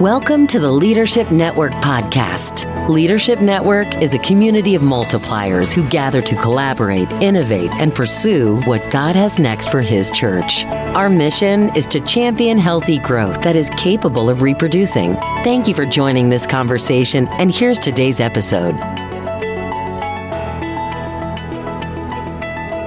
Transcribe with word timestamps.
Welcome 0.00 0.46
to 0.46 0.58
the 0.58 0.72
Leadership 0.72 1.30
Network 1.30 1.72
podcast. 1.72 2.88
Leadership 2.88 3.42
Network 3.42 4.00
is 4.00 4.14
a 4.14 4.18
community 4.20 4.74
of 4.74 4.80
multipliers 4.80 5.74
who 5.74 5.86
gather 5.90 6.22
to 6.22 6.34
collaborate, 6.36 7.10
innovate, 7.20 7.70
and 7.72 7.94
pursue 7.94 8.62
what 8.62 8.80
God 8.90 9.14
has 9.14 9.38
next 9.38 9.68
for 9.68 9.82
His 9.82 10.10
church. 10.10 10.64
Our 10.64 11.10
mission 11.10 11.68
is 11.76 11.86
to 11.88 12.00
champion 12.00 12.56
healthy 12.56 12.98
growth 12.98 13.42
that 13.42 13.56
is 13.56 13.68
capable 13.76 14.30
of 14.30 14.40
reproducing. 14.40 15.16
Thank 15.44 15.68
you 15.68 15.74
for 15.74 15.84
joining 15.84 16.30
this 16.30 16.46
conversation, 16.46 17.28
and 17.32 17.54
here's 17.54 17.78
today's 17.78 18.20
episode. 18.20 18.76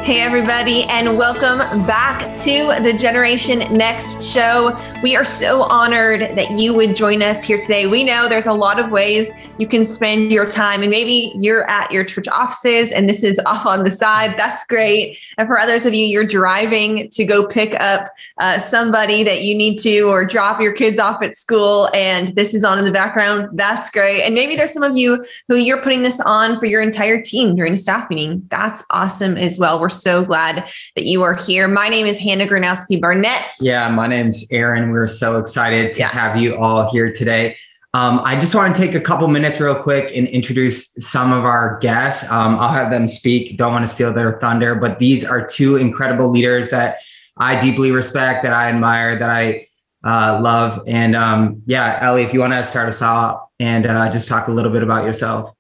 Hey, 0.03 0.19
everybody, 0.19 0.83
and 0.83 1.17
welcome 1.17 1.59
back 1.87 2.19
to 2.39 2.75
the 2.83 2.91
Generation 2.91 3.59
Next 3.71 4.21
show. 4.21 4.77
We 5.01 5.15
are 5.15 5.23
so 5.23 5.61
honored 5.61 6.35
that 6.35 6.51
you 6.51 6.73
would 6.73 6.93
join 6.93 7.23
us 7.23 7.41
here 7.41 7.57
today. 7.57 7.87
We 7.87 8.03
know 8.03 8.27
there's 8.27 8.45
a 8.45 8.53
lot 8.53 8.81
of 8.81 8.91
ways 8.91 9.29
you 9.59 9.65
can 9.65 9.85
spend 9.85 10.29
your 10.29 10.45
time, 10.45 10.81
and 10.81 10.91
maybe 10.91 11.31
you're 11.37 11.63
at 11.69 11.89
your 11.89 12.03
church 12.03 12.27
offices 12.27 12.91
and 12.91 13.09
this 13.09 13.23
is 13.23 13.39
off 13.45 13.65
on 13.65 13.85
the 13.85 13.91
side. 13.91 14.35
That's 14.37 14.65
great. 14.65 15.19
And 15.37 15.47
for 15.47 15.57
others 15.57 15.85
of 15.85 15.93
you, 15.93 16.05
you're 16.05 16.25
driving 16.25 17.09
to 17.11 17.23
go 17.23 17.47
pick 17.47 17.73
up 17.79 18.11
uh, 18.39 18.59
somebody 18.59 19.23
that 19.23 19.43
you 19.43 19.55
need 19.55 19.79
to 19.79 20.01
or 20.09 20.25
drop 20.25 20.59
your 20.59 20.73
kids 20.73 20.99
off 20.99 21.21
at 21.21 21.37
school, 21.37 21.89
and 21.93 22.35
this 22.35 22.53
is 22.53 22.65
on 22.65 22.77
in 22.77 22.83
the 22.83 22.91
background. 22.91 23.57
That's 23.57 23.89
great. 23.89 24.23
And 24.23 24.35
maybe 24.35 24.57
there's 24.57 24.73
some 24.73 24.83
of 24.83 24.97
you 24.97 25.25
who 25.47 25.55
you're 25.55 25.81
putting 25.81 26.03
this 26.03 26.19
on 26.19 26.59
for 26.59 26.65
your 26.65 26.81
entire 26.81 27.21
team 27.21 27.55
during 27.55 27.71
a 27.71 27.77
staff 27.77 28.09
meeting. 28.09 28.45
That's 28.49 28.83
awesome 28.89 29.37
as 29.37 29.57
well. 29.57 29.79
We're 29.79 29.92
so 29.93 30.25
glad 30.25 30.67
that 30.95 31.05
you 31.05 31.23
are 31.23 31.35
here. 31.35 31.67
My 31.67 31.87
name 31.87 32.05
is 32.05 32.19
Hannah 32.19 32.47
Granowski 32.47 32.99
Barnett. 32.99 33.53
Yeah, 33.61 33.87
my 33.89 34.07
name's 34.07 34.45
Aaron. 34.51 34.89
We're 34.89 35.07
so 35.07 35.39
excited 35.39 35.93
to 35.93 35.99
yeah. 36.01 36.07
have 36.09 36.35
you 36.35 36.57
all 36.57 36.91
here 36.91 37.13
today. 37.13 37.55
Um, 37.95 38.21
I 38.23 38.39
just 38.39 38.55
want 38.55 38.75
to 38.75 38.81
take 38.81 38.95
a 38.95 38.99
couple 38.99 39.27
minutes 39.27 39.59
real 39.59 39.75
quick 39.75 40.11
and 40.15 40.27
introduce 40.27 40.93
some 40.95 41.31
of 41.31 41.45
our 41.45 41.77
guests. 41.77 42.29
Um, 42.31 42.59
I'll 42.59 42.73
have 42.73 42.89
them 42.89 43.07
speak. 43.07 43.55
Don't 43.57 43.71
want 43.71 43.87
to 43.87 43.93
steal 43.93 44.11
their 44.11 44.35
thunder, 44.37 44.73
but 44.73 44.97
these 44.97 45.23
are 45.23 45.45
two 45.45 45.75
incredible 45.75 46.29
leaders 46.29 46.69
that 46.71 47.01
I 47.37 47.59
deeply 47.59 47.91
respect, 47.91 48.43
that 48.43 48.53
I 48.53 48.69
admire, 48.69 49.19
that 49.19 49.29
I 49.29 49.67
uh, 50.03 50.39
love. 50.41 50.81
And 50.87 51.15
um, 51.15 51.61
yeah, 51.67 52.03
Eli, 52.09 52.21
if 52.21 52.33
you 52.33 52.39
want 52.39 52.53
to 52.53 52.63
start 52.63 52.89
us 52.89 53.01
off 53.01 53.47
and 53.59 53.85
uh, 53.85 54.11
just 54.11 54.27
talk 54.27 54.47
a 54.47 54.51
little 54.51 54.71
bit 54.71 54.81
about 54.81 55.05
yourself. 55.05 55.55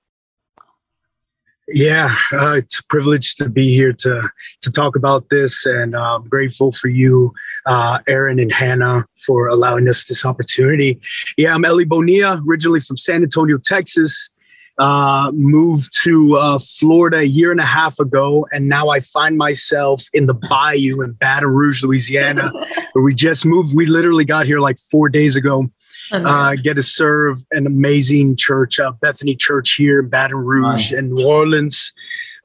Yeah, 1.73 2.15
uh, 2.31 2.53
it's 2.53 2.77
a 2.77 2.83
privilege 2.83 3.35
to 3.37 3.49
be 3.49 3.73
here 3.73 3.93
to 3.93 4.29
to 4.61 4.71
talk 4.71 4.95
about 4.95 5.29
this, 5.29 5.65
and 5.65 5.95
uh, 5.95 6.17
I'm 6.17 6.29
grateful 6.29 6.71
for 6.71 6.87
you, 6.87 7.33
uh, 7.65 7.97
Aaron 8.07 8.37
and 8.37 8.51
Hannah, 8.51 9.07
for 9.25 9.47
allowing 9.47 9.89
us 9.89 10.03
this 10.03 10.23
opportunity. 10.23 11.01
Yeah, 11.35 11.55
I'm 11.55 11.65
Eli 11.65 11.85
Bonilla, 11.85 12.43
originally 12.47 12.79
from 12.79 12.95
San 12.97 13.23
Antonio, 13.23 13.57
Texas. 13.57 14.29
Uh, 14.77 15.31
moved 15.33 15.91
to 16.03 16.35
uh, 16.37 16.59
Florida 16.59 17.17
a 17.17 17.23
year 17.23 17.49
and 17.49 17.59
a 17.59 17.65
half 17.65 17.99
ago, 17.99 18.45
and 18.51 18.69
now 18.69 18.89
I 18.89 18.99
find 18.99 19.35
myself 19.35 20.03
in 20.13 20.27
the 20.27 20.35
Bayou 20.35 21.01
in 21.01 21.13
Baton 21.13 21.49
Rouge, 21.49 21.83
Louisiana, 21.83 22.51
where 22.93 23.03
we 23.03 23.15
just 23.15 23.47
moved. 23.47 23.75
We 23.75 23.87
literally 23.87 24.25
got 24.25 24.45
here 24.45 24.59
like 24.59 24.77
four 24.91 25.09
days 25.09 25.35
ago 25.35 25.71
uh, 26.11 26.55
get 26.55 26.75
to 26.75 26.83
serve 26.83 27.43
an 27.51 27.65
amazing 27.65 28.35
church, 28.35 28.79
uh, 28.79 28.91
Bethany 29.01 29.35
Church 29.35 29.75
here 29.75 29.99
in 29.99 30.09
Baton 30.09 30.37
Rouge 30.37 30.91
and 30.91 31.11
New 31.11 31.25
Orleans. 31.25 31.93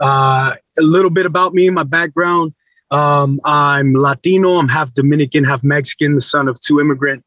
Uh, 0.01 0.55
a 0.79 0.83
little 0.83 1.11
bit 1.11 1.27
about 1.27 1.55
me, 1.55 1.67
and 1.67 1.75
my 1.75 1.83
background. 1.83 2.55
Um, 2.91 3.41
I'm 3.45 3.95
Latino. 3.95 4.59
I'm 4.59 4.69
half 4.69 4.95
Dominican, 4.95 5.45
half 5.45 5.63
Mexican, 5.63 6.15
the 6.15 6.21
son 6.21 6.49
of 6.49 6.59
two 6.61 6.81
immigrant 6.81 7.25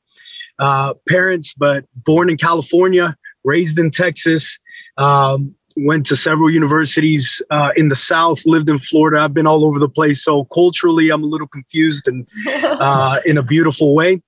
uh, 0.59 0.93
parents, 1.07 1.53
but 1.53 1.85
born 1.95 2.29
in 2.29 2.37
California, 2.37 3.15
raised 3.43 3.77
in 3.77 3.91
Texas. 3.91 4.59
Um, 4.97 5.55
went 5.77 6.05
to 6.05 6.15
several 6.15 6.49
universities 6.49 7.41
uh, 7.49 7.71
in 7.75 7.87
the 7.87 7.95
South, 7.95 8.45
lived 8.45 8.69
in 8.69 8.79
Florida. 8.79 9.21
I've 9.21 9.33
been 9.33 9.47
all 9.47 9.65
over 9.65 9.79
the 9.79 9.89
place. 9.89 10.23
So 10.23 10.45
culturally, 10.45 11.09
I'm 11.09 11.23
a 11.23 11.27
little 11.27 11.47
confused 11.47 12.07
and 12.07 12.27
uh, 12.47 13.21
in 13.25 13.37
a 13.37 13.43
beautiful 13.43 13.93
way. 13.95 14.21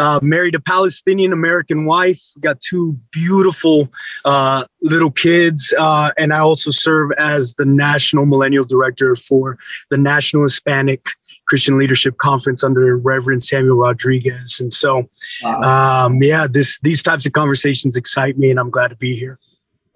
Uh, 0.00 0.18
married 0.22 0.54
a 0.54 0.60
Palestinian 0.60 1.30
American 1.30 1.84
wife, 1.84 2.22
got 2.40 2.58
two 2.60 2.98
beautiful 3.12 3.86
uh, 4.24 4.64
little 4.80 5.10
kids, 5.10 5.74
uh, 5.78 6.10
and 6.16 6.32
I 6.32 6.38
also 6.38 6.70
serve 6.70 7.10
as 7.18 7.52
the 7.58 7.66
national 7.66 8.24
millennial 8.24 8.64
director 8.64 9.14
for 9.14 9.58
the 9.90 9.98
National 9.98 10.44
Hispanic 10.44 11.04
Christian 11.46 11.78
Leadership 11.78 12.16
Conference 12.16 12.64
under 12.64 12.96
Reverend 12.96 13.42
Samuel 13.42 13.76
Rodriguez. 13.76 14.58
And 14.58 14.72
so, 14.72 15.06
wow. 15.42 16.06
um, 16.06 16.22
yeah, 16.22 16.46
this 16.46 16.78
these 16.80 17.02
types 17.02 17.26
of 17.26 17.34
conversations 17.34 17.94
excite 17.94 18.38
me, 18.38 18.50
and 18.50 18.58
I'm 18.58 18.70
glad 18.70 18.88
to 18.88 18.96
be 18.96 19.14
here. 19.14 19.38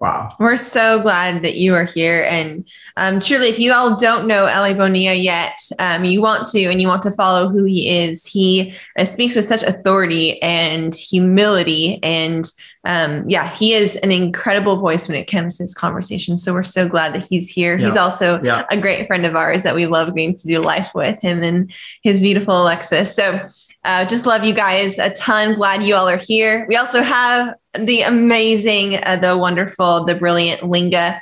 Wow. 0.05 0.29
We're 0.37 0.57
so 0.57 1.01
glad 1.01 1.41
that 1.43 1.55
you 1.55 1.73
are 1.73 1.83
here. 1.83 2.21
And 2.29 2.69
um, 2.95 3.19
truly, 3.19 3.47
if 3.47 3.57
you 3.57 3.73
all 3.73 3.97
don't 3.97 4.27
know 4.27 4.45
Eli 4.45 4.73
Bonilla 4.73 5.15
yet, 5.15 5.57
um, 5.79 6.05
you 6.05 6.21
want 6.21 6.47
to 6.49 6.63
and 6.65 6.79
you 6.79 6.87
want 6.87 7.01
to 7.01 7.11
follow 7.11 7.49
who 7.49 7.63
he 7.63 7.89
is. 7.89 8.23
He 8.23 8.75
uh, 8.99 9.05
speaks 9.05 9.35
with 9.35 9.47
such 9.47 9.63
authority 9.63 10.39
and 10.43 10.93
humility. 10.93 11.97
And 12.03 12.45
um, 12.83 13.27
yeah, 13.27 13.49
he 13.49 13.73
is 13.73 13.95
an 13.95 14.11
incredible 14.11 14.75
voice 14.75 15.07
when 15.07 15.17
it 15.17 15.25
comes 15.25 15.57
to 15.57 15.63
this 15.63 15.73
conversation. 15.73 16.37
So 16.37 16.53
we're 16.53 16.61
so 16.61 16.87
glad 16.87 17.15
that 17.15 17.25
he's 17.25 17.49
here. 17.49 17.75
Yeah. 17.75 17.87
He's 17.87 17.97
also 17.97 18.39
yeah. 18.43 18.63
a 18.69 18.77
great 18.77 19.07
friend 19.07 19.25
of 19.25 19.35
ours 19.35 19.63
that 19.63 19.73
we 19.73 19.87
love 19.87 20.09
getting 20.09 20.35
to 20.35 20.47
do 20.47 20.61
life 20.61 20.91
with 20.93 21.19
him 21.19 21.41
and 21.41 21.73
his 22.03 22.21
beautiful 22.21 22.61
Alexis. 22.61 23.15
So 23.15 23.47
uh, 23.85 24.03
just 24.03 24.25
love 24.25 24.43
you 24.43 24.53
guys 24.53 24.99
a 24.99 25.11
ton. 25.11 25.53
Glad 25.55 25.83
you 25.83 25.95
all 25.95 26.09
are 26.09 26.17
here. 26.17 26.65
We 26.67 26.75
also 26.75 27.01
have 27.01 27.53
the 27.77 28.01
amazing, 28.01 28.95
uh, 29.03 29.17
the 29.17 29.37
wonderful, 29.37 30.05
the 30.05 30.15
brilliant 30.15 30.63
Linga. 30.63 31.21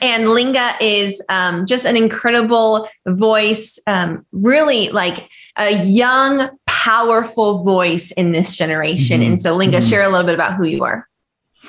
And 0.00 0.30
Linga 0.30 0.74
is 0.80 1.22
um, 1.28 1.66
just 1.66 1.84
an 1.84 1.96
incredible 1.96 2.88
voice, 3.06 3.78
um, 3.86 4.26
really 4.32 4.88
like 4.88 5.28
a 5.56 5.84
young, 5.84 6.48
powerful 6.66 7.62
voice 7.62 8.10
in 8.12 8.32
this 8.32 8.56
generation. 8.56 9.20
Mm-hmm. 9.20 9.32
And 9.32 9.40
so, 9.40 9.54
Linga, 9.54 9.78
mm-hmm. 9.78 9.88
share 9.88 10.02
a 10.02 10.08
little 10.08 10.26
bit 10.26 10.34
about 10.34 10.54
who 10.54 10.64
you 10.64 10.84
are. 10.84 11.08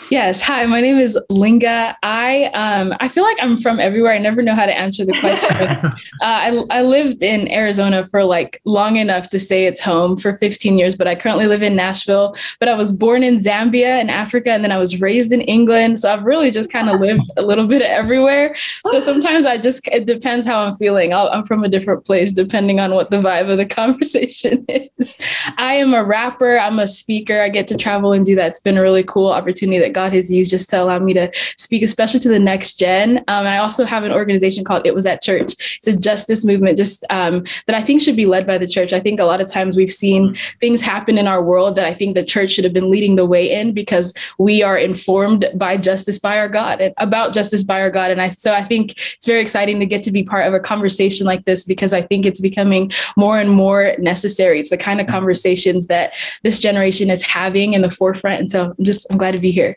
Yes. 0.10 0.42
Hi, 0.42 0.66
my 0.66 0.82
name 0.82 1.00
is 1.00 1.18
Linga. 1.30 1.98
I 2.04 2.46
um 2.54 2.94
I 3.00 3.08
feel 3.08 3.24
like 3.24 3.38
I'm 3.42 3.58
from 3.58 3.80
everywhere. 3.80 4.14
I 4.14 4.18
never 4.18 4.42
know 4.42 4.54
how 4.54 4.66
to 4.66 4.78
answer 4.78 5.04
the 5.04 5.18
question. 5.20 5.68
uh, 5.86 5.92
I 6.22 6.64
I 6.70 6.82
lived 6.84 7.24
in 7.24 7.52
Arizona 7.52 8.06
for 8.06 8.24
like 8.24 8.62
long 8.66 8.98
enough 8.98 9.30
to 9.30 9.40
say 9.40 9.66
it's 9.66 9.82
home 9.82 10.16
for 10.18 10.34
15 10.34 10.78
years, 10.78 10.96
but 10.96 11.08
I 11.08 11.16
currently 11.16 11.48
live 11.48 11.64
in 11.64 11.76
Nashville. 11.76 12.36
But 12.60 12.70
I 12.70 12.76
was 12.76 12.92
born 12.92 13.24
in 13.24 13.38
Zambia 13.38 14.00
in 14.00 14.10
Africa, 14.10 14.52
and 14.52 14.64
then 14.64 14.72
I 14.72 14.78
was 14.78 15.02
raised 15.02 15.32
in 15.32 15.42
England. 15.42 16.00
So 16.00 16.14
I've 16.14 16.24
really 16.24 16.52
just 16.52 16.72
kind 16.72 16.90
of 16.90 17.00
lived 17.00 17.24
a 17.38 17.42
little 17.42 17.66
bit 17.66 17.82
everywhere. 17.82 18.56
So 18.86 19.00
sometimes 19.00 19.46
I 19.46 19.58
just 19.58 19.88
it 19.88 20.06
depends 20.06 20.46
how 20.46 20.64
I'm 20.64 20.76
feeling. 20.76 21.14
i 21.14 21.28
I'm 21.28 21.44
from 21.44 21.64
a 21.64 21.70
different 21.70 22.06
place 22.06 22.32
depending 22.32 22.80
on 22.80 22.94
what 22.94 23.10
the 23.10 23.18
vibe 23.18 23.50
of 23.50 23.58
the 23.58 23.66
conversation 23.82 24.66
is. 24.68 25.16
I 25.58 25.76
am 25.76 25.94
a 25.94 26.04
rapper. 26.04 26.60
I'm 26.60 26.80
a 26.80 26.88
speaker. 26.88 27.42
I 27.42 27.50
get 27.50 27.68
to 27.68 27.78
travel 27.78 28.12
and 28.12 28.26
do 28.26 28.36
that. 28.36 28.52
It's 28.52 28.60
been 28.60 28.78
a 28.78 28.82
really 28.82 29.04
cool 29.04 29.32
opportunity 29.32 29.85
that 29.86 29.94
God 29.94 30.14
has 30.14 30.32
used 30.32 30.50
just 30.50 30.70
to 30.72 30.82
allow 30.82 30.98
me 31.00 31.14
to 31.14 31.32
speak, 31.58 31.84
especially 31.84 32.20
to 32.22 32.30
the 32.30 32.40
next 32.40 32.78
gen. 32.78 33.20
Um, 33.28 33.46
I 33.46 33.60
also 33.60 33.86
have 33.86 34.04
an 34.04 34.12
organization 34.12 34.64
called 34.64 34.86
It 34.86 34.96
Was 34.96 35.06
at 35.06 35.22
Church. 35.22 35.78
It's 35.78 35.88
a 35.88 35.98
justice 35.98 36.44
movement 36.44 36.78
just 36.78 37.06
um, 37.10 37.44
that 37.68 37.76
I 37.76 37.82
think 37.82 38.02
should 38.02 38.16
be 38.16 38.26
led 38.26 38.48
by 38.48 38.58
the 38.58 38.68
church. 38.68 38.94
I 38.94 39.00
think 39.00 39.20
a 39.20 39.26
lot 39.26 39.42
of 39.42 39.52
times 39.52 39.78
we've 39.78 39.92
seen 39.92 40.36
things 40.60 40.82
happen 40.82 41.18
in 41.18 41.28
our 41.28 41.44
world 41.44 41.76
that 41.76 41.86
I 41.86 41.94
think 41.94 42.16
the 42.16 42.24
church 42.24 42.52
should 42.52 42.64
have 42.64 42.74
been 42.74 42.90
leading 42.90 43.16
the 43.16 43.26
way 43.26 43.52
in 43.52 43.74
because 43.74 44.14
we 44.40 44.64
are 44.64 44.78
informed 44.78 45.46
by 45.56 45.78
justice 45.78 46.20
by 46.20 46.40
our 46.40 46.50
God 46.50 46.82
and 46.82 46.94
about 46.98 47.34
justice 47.34 47.64
by 47.64 47.82
our 47.82 47.92
God. 47.92 48.12
And 48.12 48.22
I 48.22 48.30
so 48.30 48.54
I 48.54 48.64
think 48.64 48.92
it's 49.14 49.26
very 49.26 49.42
exciting 49.42 49.80
to 49.80 49.86
get 49.86 50.02
to 50.04 50.12
be 50.12 50.24
part 50.24 50.48
of 50.48 50.54
a 50.54 50.60
conversation 50.60 51.28
like 51.28 51.46
this 51.46 51.64
because 51.64 51.94
I 51.94 52.02
think 52.02 52.26
it's 52.26 52.42
becoming 52.42 52.92
more 53.16 53.38
and 53.40 53.52
more 53.52 53.96
necessary. 54.00 54.60
It's 54.60 54.72
the 54.72 54.78
kind 54.78 55.00
of 55.00 55.08
conversations 55.08 55.88
that 55.88 56.14
this 56.44 56.60
generation 56.60 57.10
is 57.10 57.22
having 57.24 57.74
in 57.74 57.82
the 57.82 57.92
forefront. 57.92 58.40
And 58.40 58.52
so 58.52 58.74
I'm 58.78 58.86
just 58.86 59.06
I'm 59.10 59.18
glad 59.18 59.32
to 59.32 59.40
be 59.40 59.52
here. 59.52 59.75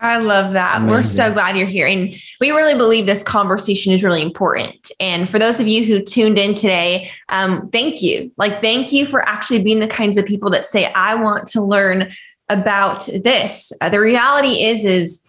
I 0.00 0.18
love 0.18 0.52
that. 0.52 0.76
Amazing. 0.76 0.90
We're 0.90 1.04
so 1.04 1.32
glad 1.32 1.56
you're 1.56 1.66
here. 1.66 1.86
And 1.86 2.14
we 2.40 2.50
really 2.52 2.76
believe 2.76 3.06
this 3.06 3.24
conversation 3.24 3.92
is 3.92 4.04
really 4.04 4.22
important. 4.22 4.92
And 5.00 5.28
for 5.28 5.40
those 5.40 5.58
of 5.58 5.66
you 5.66 5.84
who 5.84 6.00
tuned 6.00 6.38
in 6.38 6.54
today, 6.54 7.10
um, 7.30 7.68
thank 7.70 8.00
you. 8.00 8.30
Like, 8.36 8.60
thank 8.60 8.92
you 8.92 9.06
for 9.06 9.28
actually 9.28 9.62
being 9.62 9.80
the 9.80 9.88
kinds 9.88 10.16
of 10.16 10.24
people 10.24 10.50
that 10.50 10.64
say, 10.64 10.92
I 10.92 11.16
want 11.16 11.48
to 11.48 11.62
learn 11.62 12.12
about 12.48 13.06
this. 13.06 13.72
Uh, 13.80 13.88
the 13.88 14.00
reality 14.00 14.62
is, 14.62 14.84
is, 14.84 15.24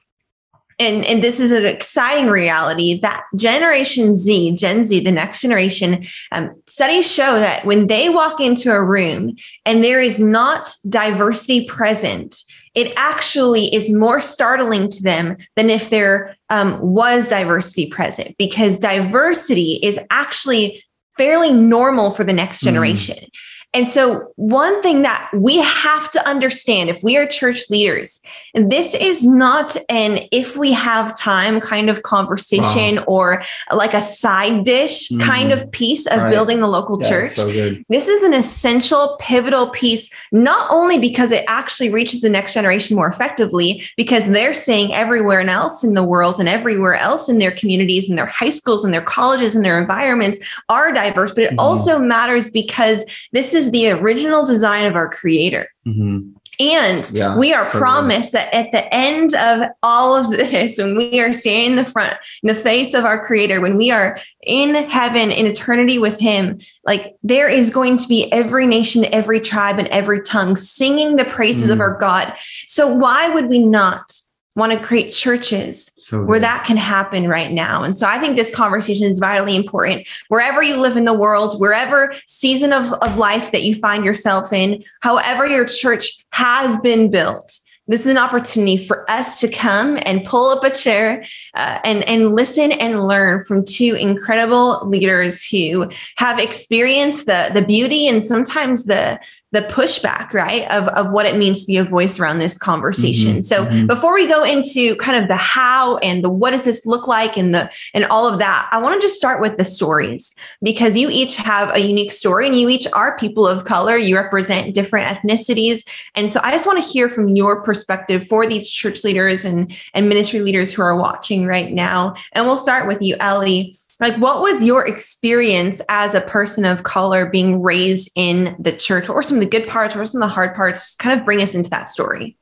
and, 0.77 1.03
and 1.03 1.21
this 1.23 1.39
is 1.39 1.51
an 1.51 1.65
exciting 1.65 2.27
reality 2.27 2.99
that 3.01 3.23
Generation 3.35 4.15
Z, 4.15 4.55
Gen 4.55 4.85
Z, 4.85 4.99
the 5.01 5.11
next 5.11 5.41
generation, 5.41 6.05
um, 6.31 6.51
studies 6.69 7.11
show 7.11 7.39
that 7.39 7.65
when 7.65 7.87
they 7.87 8.07
walk 8.07 8.39
into 8.39 8.71
a 8.71 8.81
room 8.81 9.35
and 9.65 9.83
there 9.83 9.99
is 9.99 10.19
not 10.19 10.73
diversity 10.87 11.65
present, 11.65 12.43
it 12.75 12.93
actually 12.95 13.73
is 13.73 13.91
more 13.91 14.21
startling 14.21 14.89
to 14.89 15.03
them 15.03 15.37
than 15.55 15.69
if 15.69 15.89
there 15.89 16.35
um, 16.49 16.79
was 16.79 17.29
diversity 17.29 17.87
present 17.87 18.35
because 18.37 18.77
diversity 18.77 19.79
is 19.83 19.99
actually 20.09 20.83
fairly 21.17 21.51
normal 21.51 22.11
for 22.11 22.23
the 22.23 22.33
next 22.33 22.61
mm. 22.61 22.65
generation. 22.65 23.17
Mm. 23.17 23.29
And 23.71 23.91
so, 23.91 24.31
one 24.35 24.81
thing 24.81 25.03
that 25.03 25.29
we 25.31 25.57
have 25.57 26.09
to 26.11 26.27
understand 26.27 26.89
if 26.89 27.03
we 27.03 27.17
are 27.17 27.27
church 27.27 27.69
leaders, 27.69 28.19
this 28.53 28.93
is 28.95 29.25
not 29.25 29.77
an 29.89 30.27
if 30.31 30.57
we 30.57 30.71
have 30.71 31.15
time 31.17 31.59
kind 31.61 31.89
of 31.89 32.03
conversation 32.03 32.95
wow. 32.97 33.03
or 33.07 33.43
like 33.71 33.93
a 33.93 34.01
side 34.01 34.63
dish 34.63 35.09
mm. 35.09 35.21
kind 35.21 35.51
of 35.51 35.69
piece 35.71 36.05
of 36.07 36.19
right. 36.19 36.31
building 36.31 36.61
the 36.61 36.67
local 36.67 37.01
yeah, 37.01 37.09
church. 37.09 37.31
So 37.31 37.49
this 37.89 38.07
is 38.07 38.23
an 38.23 38.33
essential, 38.33 39.17
pivotal 39.19 39.69
piece, 39.69 40.09
not 40.31 40.69
only 40.71 40.99
because 40.99 41.31
it 41.31 41.45
actually 41.47 41.91
reaches 41.91 42.21
the 42.21 42.29
next 42.29 42.53
generation 42.53 42.95
more 42.95 43.07
effectively, 43.07 43.83
because 43.97 44.27
they're 44.27 44.53
saying 44.53 44.93
everywhere 44.93 45.41
else 45.41 45.83
in 45.83 45.93
the 45.93 46.03
world 46.03 46.39
and 46.39 46.49
everywhere 46.49 46.95
else 46.95 47.29
in 47.29 47.39
their 47.39 47.51
communities 47.51 48.09
and 48.09 48.17
their 48.17 48.25
high 48.25 48.49
schools 48.49 48.83
and 48.83 48.93
their 48.93 49.01
colleges 49.01 49.55
and 49.55 49.63
their 49.63 49.79
environments 49.79 50.39
are 50.69 50.91
diverse, 50.91 51.31
but 51.31 51.43
it 51.43 51.53
mm. 51.53 51.59
also 51.59 51.99
matters 51.99 52.49
because 52.49 53.03
this 53.31 53.53
is 53.53 53.71
the 53.71 53.89
original 53.91 54.45
design 54.45 54.85
of 54.85 54.95
our 54.95 55.09
creator. 55.09 55.69
Mm-hmm. 55.87 56.31
And 56.59 57.09
yeah, 57.11 57.37
we 57.37 57.53
are 57.53 57.63
so 57.65 57.79
promised 57.79 58.33
good. 58.33 58.39
that 58.39 58.53
at 58.53 58.71
the 58.73 58.93
end 58.93 59.33
of 59.33 59.69
all 59.81 60.15
of 60.15 60.29
this, 60.31 60.77
when 60.77 60.97
we 60.97 61.19
are 61.21 61.31
standing 61.31 61.71
in 61.71 61.75
the 61.77 61.89
front, 61.89 62.17
in 62.43 62.47
the 62.47 62.55
face 62.55 62.93
of 62.93 63.05
our 63.05 63.25
creator, 63.25 63.61
when 63.61 63.77
we 63.77 63.91
are 63.91 64.17
in 64.43 64.75
heaven 64.89 65.31
in 65.31 65.45
eternity 65.45 65.97
with 65.97 66.19
him, 66.19 66.59
like 66.85 67.15
there 67.23 67.47
is 67.47 67.69
going 67.69 67.95
to 67.97 68.07
be 68.07 68.29
every 68.33 68.65
nation, 68.65 69.05
every 69.13 69.39
tribe, 69.39 69.79
and 69.79 69.87
every 69.87 70.21
tongue 70.21 70.57
singing 70.57 71.15
the 71.15 71.25
praises 71.25 71.69
mm. 71.69 71.73
of 71.73 71.79
our 71.79 71.97
God. 71.97 72.33
So 72.67 72.93
why 72.93 73.29
would 73.29 73.47
we 73.47 73.59
not 73.59 74.19
want 74.59 74.73
to 74.73 74.79
create 74.79 75.09
churches 75.09 75.89
so 75.95 76.23
where 76.23 76.39
that 76.39 76.65
can 76.65 76.77
happen 76.77 77.27
right 77.27 77.51
now. 77.51 77.83
And 77.83 77.97
so 77.97 78.05
I 78.05 78.19
think 78.19 78.37
this 78.37 78.53
conversation 78.53 79.07
is 79.07 79.17
vitally 79.17 79.55
important. 79.55 80.07
Wherever 80.27 80.61
you 80.61 80.79
live 80.79 80.97
in 80.97 81.05
the 81.05 81.13
world, 81.13 81.59
wherever 81.59 82.13
season 82.27 82.73
of, 82.73 82.93
of 82.93 83.17
life 83.17 83.51
that 83.51 83.63
you 83.63 83.73
find 83.73 84.05
yourself 84.05 84.53
in, 84.53 84.83
however 85.01 85.47
your 85.47 85.65
church 85.65 86.25
has 86.31 86.79
been 86.81 87.09
built, 87.09 87.59
this 87.87 88.01
is 88.01 88.07
an 88.07 88.19
opportunity 88.19 88.77
for 88.77 89.09
us 89.09 89.39
to 89.39 89.47
come 89.47 89.97
and 90.03 90.23
pull 90.23 90.51
up 90.51 90.63
a 90.63 90.69
chair 90.69 91.25
uh, 91.55 91.79
and, 91.83 92.03
and 92.03 92.35
listen 92.35 92.71
and 92.71 93.07
learn 93.07 93.43
from 93.43 93.65
two 93.65 93.95
incredible 93.95 94.87
leaders 94.87 95.43
who 95.43 95.89
have 96.17 96.37
experienced 96.37 97.25
the, 97.25 97.49
the 97.51 97.63
beauty 97.63 98.07
and 98.07 98.23
sometimes 98.23 98.85
the, 98.85 99.19
the 99.51 99.61
pushback, 99.61 100.31
right, 100.31 100.69
of, 100.69 100.87
of 100.89 101.11
what 101.11 101.25
it 101.25 101.35
means 101.37 101.61
to 101.61 101.67
be 101.67 101.77
a 101.77 101.83
voice 101.83 102.19
around 102.19 102.37
this 102.37 102.55
conversation. 102.55 103.37
Mm-hmm, 103.37 103.41
so 103.41 103.65
mm-hmm. 103.65 103.87
before 103.87 104.13
we 104.13 104.27
go 104.27 104.43
into 104.43 104.95
kind 104.97 105.21
of 105.21 105.27
the 105.27 105.35
how 105.35 105.97
and 105.97 106.23
the 106.23 106.29
what 106.29 106.51
does 106.51 106.63
this 106.63 106.85
look 106.85 107.07
like 107.07 107.35
and 107.35 107.53
the 107.55 107.69
and 107.95 108.05
all 108.05 108.31
of 108.31 108.37
that, 108.39 108.69
I 108.71 108.77
want 108.77 109.01
to 109.01 109.05
just 109.05 109.15
start 109.15 109.41
with 109.41 109.57
the 109.57 109.65
stories 109.65 110.35
because 110.61 110.95
you 110.95 111.09
each 111.09 111.35
have 111.37 111.75
a 111.75 111.79
unique 111.79 112.11
story 112.11 112.45
and 112.45 112.55
you 112.55 112.69
each 112.69 112.85
are 112.93 113.17
people 113.17 113.47
of 113.47 113.65
color. 113.65 113.97
You 113.97 114.17
represent 114.17 114.75
different 114.75 115.09
ethnicities. 115.09 115.87
And 116.13 116.31
so 116.31 116.39
I 116.43 116.51
just 116.51 116.67
want 116.67 116.83
to 116.83 116.87
hear 116.87 117.09
from 117.09 117.29
your 117.29 117.63
perspective 117.63 118.27
for 118.27 118.47
these 118.47 118.69
church 118.69 119.03
leaders 119.03 119.45
and, 119.45 119.75
and 119.95 120.07
ministry 120.07 120.41
leaders 120.41 120.73
who 120.73 120.83
are 120.83 120.95
watching 120.95 121.47
right 121.47 121.71
now. 121.71 122.13
And 122.33 122.45
we'll 122.45 122.57
start 122.57 122.87
with 122.87 123.01
you, 123.01 123.15
Eli 123.15 123.71
like 123.99 124.15
what 124.17 124.41
was 124.41 124.63
your 124.63 124.87
experience 124.87 125.81
as 125.89 126.15
a 126.15 126.21
person 126.21 126.65
of 126.65 126.83
color 126.83 127.25
being 127.25 127.61
raised 127.61 128.09
in 128.15 128.55
the 128.59 128.71
church? 128.71 129.07
What 129.09 129.15
were 129.15 129.23
some 129.23 129.37
of 129.37 129.43
the 129.43 129.49
good 129.49 129.67
parts? 129.67 129.93
What 129.93 129.99
were 130.01 130.05
some 130.05 130.21
of 130.21 130.29
the 130.29 130.33
hard 130.33 130.55
parts? 130.55 130.95
Kind 130.95 131.19
of 131.19 131.25
bring 131.25 131.41
us 131.41 131.53
into 131.53 131.69
that 131.69 131.89
story. 131.89 132.37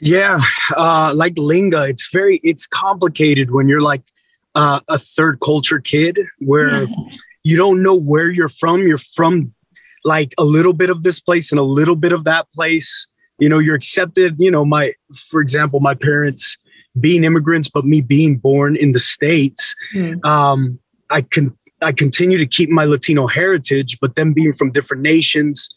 Yeah 0.00 0.38
uh, 0.76 1.12
like 1.14 1.34
linga 1.36 1.84
it's 1.84 2.08
very 2.12 2.40
it's 2.44 2.66
complicated 2.66 3.50
when 3.50 3.68
you're 3.68 3.82
like 3.82 4.02
uh, 4.54 4.80
a 4.88 4.98
third 4.98 5.40
culture 5.40 5.80
kid 5.80 6.20
where 6.38 6.86
you 7.44 7.56
don't 7.56 7.82
know 7.82 7.94
where 7.94 8.30
you're 8.30 8.48
from. 8.48 8.82
You're 8.82 8.98
from 8.98 9.54
like 10.04 10.34
a 10.38 10.44
little 10.44 10.72
bit 10.72 10.90
of 10.90 11.02
this 11.02 11.20
place 11.20 11.52
and 11.52 11.58
a 11.58 11.64
little 11.64 11.96
bit 11.96 12.12
of 12.12 12.24
that 12.24 12.50
place. 12.50 13.08
You 13.38 13.48
know 13.48 13.58
you're 13.58 13.76
accepted 13.76 14.36
you 14.38 14.50
know 14.50 14.64
my 14.64 14.94
for 15.30 15.40
example 15.40 15.80
my 15.80 15.94
parents 15.94 16.58
being 17.00 17.24
immigrants, 17.24 17.68
but 17.68 17.84
me 17.84 18.00
being 18.00 18.36
born 18.36 18.76
in 18.76 18.92
the 18.92 19.00
States, 19.00 19.74
mm. 19.94 20.24
um, 20.24 20.78
I 21.10 21.22
can 21.22 21.56
I 21.80 21.92
continue 21.92 22.38
to 22.38 22.46
keep 22.46 22.70
my 22.70 22.84
Latino 22.84 23.26
heritage, 23.26 23.98
but 24.00 24.16
then 24.16 24.32
being 24.32 24.52
from 24.52 24.72
different 24.72 25.02
nations 25.02 25.68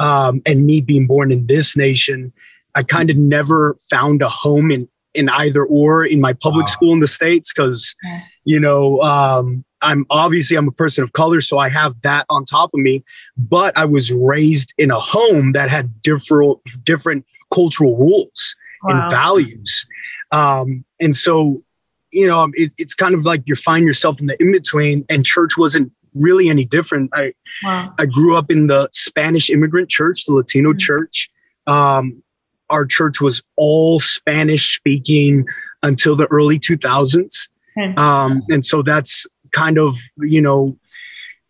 um, 0.00 0.42
and 0.46 0.66
me 0.66 0.80
being 0.80 1.06
born 1.06 1.30
in 1.30 1.46
this 1.46 1.76
nation, 1.76 2.32
I 2.74 2.82
kind 2.82 3.08
of 3.08 3.16
never 3.16 3.76
found 3.88 4.20
a 4.22 4.28
home 4.28 4.70
in 4.70 4.88
in 5.14 5.28
either 5.28 5.64
or 5.64 6.04
in 6.04 6.20
my 6.20 6.32
public 6.32 6.66
wow. 6.66 6.72
school 6.72 6.92
in 6.92 7.00
the 7.00 7.06
states 7.06 7.52
because 7.52 7.94
yeah. 8.02 8.20
you 8.44 8.60
know 8.60 9.00
um, 9.02 9.64
i'm 9.80 10.04
obviously 10.10 10.56
i'm 10.56 10.68
a 10.68 10.72
person 10.72 11.04
of 11.04 11.12
color 11.12 11.40
so 11.40 11.58
i 11.58 11.68
have 11.68 11.98
that 12.02 12.26
on 12.28 12.44
top 12.44 12.70
of 12.74 12.80
me 12.80 13.02
but 13.36 13.76
i 13.78 13.84
was 13.84 14.12
raised 14.12 14.74
in 14.76 14.90
a 14.90 14.98
home 14.98 15.52
that 15.52 15.70
had 15.70 16.02
different 16.02 16.58
different 16.82 17.24
cultural 17.52 17.96
rules 17.96 18.56
wow. 18.82 19.02
and 19.02 19.10
values 19.10 19.86
um, 20.34 20.84
and 21.00 21.16
so, 21.16 21.62
you 22.10 22.26
know, 22.26 22.48
it, 22.54 22.72
it's 22.78 22.94
kind 22.94 23.14
of 23.14 23.24
like 23.24 23.42
you 23.46 23.54
find 23.54 23.86
yourself 23.86 24.20
in 24.20 24.26
the 24.26 24.36
in 24.40 24.52
between, 24.52 25.04
and 25.08 25.24
church 25.24 25.56
wasn't 25.56 25.92
really 26.14 26.48
any 26.48 26.64
different. 26.64 27.10
I 27.14 27.34
wow. 27.62 27.92
I 27.98 28.06
grew 28.06 28.36
up 28.36 28.50
in 28.50 28.66
the 28.66 28.88
Spanish 28.92 29.50
immigrant 29.50 29.88
church, 29.88 30.24
the 30.24 30.32
Latino 30.32 30.70
mm-hmm. 30.70 30.78
church. 30.78 31.30
Um, 31.66 32.22
our 32.70 32.86
church 32.86 33.20
was 33.20 33.42
all 33.56 34.00
Spanish 34.00 34.76
speaking 34.76 35.44
until 35.82 36.16
the 36.16 36.26
early 36.26 36.58
2000s. 36.58 37.48
Mm-hmm. 37.78 37.98
Um, 37.98 38.42
and 38.48 38.64
so 38.64 38.82
that's 38.82 39.26
kind 39.52 39.78
of, 39.78 39.96
you 40.18 40.40
know, 40.40 40.76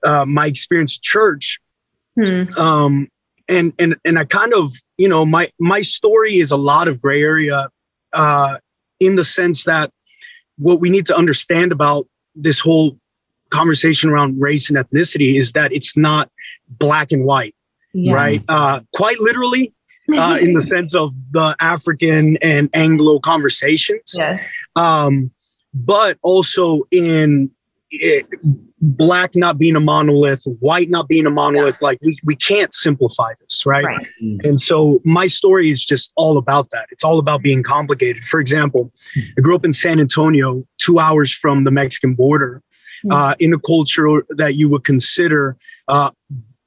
uh, 0.04 0.26
my 0.26 0.46
experience 0.46 0.96
at 0.96 1.02
church. 1.02 1.60
Mm-hmm. 2.18 2.58
Um, 2.58 3.08
and, 3.48 3.72
and, 3.78 3.96
and 4.04 4.18
I 4.18 4.24
kind 4.24 4.52
of, 4.54 4.72
you 4.96 5.08
know, 5.08 5.24
my, 5.24 5.50
my 5.58 5.82
story 5.82 6.36
is 6.36 6.50
a 6.50 6.56
lot 6.56 6.88
of 6.88 7.00
gray 7.00 7.22
area. 7.22 7.68
Uh, 8.12 8.58
in 9.00 9.16
the 9.16 9.24
sense 9.24 9.64
that 9.64 9.90
what 10.58 10.80
we 10.80 10.90
need 10.90 11.06
to 11.06 11.16
understand 11.16 11.72
about 11.72 12.06
this 12.34 12.60
whole 12.60 12.98
conversation 13.50 14.10
around 14.10 14.40
race 14.40 14.68
and 14.68 14.78
ethnicity 14.78 15.36
is 15.36 15.52
that 15.52 15.72
it's 15.72 15.96
not 15.96 16.30
black 16.68 17.12
and 17.12 17.24
white, 17.24 17.54
yeah. 17.92 18.14
right? 18.14 18.42
Uh, 18.48 18.80
quite 18.94 19.18
literally, 19.20 19.72
uh, 20.16 20.38
in 20.40 20.54
the 20.54 20.60
sense 20.74 20.94
of 20.94 21.12
the 21.30 21.56
African 21.60 22.36
and 22.38 22.68
Anglo 22.74 23.18
conversations, 23.20 24.14
yes. 24.18 24.40
um, 24.76 25.30
but 25.72 26.18
also 26.22 26.82
in 26.90 27.50
it, 27.90 28.26
black 28.80 29.34
not 29.34 29.58
being 29.58 29.76
a 29.76 29.80
monolith, 29.80 30.44
white 30.60 30.90
not 30.90 31.08
being 31.08 31.26
a 31.26 31.30
monolith. 31.30 31.78
Yeah. 31.80 31.86
Like 31.86 31.98
we, 32.02 32.16
we 32.24 32.36
can't 32.36 32.74
simplify 32.74 33.32
this, 33.40 33.64
right? 33.64 33.84
right? 33.84 34.06
Mm-hmm. 34.22 34.46
And 34.46 34.60
so 34.60 35.00
my 35.04 35.26
story 35.26 35.70
is 35.70 35.84
just 35.84 36.12
all 36.16 36.36
about 36.36 36.70
that. 36.70 36.86
It's 36.90 37.04
all 37.04 37.18
about 37.18 37.42
being 37.42 37.62
complicated. 37.62 38.24
For 38.24 38.40
example, 38.40 38.92
I 39.16 39.40
grew 39.40 39.54
up 39.54 39.64
in 39.64 39.72
San 39.72 40.00
Antonio, 40.00 40.66
two 40.78 40.98
hours 40.98 41.32
from 41.32 41.64
the 41.64 41.70
Mexican 41.70 42.14
border, 42.14 42.62
mm-hmm. 43.04 43.12
uh, 43.12 43.34
in 43.38 43.52
a 43.52 43.58
culture 43.58 44.24
that 44.30 44.54
you 44.56 44.68
would 44.68 44.84
consider 44.84 45.56
uh, 45.88 46.10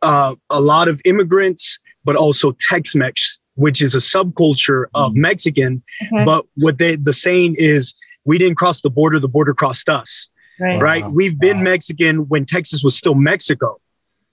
uh, 0.02 0.36
a 0.50 0.62
lot 0.62 0.88
of 0.88 1.02
immigrants, 1.06 1.80
but 2.04 2.16
also 2.16 2.56
Tex-Mex, 2.60 3.40
which 3.56 3.82
is 3.82 3.96
a 3.96 4.00
subculture 4.00 4.86
of 4.94 5.12
mm-hmm. 5.12 5.22
Mexican. 5.22 5.84
Okay. 6.02 6.26
But 6.26 6.46
what 6.56 6.78
they 6.78 6.96
the 6.96 7.14
saying 7.14 7.56
is, 7.58 7.94
we 8.26 8.38
didn't 8.38 8.58
cross 8.58 8.82
the 8.82 8.90
border; 8.90 9.20
the 9.20 9.30
border 9.30 9.54
crossed 9.54 9.90
us. 9.90 10.30
Right. 10.60 10.82
right? 10.82 11.04
Wow. 11.04 11.12
We've 11.16 11.40
been 11.40 11.58
wow. 11.58 11.64
Mexican 11.64 12.28
when 12.28 12.46
Texas 12.46 12.84
was 12.84 12.98
still 12.98 13.16
Mexico. 13.16 13.80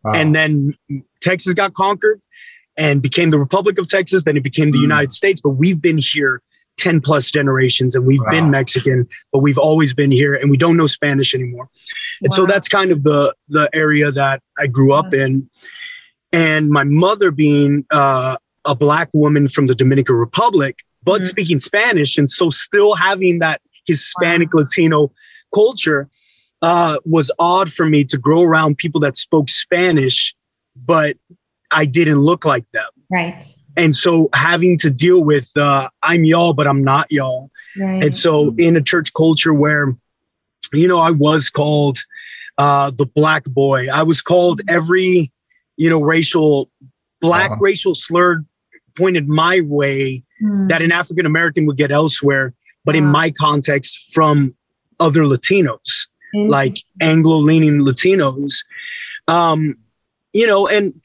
Wow. 0.03 0.13
And 0.15 0.35
then 0.35 0.75
Texas 1.21 1.55
got 1.55 1.75
conquered 1.75 2.21
and 2.77 3.01
became 3.01 3.31
the 3.31 3.39
Republic 3.39 3.79
of 3.79 3.89
Texas. 3.89 4.25
Then 4.25 4.37
it 4.37 4.43
became 4.43 4.71
the 4.71 4.79
mm. 4.79 4.83
United 4.83 5.13
States. 5.13 5.41
But 5.41 5.51
we've 5.51 5.81
been 5.81 5.99
here 5.99 6.43
10 6.77 7.01
plus 7.01 7.31
generations 7.31 7.95
and 7.95 8.05
we've 8.05 8.25
been 8.31 8.51
Mexican, 8.51 9.09
but 9.33 9.41
we've 9.41 9.59
always 9.59 9.95
been 9.95 10.11
here 10.11 10.35
and 10.35 10.51
we 10.51 10.57
don't 10.57 10.77
know 10.77 10.87
Spanish 10.87 11.35
anymore. 11.35 11.69
And 12.23 12.33
so 12.33 12.47
that's 12.47 12.69
kind 12.69 12.91
of 12.91 13.05
the 13.05 13.35
the 13.49 13.71
area 13.73 14.11
that 14.11 14.43
I 14.59 14.67
grew 14.67 14.93
up 14.93 15.15
in. 15.15 15.49
And 16.33 16.71
my 16.71 16.85
mother 16.85 17.31
being 17.31 17.87
uh, 17.93 18.37
a 18.65 18.75
black 18.75 19.09
woman 19.13 19.47
from 19.47 19.69
the 19.69 19.75
Dominican 19.75 20.17
Republic, 20.17 20.81
but 21.03 21.21
mm 21.21 21.25
speaking 21.25 21.61
Spanish. 21.61 22.19
And 22.19 22.31
so 22.31 22.51
still 22.51 22.95
having 22.95 23.39
that 23.39 23.61
Hispanic 23.87 24.53
Latino 24.55 25.13
culture 25.55 26.09
uh, 26.63 26.99
was 27.05 27.31
odd 27.39 27.73
for 27.73 27.87
me 27.87 28.05
to 28.05 28.19
grow 28.19 28.43
around 28.43 28.79
people 28.79 29.01
that 29.01 29.17
spoke 29.17 29.51
Spanish, 29.51 30.35
but 30.75 31.17
I 31.71 31.85
didn't 31.85 32.21
look 32.21 32.45
like 32.45 32.69
them. 32.71 32.89
Right. 33.11 33.45
And 33.77 33.95
so 33.95 34.29
having 34.33 34.79
to 34.79 34.91
deal 34.91 35.23
with 35.23 35.55
uh, 35.57 35.91
I'm 36.03 36.25
y'all, 36.25 36.55
but 36.55 36.67
I'm 36.67 36.83
not 36.83 37.11
y'all. 37.11 37.51
Right. 37.79 38.05
And 38.05 38.17
so 38.17 38.55
in 38.57 38.77
a 38.77 38.81
church 38.81 39.13
culture 39.13 39.53
where, 39.53 39.95
you 40.73 40.89
know, 40.89 40.99
I 40.99 41.11
was 41.11 41.51
called 41.51 41.99
uh, 42.57 42.91
the 42.91 43.07
black 43.07 43.45
boy, 43.45 43.89
I 43.93 44.03
was 44.03 44.23
called 44.23 44.61
mm-hmm. 44.61 44.77
every, 44.77 45.33
you 45.77 45.91
know, 45.91 46.01
racial, 46.01 46.71
black 47.21 47.51
uh-huh. 47.51 47.61
racial 47.61 47.95
slur 47.95 48.45
pointed 48.97 49.29
my 49.29 49.61
way 49.63 50.23
mm. 50.43 50.69
that 50.69 50.81
an 50.81 50.93
African 50.93 51.27
American 51.27 51.67
would 51.67 51.77
get 51.77 51.91
elsewhere. 51.91 52.55
But 52.85 52.95
in 52.95 53.07
my 53.07 53.31
context, 53.31 53.99
from 54.13 54.55
other 55.01 55.23
Latinos, 55.23 56.07
like 56.35 56.75
Anglo 57.01 57.37
leaning 57.37 57.81
Latinos. 57.81 58.65
Um, 59.29 59.77
you 60.33 60.47
know, 60.47 60.67
and 60.67 61.01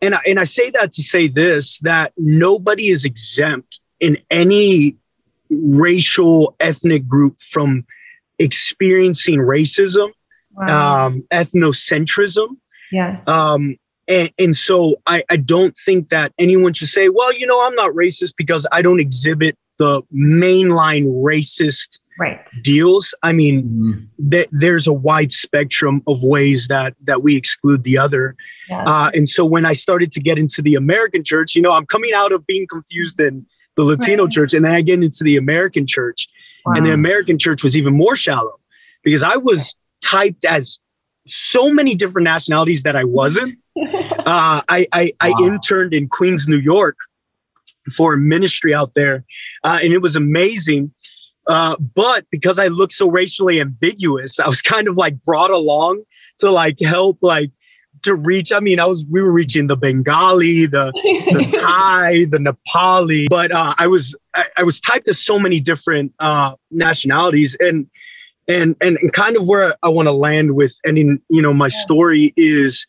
and 0.00 0.14
I, 0.14 0.20
and 0.26 0.40
I 0.40 0.44
say 0.44 0.70
that 0.70 0.92
to 0.92 1.02
say 1.02 1.28
this 1.28 1.78
that 1.80 2.12
nobody 2.16 2.88
is 2.88 3.04
exempt 3.04 3.80
in 4.00 4.16
any 4.30 4.96
racial 5.50 6.56
ethnic 6.60 7.06
group 7.06 7.38
from 7.40 7.84
experiencing 8.38 9.38
racism, 9.38 10.10
wow. 10.52 11.06
um, 11.06 11.24
ethnocentrism. 11.30 12.56
Yes. 12.90 13.28
Um, 13.28 13.76
and, 14.08 14.30
and 14.38 14.56
so 14.56 14.96
I, 15.06 15.22
I 15.30 15.36
don't 15.36 15.76
think 15.84 16.08
that 16.08 16.32
anyone 16.38 16.72
should 16.72 16.88
say, 16.88 17.08
well, 17.08 17.32
you 17.32 17.46
know, 17.46 17.64
I'm 17.64 17.74
not 17.76 17.92
racist 17.92 18.34
because 18.36 18.66
I 18.72 18.82
don't 18.82 18.98
exhibit 18.98 19.56
the 19.78 20.02
mainline 20.12 21.06
racist 21.22 21.99
right. 22.20 22.48
deals. 22.62 23.14
I 23.22 23.32
mean, 23.32 23.62
mm-hmm. 23.62 24.30
th- 24.30 24.48
there's 24.52 24.86
a 24.86 24.92
wide 24.92 25.32
spectrum 25.32 26.02
of 26.06 26.22
ways 26.22 26.68
that 26.68 26.94
that 27.04 27.22
we 27.22 27.36
exclude 27.36 27.82
the 27.82 27.98
other. 27.98 28.36
Yeah. 28.68 28.84
Uh, 28.84 29.10
and 29.14 29.28
so 29.28 29.44
when 29.44 29.64
I 29.64 29.72
started 29.72 30.12
to 30.12 30.20
get 30.20 30.38
into 30.38 30.62
the 30.62 30.74
American 30.74 31.24
church, 31.24 31.56
you 31.56 31.62
know, 31.62 31.72
I'm 31.72 31.86
coming 31.86 32.12
out 32.14 32.32
of 32.32 32.46
being 32.46 32.66
confused 32.66 33.18
in 33.18 33.46
the 33.76 33.84
Latino 33.84 34.24
right. 34.24 34.32
church, 34.32 34.54
and 34.54 34.64
then 34.64 34.74
I 34.74 34.82
get 34.82 35.02
into 35.02 35.24
the 35.24 35.36
American 35.36 35.86
church, 35.86 36.28
wow. 36.66 36.74
and 36.76 36.86
the 36.86 36.92
American 36.92 37.38
church 37.38 37.64
was 37.64 37.76
even 37.76 37.94
more 37.96 38.14
shallow 38.14 38.60
because 39.02 39.22
I 39.22 39.36
was 39.36 39.74
typed 40.02 40.44
as 40.44 40.78
so 41.26 41.70
many 41.70 41.94
different 41.94 42.24
nationalities 42.24 42.82
that 42.82 42.96
I 42.96 43.04
wasn't. 43.04 43.58
uh, 43.80 44.60
I 44.68 44.86
I, 44.92 45.12
wow. 45.22 45.46
Interned 45.46 45.94
in 45.94 46.08
Queens, 46.08 46.48
New 46.48 46.58
York, 46.58 46.96
for 47.96 48.14
a 48.14 48.18
ministry 48.18 48.74
out 48.74 48.94
there, 48.94 49.24
uh, 49.64 49.78
and 49.82 49.92
it 49.92 50.02
was 50.02 50.16
amazing. 50.16 50.92
Uh, 51.50 51.76
but 51.96 52.24
because 52.30 52.60
I 52.60 52.68
look 52.68 52.92
so 52.92 53.10
racially 53.10 53.60
ambiguous, 53.60 54.38
I 54.38 54.46
was 54.46 54.62
kind 54.62 54.86
of 54.86 54.96
like 54.96 55.20
brought 55.24 55.50
along 55.50 56.04
to 56.38 56.48
like 56.48 56.78
help 56.78 57.18
like 57.22 57.50
to 58.02 58.14
reach. 58.14 58.52
I 58.52 58.60
mean, 58.60 58.78
I 58.78 58.86
was 58.86 59.04
we 59.10 59.20
were 59.20 59.32
reaching 59.32 59.66
the 59.66 59.76
Bengali, 59.76 60.66
the 60.66 60.92
the 60.94 61.58
Thai, 61.60 62.26
the 62.26 62.38
Nepali, 62.38 63.28
but 63.28 63.50
uh, 63.50 63.74
I 63.78 63.88
was 63.88 64.14
I, 64.32 64.44
I, 64.58 64.62
was 64.62 64.80
typed 64.80 65.08
as 65.08 65.18
so 65.18 65.40
many 65.40 65.58
different 65.58 66.14
uh, 66.20 66.52
nationalities, 66.70 67.56
and 67.58 67.90
and 68.46 68.76
and 68.80 68.96
and 68.98 69.12
kind 69.12 69.36
of 69.36 69.48
where 69.48 69.74
I 69.82 69.88
want 69.88 70.06
to 70.06 70.12
land 70.12 70.54
with 70.54 70.78
ending, 70.86 71.20
you 71.30 71.42
know, 71.42 71.52
my 71.52 71.68
story 71.68 72.32
is, 72.36 72.86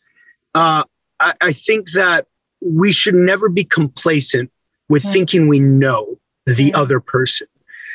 uh, 0.54 0.84
I, 1.18 1.34
I 1.40 1.52
think 1.52 1.90
that 1.94 2.28
we 2.60 2.92
should 2.92 3.16
never 3.16 3.48
be 3.48 3.64
complacent 3.64 4.52
with 4.88 5.02
thinking 5.02 5.48
we 5.48 5.58
know 5.58 6.16
the 6.46 6.72
other 6.74 7.00
person. 7.00 7.48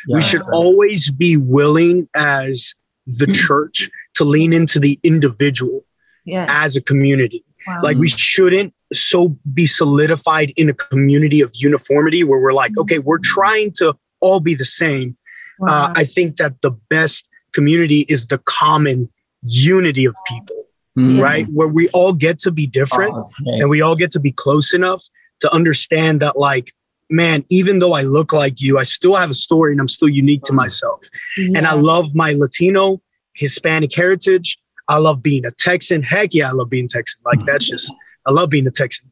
Yeah. 0.08 0.16
We 0.16 0.22
should 0.22 0.42
always 0.54 1.12
be 1.12 1.38
willing 1.38 2.08
as 2.16 2.74
the 3.06 3.28
church 3.28 3.90
to 4.16 4.24
lean 4.24 4.54
into 4.54 4.80
the 4.80 5.00
individual 5.04 5.86
yes. 6.26 6.48
as 6.52 6.76
a 6.76 6.82
community. 6.82 7.44
Wow. 7.68 7.82
Like 7.84 7.98
we 7.98 8.10
shouldn't 8.10 8.74
so 8.94 9.38
be 9.54 9.66
solidified 9.66 10.54
in 10.56 10.70
a 10.70 10.74
community 10.74 11.42
of 11.42 11.52
uniformity 11.56 12.24
where 12.24 12.40
we're 12.40 12.54
like, 12.54 12.78
okay, 12.78 13.00
we're 13.00 13.20
trying 13.20 13.72
to 13.74 13.94
all 14.22 14.40
be 14.40 14.56
the 14.56 14.66
same. 14.66 15.18
Uh, 15.62 15.66
wow. 15.66 15.86
Uh, 15.86 15.94
I 15.96 16.06
think 16.06 16.38
that 16.38 16.62
the 16.62 16.72
best 16.72 17.28
community 17.54 18.02
is 18.08 18.28
the 18.28 18.38
common 18.40 19.10
unity 19.42 20.06
of 20.06 20.16
people, 20.28 20.56
mm-hmm. 20.98 21.20
right? 21.20 21.48
Where 21.48 21.68
we 21.68 21.90
all 21.90 22.14
get 22.14 22.40
to 22.40 22.52
be 22.52 22.68
different 22.68 23.14
oh, 23.16 23.26
and 23.46 23.70
we 23.70 23.82
all 23.82 23.96
get 23.96 24.12
to 24.12 24.20
be 24.20 24.32
close 24.32 24.74
enough 24.74 25.04
to 25.40 25.54
understand 25.54 26.20
that, 26.22 26.38
like, 26.38 26.74
man, 27.10 27.46
even 27.50 27.80
though 27.80 27.94
I 27.94 28.02
look 28.02 28.34
like 28.34 28.60
you, 28.62 28.78
I 28.78 28.84
still 28.84 29.16
have 29.16 29.30
a 29.30 29.36
story 29.36 29.72
and 29.72 29.80
I'm 29.80 29.88
still 29.88 30.10
unique 30.10 30.44
to 30.44 30.54
myself. 30.54 31.02
Yeah. 31.38 31.58
And 31.58 31.68
I 31.68 31.74
love 31.74 32.16
my 32.16 32.34
Latino, 32.34 33.02
Hispanic 33.34 33.96
heritage. 33.96 34.58
I 34.88 34.98
love 34.98 35.22
being 35.22 35.46
a 35.46 35.52
Texan. 35.52 36.02
Heck 36.04 36.34
yeah, 36.34 36.50
I 36.50 36.52
love 36.52 36.70
being 36.70 36.88
Texan. 36.88 37.22
Like 37.26 37.46
that's 37.46 37.68
just, 37.68 37.94
I 38.26 38.32
love 38.32 38.50
being 38.50 38.68
a 38.68 38.72
Texan. 38.72 39.12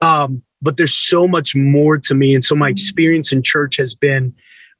Um, 0.00 0.42
but 0.62 0.76
there's 0.76 0.94
so 0.94 1.28
much 1.28 1.54
more 1.54 1.98
to 1.98 2.14
me. 2.14 2.34
And 2.34 2.44
so 2.44 2.54
my 2.54 2.68
experience 2.68 3.32
in 3.32 3.42
church 3.42 3.76
has 3.76 3.94
been 3.94 4.34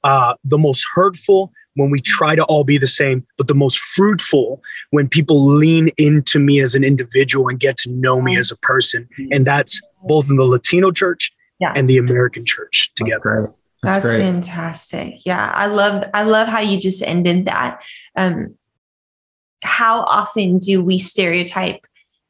uh, 0.04 0.34
the 0.44 0.58
most 0.58 0.84
hurtful 0.94 1.52
when 1.74 1.90
we 1.90 2.00
try 2.00 2.34
to 2.34 2.44
all 2.44 2.64
be 2.64 2.78
the 2.78 2.86
same, 2.86 3.26
but 3.36 3.48
the 3.48 3.54
most 3.54 3.78
fruitful 3.78 4.62
when 4.90 5.08
people 5.08 5.44
lean 5.44 5.88
into 5.98 6.38
me 6.38 6.60
as 6.60 6.74
an 6.74 6.82
individual 6.82 7.48
and 7.48 7.60
get 7.60 7.76
to 7.76 7.90
know 7.90 8.20
me 8.20 8.36
as 8.36 8.50
a 8.50 8.56
person. 8.56 9.06
And 9.30 9.46
that's 9.46 9.80
both 10.04 10.30
in 10.30 10.36
the 10.36 10.44
Latino 10.44 10.90
church 10.90 11.32
yeah. 11.60 11.72
and 11.74 11.88
the 11.88 11.98
American 11.98 12.44
church 12.44 12.92
together. 12.94 13.52
That's, 13.82 14.04
That's 14.04 14.16
fantastic. 14.16 15.26
Yeah. 15.26 15.52
I 15.54 15.66
love 15.66 16.04
I 16.14 16.24
love 16.24 16.48
how 16.48 16.60
you 16.60 16.78
just 16.78 17.02
ended 17.02 17.46
that. 17.46 17.82
Um 18.16 18.56
how 19.62 20.02
often 20.02 20.58
do 20.58 20.82
we 20.82 20.98
stereotype 20.98 21.86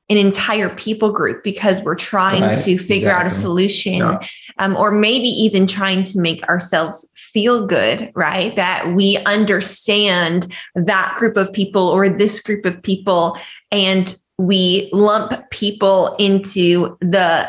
an 0.09 0.17
entire 0.17 0.69
people 0.69 1.11
group 1.11 1.43
because 1.43 1.83
we're 1.83 1.97
trying 1.97 2.43
right. 2.43 2.59
to 2.59 2.79
figure 2.79 3.09
exactly. 3.09 3.11
out 3.11 3.27
a 3.27 3.31
solution 3.31 3.99
yeah. 3.99 4.21
um, 4.59 4.77
or 4.77 4.93
maybe 4.93 5.27
even 5.27 5.67
trying 5.67 6.05
to 6.05 6.21
make 6.21 6.43
ourselves 6.45 7.11
feel 7.17 7.67
good 7.67 8.13
right 8.15 8.55
that 8.55 8.95
we 8.95 9.19
understand 9.25 10.53
that 10.77 11.17
group 11.19 11.37
of 11.37 11.53
people 11.53 11.83
or 11.83 12.09
this 12.09 12.41
group 12.41 12.65
of 12.65 12.81
people 12.83 13.37
and 13.73 14.17
we 14.39 14.89
lump 14.93 15.51
people 15.51 16.15
into 16.19 16.97
the 17.01 17.49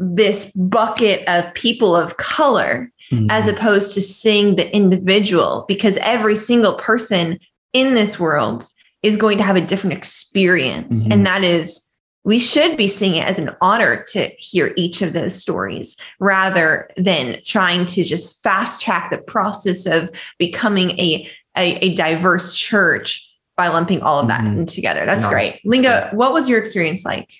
this 0.00 0.50
bucket 0.52 1.22
of 1.28 1.52
people 1.52 1.94
of 1.94 2.16
color 2.16 2.90
mm-hmm. 3.12 3.26
as 3.28 3.46
opposed 3.46 3.92
to 3.92 4.00
seeing 4.00 4.56
the 4.56 4.74
individual 4.74 5.66
because 5.68 5.98
every 5.98 6.34
single 6.34 6.74
person 6.74 7.38
in 7.74 7.92
this 7.92 8.18
world 8.18 8.66
is 9.02 9.18
going 9.18 9.36
to 9.36 9.44
have 9.44 9.56
a 9.56 9.60
different 9.60 9.94
experience 9.94 11.02
mm-hmm. 11.02 11.12
and 11.12 11.26
that 11.26 11.44
is 11.44 11.86
we 12.24 12.38
should 12.38 12.76
be 12.78 12.88
seeing 12.88 13.16
it 13.16 13.26
as 13.26 13.38
an 13.38 13.50
honor 13.60 14.04
to 14.12 14.26
hear 14.38 14.72
each 14.76 15.02
of 15.02 15.12
those 15.12 15.34
stories 15.34 15.98
rather 16.18 16.88
than 16.96 17.38
trying 17.44 17.84
to 17.86 18.02
just 18.02 18.42
fast 18.42 18.80
track 18.80 19.10
the 19.10 19.18
process 19.18 19.84
of 19.84 20.10
becoming 20.38 20.98
a 20.98 21.30
a, 21.58 21.74
a 21.84 21.94
diverse 21.94 22.54
church 22.54 23.26
by 23.54 23.68
lumping 23.68 24.00
all 24.00 24.18
of 24.18 24.28
that 24.28 24.40
mm-hmm. 24.40 24.64
together 24.64 25.04
that's 25.04 25.24
no, 25.24 25.30
great 25.30 25.60
linga 25.66 26.08
what 26.14 26.32
was 26.32 26.48
your 26.48 26.58
experience 26.58 27.04
like 27.04 27.30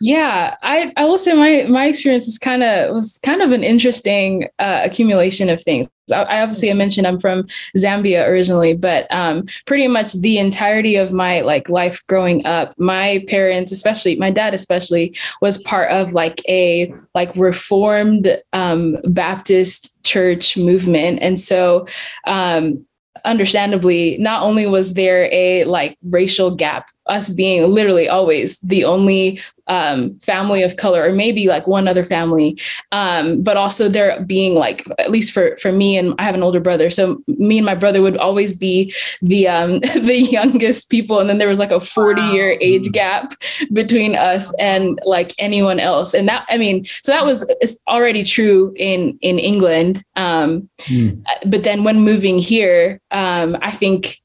yeah, 0.00 0.56
I, 0.62 0.92
I 0.96 1.04
will 1.04 1.18
say 1.18 1.32
my 1.34 1.66
my 1.70 1.86
experience 1.86 2.28
is 2.28 2.38
kind 2.38 2.62
of 2.62 2.94
was 2.94 3.18
kind 3.22 3.42
of 3.42 3.52
an 3.52 3.64
interesting 3.64 4.48
uh, 4.58 4.82
accumulation 4.84 5.48
of 5.48 5.62
things. 5.62 5.88
I, 6.12 6.22
I 6.22 6.42
obviously 6.42 6.70
I 6.70 6.74
mentioned 6.74 7.06
I'm 7.06 7.18
from 7.18 7.46
Zambia 7.76 8.28
originally, 8.28 8.74
but 8.74 9.06
um, 9.10 9.46
pretty 9.66 9.88
much 9.88 10.12
the 10.12 10.38
entirety 10.38 10.96
of 10.96 11.12
my 11.12 11.40
like 11.40 11.68
life 11.68 12.02
growing 12.06 12.44
up, 12.46 12.74
my 12.78 13.24
parents, 13.28 13.72
especially 13.72 14.16
my 14.16 14.30
dad, 14.30 14.54
especially, 14.54 15.16
was 15.40 15.62
part 15.62 15.90
of 15.90 16.12
like 16.12 16.42
a 16.48 16.92
like 17.14 17.34
Reformed 17.36 18.40
um, 18.52 18.96
Baptist 19.04 20.04
church 20.04 20.56
movement, 20.56 21.20
and 21.22 21.40
so 21.40 21.86
um, 22.26 22.84
understandably, 23.24 24.16
not 24.18 24.42
only 24.42 24.66
was 24.66 24.94
there 24.94 25.28
a 25.32 25.64
like 25.64 25.98
racial 26.02 26.54
gap, 26.54 26.88
us 27.06 27.28
being 27.28 27.68
literally 27.68 28.08
always 28.08 28.58
the 28.60 28.84
only 28.84 29.40
um, 29.68 30.18
family 30.20 30.62
of 30.62 30.76
color, 30.76 31.02
or 31.08 31.12
maybe 31.12 31.48
like 31.48 31.66
one 31.66 31.88
other 31.88 32.04
family, 32.04 32.58
um, 32.92 33.42
but 33.42 33.56
also 33.56 33.88
there 33.88 34.24
being 34.24 34.54
like 34.54 34.86
at 34.98 35.10
least 35.10 35.32
for 35.32 35.56
for 35.58 35.72
me 35.72 35.96
and 35.96 36.14
I 36.18 36.24
have 36.24 36.34
an 36.34 36.42
older 36.42 36.60
brother, 36.60 36.90
so 36.90 37.22
me 37.26 37.58
and 37.58 37.66
my 37.66 37.74
brother 37.74 38.02
would 38.02 38.16
always 38.16 38.56
be 38.56 38.94
the 39.22 39.48
um, 39.48 39.80
the 39.94 40.18
youngest 40.30 40.90
people, 40.90 41.18
and 41.20 41.28
then 41.28 41.38
there 41.38 41.48
was 41.48 41.58
like 41.58 41.72
a 41.72 41.80
forty 41.80 42.22
year 42.22 42.56
age 42.60 42.90
gap 42.92 43.32
between 43.72 44.14
us 44.14 44.54
and 44.58 44.98
like 45.04 45.34
anyone 45.38 45.80
else, 45.80 46.14
and 46.14 46.28
that 46.28 46.46
I 46.48 46.58
mean, 46.58 46.86
so 47.02 47.12
that 47.12 47.24
was 47.24 47.44
already 47.88 48.24
true 48.24 48.72
in 48.76 49.18
in 49.22 49.38
England, 49.38 50.04
um, 50.16 50.68
mm. 50.82 51.22
but 51.46 51.64
then 51.64 51.84
when 51.84 52.00
moving 52.00 52.38
here, 52.38 53.00
um, 53.10 53.56
I 53.62 53.70
think 53.70 54.18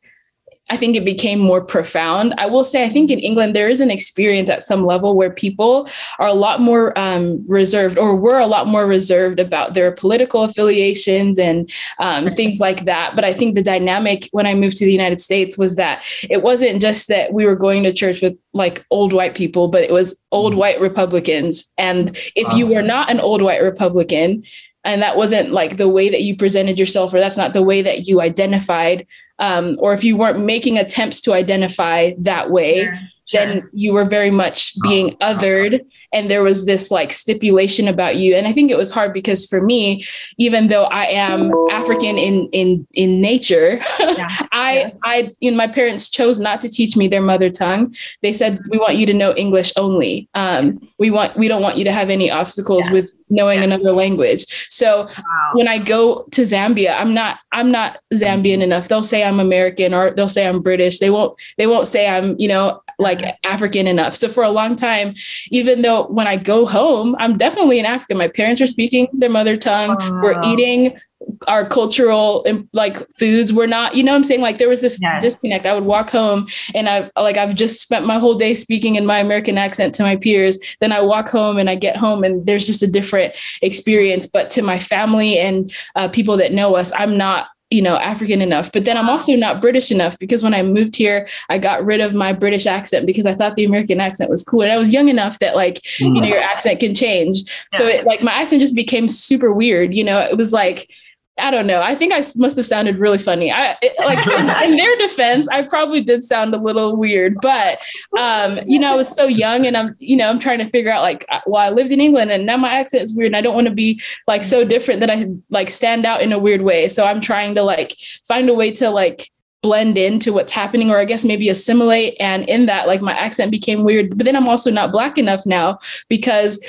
I 0.71 0.77
think 0.77 0.95
it 0.95 1.03
became 1.03 1.37
more 1.37 1.59
profound. 1.59 2.33
I 2.37 2.45
will 2.45 2.63
say, 2.63 2.85
I 2.85 2.89
think 2.89 3.11
in 3.11 3.19
England, 3.19 3.53
there 3.53 3.67
is 3.67 3.81
an 3.81 3.91
experience 3.91 4.49
at 4.49 4.63
some 4.63 4.85
level 4.85 5.17
where 5.17 5.29
people 5.29 5.89
are 6.17 6.27
a 6.27 6.33
lot 6.33 6.61
more 6.61 6.97
um, 6.97 7.43
reserved 7.45 7.97
or 7.97 8.15
were 8.15 8.39
a 8.39 8.47
lot 8.47 8.67
more 8.67 8.87
reserved 8.87 9.41
about 9.41 9.73
their 9.73 9.91
political 9.91 10.43
affiliations 10.43 11.37
and 11.37 11.69
um, 11.99 12.29
things 12.29 12.61
like 12.61 12.85
that. 12.85 13.17
But 13.17 13.25
I 13.25 13.33
think 13.33 13.55
the 13.55 13.61
dynamic 13.61 14.29
when 14.31 14.47
I 14.47 14.55
moved 14.55 14.77
to 14.77 14.85
the 14.85 14.93
United 14.93 15.19
States 15.19 15.57
was 15.57 15.75
that 15.75 16.05
it 16.29 16.41
wasn't 16.41 16.79
just 16.79 17.09
that 17.09 17.33
we 17.33 17.45
were 17.45 17.57
going 17.57 17.83
to 17.83 17.91
church 17.91 18.21
with 18.21 18.39
like 18.53 18.85
old 18.91 19.11
white 19.11 19.35
people, 19.35 19.67
but 19.67 19.83
it 19.83 19.91
was 19.91 20.23
old 20.31 20.53
mm-hmm. 20.53 20.59
white 20.59 20.79
Republicans. 20.79 21.69
And 21.77 22.17
if 22.37 22.51
you 22.53 22.65
were 22.65 22.81
not 22.81 23.11
an 23.11 23.19
old 23.19 23.41
white 23.41 23.61
Republican, 23.61 24.43
and 24.83 25.01
that 25.01 25.17
wasn't 25.17 25.51
like 25.51 25.75
the 25.75 25.89
way 25.89 26.09
that 26.09 26.23
you 26.23 26.35
presented 26.35 26.79
yourself, 26.79 27.13
or 27.13 27.19
that's 27.19 27.37
not 27.37 27.53
the 27.53 27.61
way 27.61 27.81
that 27.81 28.07
you 28.07 28.21
identified 28.21 29.05
um, 29.41 29.75
or 29.79 29.91
if 29.91 30.03
you 30.03 30.15
weren't 30.15 30.39
making 30.39 30.77
attempts 30.77 31.19
to 31.21 31.33
identify 31.33 32.13
that 32.19 32.51
way, 32.51 32.87
sure. 33.25 33.45
then 33.45 33.69
you 33.73 33.93
were 33.93 34.05
very 34.05 34.31
much 34.31 34.73
being 34.81 35.15
othered 35.17 35.81
and 36.13 36.29
there 36.29 36.43
was 36.43 36.65
this 36.65 36.91
like 36.91 37.13
stipulation 37.13 37.87
about 37.87 38.17
you 38.17 38.35
and 38.35 38.47
i 38.47 38.51
think 38.51 38.69
it 38.69 38.77
was 38.77 38.91
hard 38.91 39.13
because 39.13 39.45
for 39.45 39.61
me 39.61 40.05
even 40.37 40.67
though 40.67 40.83
i 40.85 41.05
am 41.05 41.51
african 41.71 42.17
in 42.17 42.47
in 42.51 42.85
in 42.93 43.21
nature 43.21 43.79
yeah. 43.99 44.29
i 44.51 44.79
yeah. 44.79 44.89
i 45.03 45.31
you 45.39 45.49
know 45.49 45.57
my 45.57 45.67
parents 45.67 46.09
chose 46.09 46.39
not 46.39 46.61
to 46.61 46.69
teach 46.69 46.97
me 46.97 47.07
their 47.07 47.21
mother 47.21 47.49
tongue 47.49 47.95
they 48.21 48.33
said 48.33 48.59
we 48.69 48.77
want 48.77 48.97
you 48.97 49.05
to 49.05 49.13
know 49.13 49.33
english 49.35 49.71
only 49.77 50.27
um, 50.33 50.79
we 50.99 51.09
want 51.09 51.35
we 51.37 51.47
don't 51.47 51.61
want 51.61 51.77
you 51.77 51.83
to 51.83 51.91
have 51.91 52.09
any 52.09 52.29
obstacles 52.29 52.87
yeah. 52.87 52.93
with 52.93 53.11
knowing 53.29 53.63
another 53.63 53.93
language 53.93 54.67
so 54.69 55.05
wow. 55.05 55.51
when 55.53 55.67
i 55.67 55.77
go 55.77 56.23
to 56.31 56.41
zambia 56.41 56.95
i'm 56.97 57.13
not 57.13 57.39
i'm 57.53 57.71
not 57.71 57.99
zambian 58.13 58.61
enough 58.61 58.89
they'll 58.89 59.03
say 59.03 59.23
i'm 59.23 59.39
american 59.39 59.93
or 59.93 60.11
they'll 60.11 60.27
say 60.27 60.47
i'm 60.47 60.61
british 60.61 60.99
they 60.99 61.09
won't 61.09 61.39
they 61.57 61.65
won't 61.65 61.87
say 61.87 62.07
i'm 62.07 62.37
you 62.37 62.47
know 62.47 62.81
like 63.01 63.37
African 63.43 63.87
enough. 63.87 64.15
So 64.15 64.29
for 64.29 64.43
a 64.43 64.51
long 64.51 64.75
time, 64.75 65.15
even 65.49 65.81
though 65.81 66.07
when 66.07 66.27
I 66.27 66.37
go 66.37 66.65
home, 66.65 67.15
I'm 67.19 67.37
definitely 67.37 67.79
an 67.79 67.85
African. 67.85 68.17
My 68.17 68.27
parents 68.27 68.61
are 68.61 68.67
speaking 68.67 69.07
their 69.13 69.29
mother 69.29 69.57
tongue. 69.57 69.97
We're 70.21 70.41
eating 70.43 70.99
our 71.47 71.67
cultural 71.67 72.45
like 72.73 72.97
foods 73.11 73.53
we're 73.53 73.67
not 73.67 73.95
you 73.95 74.03
know 74.03 74.15
i'm 74.15 74.23
saying 74.23 74.41
like 74.41 74.57
there 74.57 74.69
was 74.69 74.81
this 74.81 74.99
yes. 75.01 75.21
disconnect 75.21 75.65
i 75.65 75.73
would 75.73 75.83
walk 75.83 76.09
home 76.09 76.47
and 76.73 76.89
i 76.89 77.09
like 77.15 77.37
i've 77.37 77.55
just 77.55 77.81
spent 77.81 78.05
my 78.05 78.17
whole 78.17 78.37
day 78.37 78.53
speaking 78.53 78.95
in 78.95 79.05
my 79.05 79.19
american 79.19 79.57
accent 79.57 79.93
to 79.93 80.03
my 80.03 80.15
peers 80.15 80.59
then 80.79 80.91
i 80.91 80.99
walk 80.99 81.29
home 81.29 81.57
and 81.57 81.69
i 81.69 81.75
get 81.75 81.95
home 81.95 82.23
and 82.23 82.45
there's 82.45 82.65
just 82.65 82.81
a 82.81 82.87
different 82.87 83.33
experience 83.61 84.25
but 84.25 84.49
to 84.49 84.61
my 84.61 84.79
family 84.79 85.37
and 85.37 85.73
uh, 85.95 86.07
people 86.07 86.37
that 86.37 86.53
know 86.53 86.75
us 86.75 86.91
i'm 86.93 87.17
not 87.17 87.49
you 87.71 87.81
know 87.81 87.95
african 87.95 88.41
enough. 88.41 88.71
But 88.71 88.85
then 88.85 88.97
i'm 88.97 89.09
also 89.09 89.35
not 89.35 89.61
british 89.61 89.91
enough 89.91 90.19
because 90.19 90.43
when 90.43 90.53
i 90.53 90.61
moved 90.61 90.95
here 90.95 91.27
i 91.49 91.57
got 91.57 91.83
rid 91.83 92.01
of 92.01 92.13
my 92.13 92.33
british 92.33 92.65
accent 92.65 93.05
because 93.05 93.25
i 93.25 93.33
thought 93.33 93.55
the 93.55 93.65
american 93.65 93.99
accent 93.99 94.29
was 94.29 94.43
cool. 94.43 94.61
And 94.61 94.71
i 94.71 94.77
was 94.77 94.93
young 94.93 95.07
enough 95.07 95.39
that 95.39 95.55
like 95.55 95.75
mm. 95.97 96.15
you 96.15 96.21
know 96.21 96.27
your 96.27 96.41
accent 96.41 96.79
can 96.79 96.93
change. 96.93 97.43
Yeah. 97.73 97.77
so 97.79 97.87
it 97.87 98.05
like 98.05 98.21
my 98.21 98.33
accent 98.33 98.61
just 98.61 98.75
became 98.75 99.07
super 99.07 99.51
weird 99.51 99.93
you 99.93 100.03
know? 100.03 100.19
It 100.19 100.37
was 100.37 100.53
like 100.53 100.91
I 101.39 101.49
don't 101.49 101.65
know. 101.65 101.81
I 101.81 101.95
think 101.95 102.13
I 102.13 102.23
must 102.35 102.57
have 102.57 102.65
sounded 102.65 102.99
really 102.99 103.17
funny. 103.17 103.51
I 103.51 103.77
it, 103.81 103.97
like 103.99 104.25
in, 104.27 104.49
in, 104.71 104.77
their 104.77 104.95
defense, 104.97 105.47
I 105.47 105.63
probably 105.63 106.01
did 106.01 106.23
sound 106.23 106.53
a 106.53 106.57
little 106.57 106.97
weird, 106.97 107.35
but 107.41 107.79
um, 108.19 108.59
you 108.65 108.77
know, 108.77 108.91
I 108.91 108.95
was 108.95 109.07
so 109.07 109.27
young 109.27 109.65
and 109.65 109.77
I'm, 109.77 109.95
you 109.99 110.17
know, 110.17 110.29
I'm 110.29 110.39
trying 110.39 110.59
to 110.59 110.67
figure 110.67 110.91
out 110.91 111.01
like, 111.01 111.25
well, 111.45 111.61
I 111.61 111.69
lived 111.69 111.91
in 111.91 112.01
England 112.01 112.31
and 112.31 112.45
now 112.45 112.57
my 112.57 112.79
accent 112.79 113.03
is 113.03 113.15
weird 113.15 113.27
and 113.27 113.37
I 113.37 113.41
don't 113.41 113.55
want 113.55 113.67
to 113.67 113.73
be 113.73 114.01
like 114.27 114.43
so 114.43 114.65
different 114.65 114.99
that 114.99 115.09
I 115.09 115.25
like 115.49 115.69
stand 115.69 116.05
out 116.05 116.21
in 116.21 116.33
a 116.33 116.39
weird 116.39 116.61
way. 116.61 116.87
So 116.89 117.05
I'm 117.05 117.21
trying 117.21 117.55
to 117.55 117.63
like 117.63 117.95
find 118.27 118.49
a 118.49 118.53
way 118.53 118.71
to 118.73 118.89
like 118.89 119.29
blend 119.61 119.97
into 119.97 120.33
what's 120.33 120.51
happening 120.51 120.89
or 120.89 120.97
I 120.97 121.05
guess 121.05 121.23
maybe 121.23 121.47
assimilate 121.47 122.15
and 122.19 122.49
in 122.49 122.65
that 122.65 122.87
like 122.87 123.01
my 123.01 123.13
accent 123.13 123.51
became 123.51 123.83
weird. 123.83 124.17
But 124.17 124.25
then 124.25 124.35
I'm 124.35 124.49
also 124.49 124.71
not 124.71 124.91
black 124.91 125.17
enough 125.17 125.45
now 125.45 125.79
because 126.09 126.63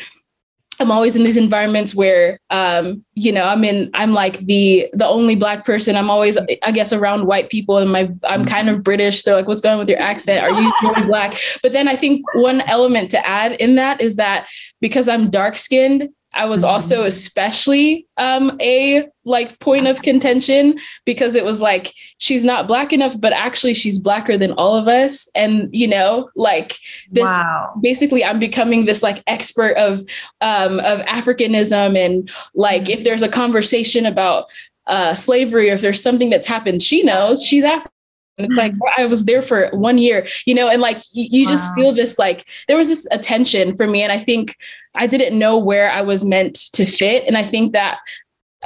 I'm 0.83 0.91
always 0.91 1.17
in 1.17 1.25
these 1.25 1.37
environments 1.37 1.95
where, 1.95 2.39
um, 2.51 3.05
you 3.15 3.33
know, 3.33 3.45
I'm 3.45 3.65
in, 3.65 3.91
I'm 3.95 4.13
like 4.13 4.39
the 4.41 4.89
the 4.93 5.07
only 5.07 5.37
black 5.37 5.65
person. 5.65 5.97
I'm 5.97 6.11
always, 6.11 6.37
I 6.63 6.73
guess, 6.73 6.93
around 6.93 7.27
white 7.27 7.49
people, 7.49 7.79
and 7.79 7.91
my 7.91 8.11
I'm 8.25 8.45
kind 8.45 8.69
of 8.69 8.83
British. 8.83 9.23
They're 9.23 9.37
like, 9.37 9.49
"What's 9.49 9.63
going 9.63 9.75
on 9.75 9.79
with 9.79 9.89
your 9.89 10.01
accent? 10.01 10.43
Are 10.43 10.51
you 10.51 10.73
really 10.83 11.07
black?" 11.07 11.41
But 11.63 11.73
then 11.73 11.89
I 11.89 11.97
think 11.97 12.23
one 12.35 12.61
element 12.63 13.11
to 13.13 13.27
add 13.27 13.53
in 13.53 13.77
that 13.77 14.01
is 14.01 14.17
that 14.17 14.49
because 14.81 15.09
I'm 15.09 15.31
dark 15.31 15.57
skinned, 15.57 16.09
I 16.35 16.47
was 16.47 16.65
also 16.65 16.99
mm-hmm. 16.99 17.09
especially 17.09 18.07
um, 18.17 18.57
a 18.61 19.09
like 19.25 19.59
point 19.59 19.87
of 19.87 20.03
contention 20.03 20.79
because 21.05 21.35
it 21.35 21.45
was 21.45 21.61
like 21.61 21.93
she's 22.19 22.45
not 22.45 22.67
black 22.67 22.93
enough, 22.93 23.21
but 23.21 23.33
actually 23.33 23.75
she's 23.75 23.99
blacker 23.99 24.39
than 24.39 24.53
all 24.53 24.75
of 24.75 24.89
us, 24.89 25.29
and 25.35 25.69
you 25.73 25.87
know, 25.87 26.31
like 26.35 26.77
this. 27.11 27.25
Wow. 27.25 27.75
Basically, 27.81 28.25
I'm 28.25 28.39
becoming 28.39 28.85
this 28.85 29.03
like 29.03 29.23
expert 29.27 29.77
of 29.77 30.01
um, 30.41 30.81
of 30.81 31.01
Africanism, 31.01 31.97
and 31.99 32.31
like 32.55 32.89
if 32.89 32.99
mm-hmm. 32.99 33.05
there's 33.05 33.23
a 33.23 33.29
conversation 33.29 34.07
about 34.07 34.47
uh, 34.87 35.15
slavery, 35.15 35.71
or 35.71 35.75
if 35.75 35.81
there's 35.81 36.03
something 36.03 36.31
that's 36.31 36.47
happened, 36.47 36.83
she 36.83 37.03
knows 37.03 37.45
she's 37.45 37.65
African. 37.65 37.91
It's 38.39 38.57
like 38.57 38.73
I 38.97 39.07
was 39.07 39.27
there 39.27 39.43
for 39.43 39.69
one 39.73 39.99
year, 39.99 40.27
you 40.47 40.55
know, 40.55 40.69
and 40.69 40.81
like 40.81 41.03
you, 41.13 41.27
you 41.31 41.45
wow. 41.47 41.51
just 41.51 41.75
feel 41.75 41.95
this 41.95 42.19
like 42.19 42.47
there 42.67 42.77
was 42.77 42.89
this 42.89 43.07
attention 43.11 43.77
for 43.77 43.87
me. 43.87 44.03
And 44.03 44.11
I 44.11 44.19
think 44.19 44.57
I 44.95 45.07
didn't 45.07 45.39
know 45.39 45.59
where 45.59 45.91
I 45.91 46.01
was 46.01 46.25
meant 46.25 46.55
to 46.73 46.87
fit. 46.87 47.25
And 47.27 47.37
I 47.37 47.45
think 47.45 47.73
that 47.73 47.99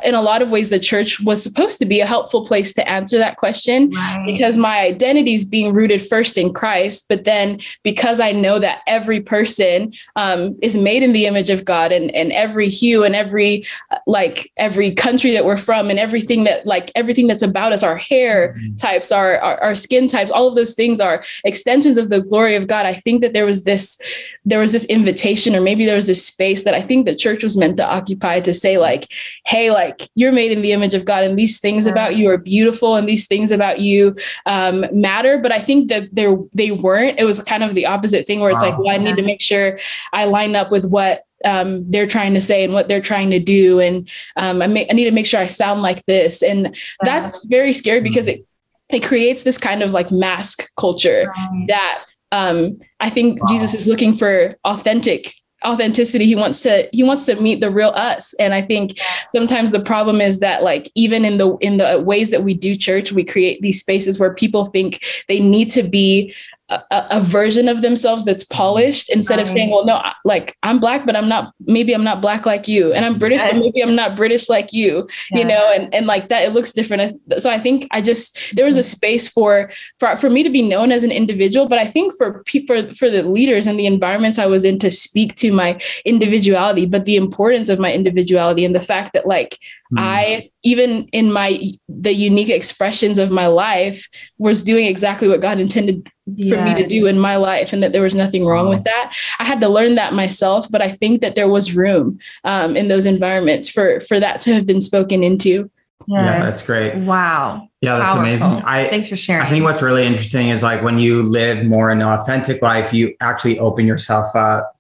in 0.04 0.14
a 0.14 0.20
lot 0.20 0.42
of 0.42 0.50
ways 0.50 0.68
the 0.68 0.78
church 0.78 1.20
was 1.20 1.42
supposed 1.42 1.78
to 1.78 1.86
be 1.86 2.00
a 2.00 2.06
helpful 2.06 2.44
place 2.44 2.74
to 2.74 2.86
answer 2.88 3.16
that 3.16 3.38
question 3.38 3.90
right. 3.90 4.24
because 4.26 4.56
my 4.56 4.80
identity 4.80 5.32
is 5.32 5.44
being 5.44 5.72
rooted 5.72 6.06
first 6.06 6.37
in 6.37 6.52
christ 6.52 7.06
but 7.09 7.24
then 7.24 7.59
because 7.82 8.20
i 8.20 8.30
know 8.30 8.59
that 8.59 8.82
every 8.87 9.20
person 9.20 9.92
um, 10.16 10.56
is 10.61 10.76
made 10.76 11.02
in 11.02 11.12
the 11.12 11.26
image 11.26 11.48
of 11.48 11.64
god 11.64 11.92
and, 11.92 12.11
and 12.14 12.32
every 12.32 12.68
hue 12.68 13.04
and 13.04 13.14
every 13.14 13.64
like 14.06 14.50
every 14.59 14.92
country 14.92 15.32
that 15.32 15.46
we're 15.46 15.56
from 15.56 15.88
and 15.88 15.98
everything 15.98 16.44
that 16.44 16.66
like 16.66 16.90
everything 16.94 17.26
that's 17.26 17.42
about 17.42 17.72
us 17.72 17.82
our 17.82 17.96
hair 17.96 18.54
mm-hmm. 18.59 18.76
types 18.76 19.11
our, 19.11 19.38
our 19.38 19.59
our 19.62 19.74
skin 19.74 20.09
types 20.09 20.30
all 20.30 20.48
of 20.48 20.56
those 20.56 20.74
things 20.74 21.00
are 21.00 21.24
extensions 21.44 21.96
of 21.96 22.11
the 22.11 22.20
glory 22.20 22.54
of 22.54 22.66
god 22.66 22.85
i 22.85 22.92
think 22.92 23.22
that 23.22 23.32
there 23.32 23.46
was 23.46 23.64
this 23.64 23.98
there 24.44 24.61
was 24.61 24.72
this 24.72 24.85
invitation 24.87 25.56
or 25.56 25.61
maybe 25.61 25.87
there 25.87 25.94
was 25.94 26.06
this 26.06 26.24
space 26.24 26.64
that 26.64 26.74
i 26.74 26.82
think 26.82 27.06
the 27.06 27.14
church 27.14 27.42
was 27.42 27.56
meant 27.56 27.76
to 27.78 27.87
occupy 27.87 28.40
to 28.40 28.52
say 28.52 28.76
like 28.76 29.09
hey 29.46 29.70
like 29.70 29.86
like 29.87 30.09
you're 30.14 30.33
made 30.33 30.53
in 30.53 30.62
the 30.62 30.72
image 30.72 30.94
of 30.94 31.05
God 31.05 31.25
and 31.25 31.38
these 31.38 31.61
things 31.61 31.87
about 31.87 32.16
you 32.16 32.29
are 32.29 32.38
beautiful 32.38 32.96
and 32.96 33.09
these 33.09 33.27
things 33.27 33.53
about 33.53 33.81
you 33.81 34.16
um, 34.46 34.85
matter. 34.92 35.38
But 35.38 35.53
I 35.53 35.61
think 35.61 35.88
that 35.88 36.14
they 36.14 36.35
they 36.53 36.70
weren't. 36.70 37.18
It 37.18 37.25
was 37.25 37.42
kind 37.42 37.62
of 37.62 37.75
the 37.75 37.87
opposite 37.87 38.27
thing 38.27 38.40
where 38.40 38.51
it's 38.51 38.62
wow. 38.62 38.70
like, 38.70 38.79
well, 38.79 38.90
I 38.90 38.99
need 38.99 39.16
to 39.16 39.22
make 39.22 39.40
sure 39.40 39.79
I 40.12 40.25
line 40.25 40.57
up 40.57 40.70
with 40.70 40.85
what 40.85 41.25
um, 41.44 41.88
they're 41.90 42.07
trying 42.07 42.35
to 42.35 42.40
say 42.40 42.64
and 42.64 42.72
what 42.72 42.88
they're 42.88 43.01
trying 43.01 43.31
to 43.31 43.38
do. 43.38 43.81
And 43.81 44.09
um, 44.37 44.62
I, 44.62 44.66
may, 44.66 44.88
I 44.90 44.94
need 44.94 45.05
to 45.05 45.11
make 45.11 45.27
sure 45.27 45.40
I 45.40 45.46
sound 45.46 45.83
like 45.83 46.05
this. 46.07 46.42
And 46.42 46.77
that's 47.03 47.44
very 47.44 47.72
scary 47.72 48.01
because 48.01 48.27
it, 48.27 48.46
it 48.88 49.05
creates 49.05 49.42
this 49.42 49.59
kind 49.59 49.83
of 49.83 49.90
like 49.90 50.11
mask 50.11 50.68
culture 50.77 51.33
that 51.68 52.05
um, 52.33 52.79
I 53.01 53.11
think 53.11 53.40
wow. 53.42 53.49
Jesus 53.51 53.75
is 53.75 53.87
looking 53.87 54.16
for 54.16 54.57
authentic 54.64 55.35
authenticity. 55.64 56.27
He 56.27 56.37
wants 56.37 56.61
to 56.62 56.88
he 56.92 57.03
wants 57.03 57.25
to 57.27 57.37
meet 57.37 57.61
the 57.61 57.71
real 57.71 57.90
us. 57.90 58.35
And 58.35 58.55
i 58.55 58.62
think 58.62 58.99
sometimes 59.35 59.73
the 59.73 59.81
problem 59.81 60.21
is 60.21 60.40
that 60.40 60.62
like 60.62 60.90
even 60.95 61.25
in 61.25 61.38
the 61.38 61.57
in 61.59 61.79
the 61.79 62.03
ways 62.05 62.31
that 62.31 62.42
we 62.42 62.55
do 62.55 62.75
church 62.75 63.12
we 63.12 63.25
create 63.25 63.61
these 63.62 63.81
spaces 63.81 64.21
where 64.21 64.35
people 64.35 64.66
think 64.66 65.03
they 65.29 65.40
need 65.40 65.71
to 65.71 65.83
be 65.83 66.35
a, 66.68 66.83
a, 66.90 67.20
version 67.20 67.68
of 67.68 67.81
themselves 67.81 68.24
that's 68.24 68.42
polished 68.44 69.09
instead 69.11 69.38
of 69.38 69.46
saying, 69.46 69.70
well, 69.70 69.85
no, 69.85 70.02
like 70.24 70.57
I'm 70.64 70.81
black, 70.81 71.07
but 71.07 71.14
I'm 71.14 71.29
not, 71.29 71.55
maybe 71.61 71.94
I'm 71.94 72.02
not 72.02 72.20
black 72.20 72.44
like 72.44 72.66
you. 72.66 72.92
And 72.92 73.05
I'm 73.05 73.18
British, 73.18 73.38
yes. 73.38 73.52
but 73.52 73.61
maybe 73.61 73.83
I'm 73.83 73.94
not 73.94 74.16
British 74.16 74.48
like 74.48 74.72
you, 74.72 75.09
yeah. 75.31 75.38
you 75.38 75.44
know, 75.44 75.70
and, 75.72 75.94
and 75.94 76.07
like 76.07 76.29
that, 76.29 76.44
it 76.44 76.52
looks 76.52 76.72
different. 76.72 77.20
So 77.40 77.50
I 77.50 77.61
think 77.61 77.87
I 77.92 78.02
just, 78.02 78.57
there 78.57 78.64
was 78.64 78.76
a 78.76 78.83
space 78.83 79.29
for, 79.29 79.70
for, 80.00 80.16
for 80.16 80.29
me 80.29 80.42
to 80.42 80.50
be 80.50 80.62
known 80.62 80.90
as 80.90 81.05
an 81.05 81.12
individual, 81.12 81.68
but 81.68 81.79
I 81.79 81.87
think 81.87 82.14
for, 82.18 82.42
for, 82.66 82.92
for 82.94 83.11
the 83.11 83.22
leaders 83.22 83.68
and 83.68 83.79
the 83.79 83.87
environments 83.87 84.38
I 84.38 84.46
was 84.46 84.64
in 84.64 84.81
to 84.81 84.90
speak 84.90 85.37
to 85.37 85.52
my 85.52 85.81
individuality, 86.05 86.85
but 86.87 87.05
the 87.05 87.16
importance 87.16 87.68
of 87.68 87.79
my 87.79 87.92
individuality 87.92 88.64
and 88.64 88.74
the 88.74 88.81
fact 88.81 89.12
that 89.12 89.26
like, 89.26 89.57
Mm. 89.94 90.00
I 90.00 90.50
even 90.64 91.07
in 91.12 91.33
my 91.33 91.61
the 91.88 92.12
unique 92.12 92.48
expressions 92.48 93.20
of 93.20 93.31
my 93.31 93.46
life 93.46 94.09
was 94.37 94.64
doing 94.64 94.87
exactly 94.87 95.29
what 95.29 95.40
God 95.40 95.61
intended 95.61 96.11
for 96.26 96.60
me 96.60 96.74
to 96.74 96.86
do 96.86 97.06
in 97.06 97.18
my 97.18 97.36
life 97.36 97.72
and 97.72 97.82
that 97.82 97.92
there 97.92 98.02
was 98.02 98.14
nothing 98.14 98.44
wrong 98.44 98.68
with 98.68 98.82
that. 98.82 99.14
I 99.38 99.44
had 99.44 99.60
to 99.60 99.68
learn 99.68 99.94
that 99.94 100.12
myself, 100.12 100.68
but 100.70 100.82
I 100.82 100.90
think 100.90 101.20
that 101.20 101.36
there 101.36 101.48
was 101.48 101.74
room 101.74 102.18
um, 102.42 102.76
in 102.76 102.88
those 102.88 103.06
environments 103.06 103.68
for 103.70 104.00
for 104.00 104.18
that 104.18 104.40
to 104.42 104.54
have 104.54 104.66
been 104.66 104.80
spoken 104.80 105.22
into. 105.22 105.70
Yes. 106.08 106.20
Yeah, 106.20 106.44
that's 106.44 106.66
great. 106.66 106.94
Wow. 106.96 107.68
Yeah, 107.80 107.98
that's 107.98 108.14
Powerful. 108.14 108.22
amazing. 108.22 108.64
I 108.64 108.88
thanks 108.88 109.08
for 109.08 109.16
sharing. 109.16 109.46
I 109.46 109.50
think 109.50 109.64
what's 109.64 109.82
really 109.82 110.04
interesting 110.04 110.50
is 110.50 110.62
like 110.62 110.82
when 110.82 110.98
you 110.98 111.22
live 111.22 111.64
more 111.64 111.90
an 111.90 112.02
authentic 112.02 112.60
life, 112.60 112.92
you 112.92 113.14
actually 113.20 113.58
open 113.58 113.86
yourself 113.86 114.34
up 114.34 114.76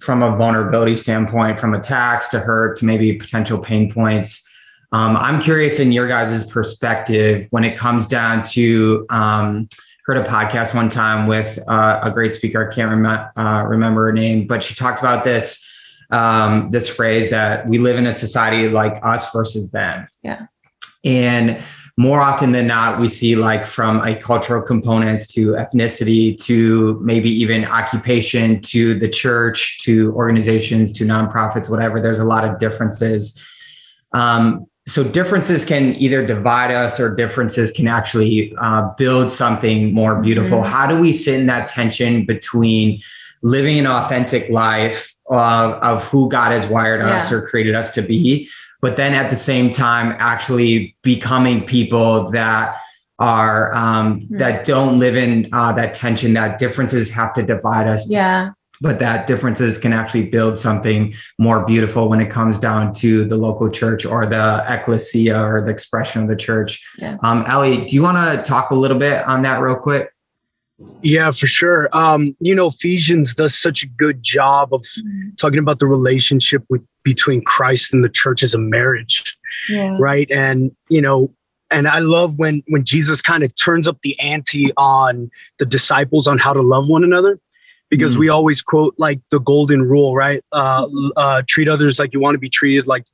from 0.00 0.22
a 0.22 0.36
vulnerability 0.36 0.96
standpoint, 0.96 1.58
from 1.58 1.72
attacks 1.72 2.28
to 2.28 2.38
hurt 2.38 2.76
to 2.78 2.84
maybe 2.84 3.14
potential 3.14 3.58
pain 3.58 3.90
points. 3.90 4.46
Um, 4.92 5.16
I'm 5.16 5.40
curious 5.40 5.80
in 5.80 5.90
your 5.90 6.06
guys' 6.06 6.44
perspective 6.44 7.46
when 7.50 7.64
it 7.64 7.76
comes 7.76 8.06
down 8.06 8.42
to 8.50 9.06
um, 9.10 9.68
heard 10.06 10.16
a 10.16 10.24
podcast 10.24 10.74
one 10.74 10.88
time 10.88 11.26
with 11.26 11.58
uh, 11.66 12.00
a 12.02 12.10
great 12.12 12.32
speaker. 12.32 12.70
I 12.70 12.74
can't 12.74 12.90
rem- 12.90 13.30
uh, 13.36 13.66
remember 13.68 14.06
her 14.06 14.12
name, 14.12 14.46
but 14.46 14.62
she 14.62 14.74
talked 14.74 15.00
about 15.00 15.24
this 15.24 15.64
um, 16.10 16.70
this 16.70 16.88
phrase 16.88 17.30
that 17.30 17.68
we 17.68 17.78
live 17.78 17.96
in 17.96 18.06
a 18.06 18.12
society 18.12 18.68
like 18.68 18.98
us 19.02 19.32
versus 19.32 19.72
them. 19.72 20.06
Yeah, 20.22 20.46
and 21.04 21.62
more 21.98 22.20
often 22.20 22.52
than 22.52 22.66
not, 22.66 23.00
we 23.00 23.08
see 23.08 23.36
like 23.36 23.66
from 23.66 24.00
a 24.06 24.14
cultural 24.14 24.62
components 24.62 25.26
to 25.28 25.52
ethnicity 25.52 26.38
to 26.44 27.00
maybe 27.02 27.30
even 27.30 27.64
occupation 27.64 28.60
to 28.60 28.98
the 28.98 29.08
church 29.08 29.78
to 29.82 30.12
organizations 30.14 30.92
to 30.92 31.04
nonprofits, 31.04 31.68
whatever. 31.68 32.00
There's 32.00 32.18
a 32.18 32.24
lot 32.24 32.44
of 32.44 32.58
differences. 32.60 33.40
Um, 34.12 34.66
so 34.88 35.02
differences 35.02 35.64
can 35.64 35.96
either 35.96 36.24
divide 36.24 36.70
us 36.70 37.00
or 37.00 37.14
differences 37.14 37.72
can 37.72 37.88
actually 37.88 38.54
uh, 38.58 38.90
build 38.96 39.32
something 39.32 39.92
more 39.92 40.22
beautiful. 40.22 40.58
Mm-hmm. 40.58 40.72
How 40.72 40.86
do 40.86 40.98
we 40.98 41.12
sit 41.12 41.40
in 41.40 41.46
that 41.46 41.68
tension 41.68 42.24
between 42.24 43.00
living 43.42 43.78
an 43.78 43.86
authentic 43.86 44.48
life 44.48 45.12
uh, 45.30 45.78
of 45.82 46.04
who 46.04 46.28
God 46.28 46.52
has 46.52 46.66
wired 46.66 47.00
yeah. 47.00 47.16
us 47.16 47.32
or 47.32 47.46
created 47.48 47.74
us 47.74 47.92
to 47.94 48.02
be, 48.02 48.48
but 48.80 48.96
then 48.96 49.12
at 49.12 49.28
the 49.28 49.36
same 49.36 49.70
time 49.70 50.14
actually 50.18 50.96
becoming 51.02 51.66
people 51.66 52.30
that 52.30 52.78
are 53.18 53.74
um, 53.74 54.20
mm-hmm. 54.20 54.38
that 54.38 54.64
don't 54.64 54.98
live 54.98 55.16
in 55.16 55.48
uh, 55.52 55.72
that 55.72 55.94
tension 55.94 56.34
that 56.34 56.58
differences 56.58 57.10
have 57.10 57.32
to 57.32 57.42
divide 57.42 57.88
us 57.88 58.08
yeah 58.10 58.50
but 58.80 58.98
that 59.00 59.26
differences 59.26 59.78
can 59.78 59.92
actually 59.92 60.26
build 60.26 60.58
something 60.58 61.14
more 61.38 61.64
beautiful 61.64 62.08
when 62.08 62.20
it 62.20 62.30
comes 62.30 62.58
down 62.58 62.92
to 62.94 63.24
the 63.24 63.36
local 63.36 63.70
church 63.70 64.04
or 64.04 64.26
the 64.26 64.64
ecclesia 64.68 65.40
or 65.40 65.62
the 65.62 65.70
expression 65.70 66.22
of 66.22 66.28
the 66.28 66.36
church. 66.36 66.84
Yeah. 66.98 67.16
Um, 67.22 67.44
Eli, 67.48 67.86
do 67.86 67.94
you 67.94 68.02
want 68.02 68.16
to 68.16 68.42
talk 68.48 68.70
a 68.70 68.74
little 68.74 68.98
bit 68.98 69.26
on 69.26 69.42
that 69.42 69.60
real 69.60 69.76
quick? 69.76 70.12
Yeah, 71.00 71.30
for 71.30 71.46
sure. 71.46 71.88
Um, 71.96 72.36
you 72.40 72.54
know, 72.54 72.66
Ephesians 72.68 73.34
does 73.34 73.54
such 73.54 73.82
a 73.82 73.86
good 73.86 74.22
job 74.22 74.74
of 74.74 74.82
mm-hmm. 74.82 75.30
talking 75.36 75.58
about 75.58 75.78
the 75.78 75.86
relationship 75.86 76.64
with 76.68 76.82
between 77.02 77.42
Christ 77.44 77.94
and 77.94 78.04
the 78.04 78.08
church 78.08 78.42
as 78.42 78.52
a 78.52 78.58
marriage, 78.58 79.38
yeah. 79.68 79.96
right? 79.98 80.30
And 80.30 80.74
you 80.90 81.00
know, 81.00 81.32
and 81.70 81.88
I 81.88 82.00
love 82.00 82.38
when 82.38 82.62
when 82.68 82.84
Jesus 82.84 83.22
kind 83.22 83.42
of 83.42 83.54
turns 83.54 83.88
up 83.88 84.02
the 84.02 84.18
ante 84.20 84.70
on 84.76 85.30
the 85.58 85.66
disciples 85.66 86.28
on 86.28 86.36
how 86.36 86.52
to 86.52 86.60
love 86.60 86.88
one 86.88 87.04
another 87.04 87.40
because 87.90 88.12
mm-hmm. 88.12 88.20
we 88.20 88.28
always 88.28 88.62
quote 88.62 88.94
like 88.98 89.20
the 89.30 89.40
golden 89.40 89.82
rule, 89.82 90.14
right? 90.14 90.42
Uh, 90.52 90.86
uh, 91.16 91.42
treat 91.46 91.68
others 91.68 91.98
like 91.98 92.12
you 92.12 92.20
want 92.20 92.34
to 92.34 92.38
be 92.38 92.48
treated, 92.48 92.86
like. 92.86 93.06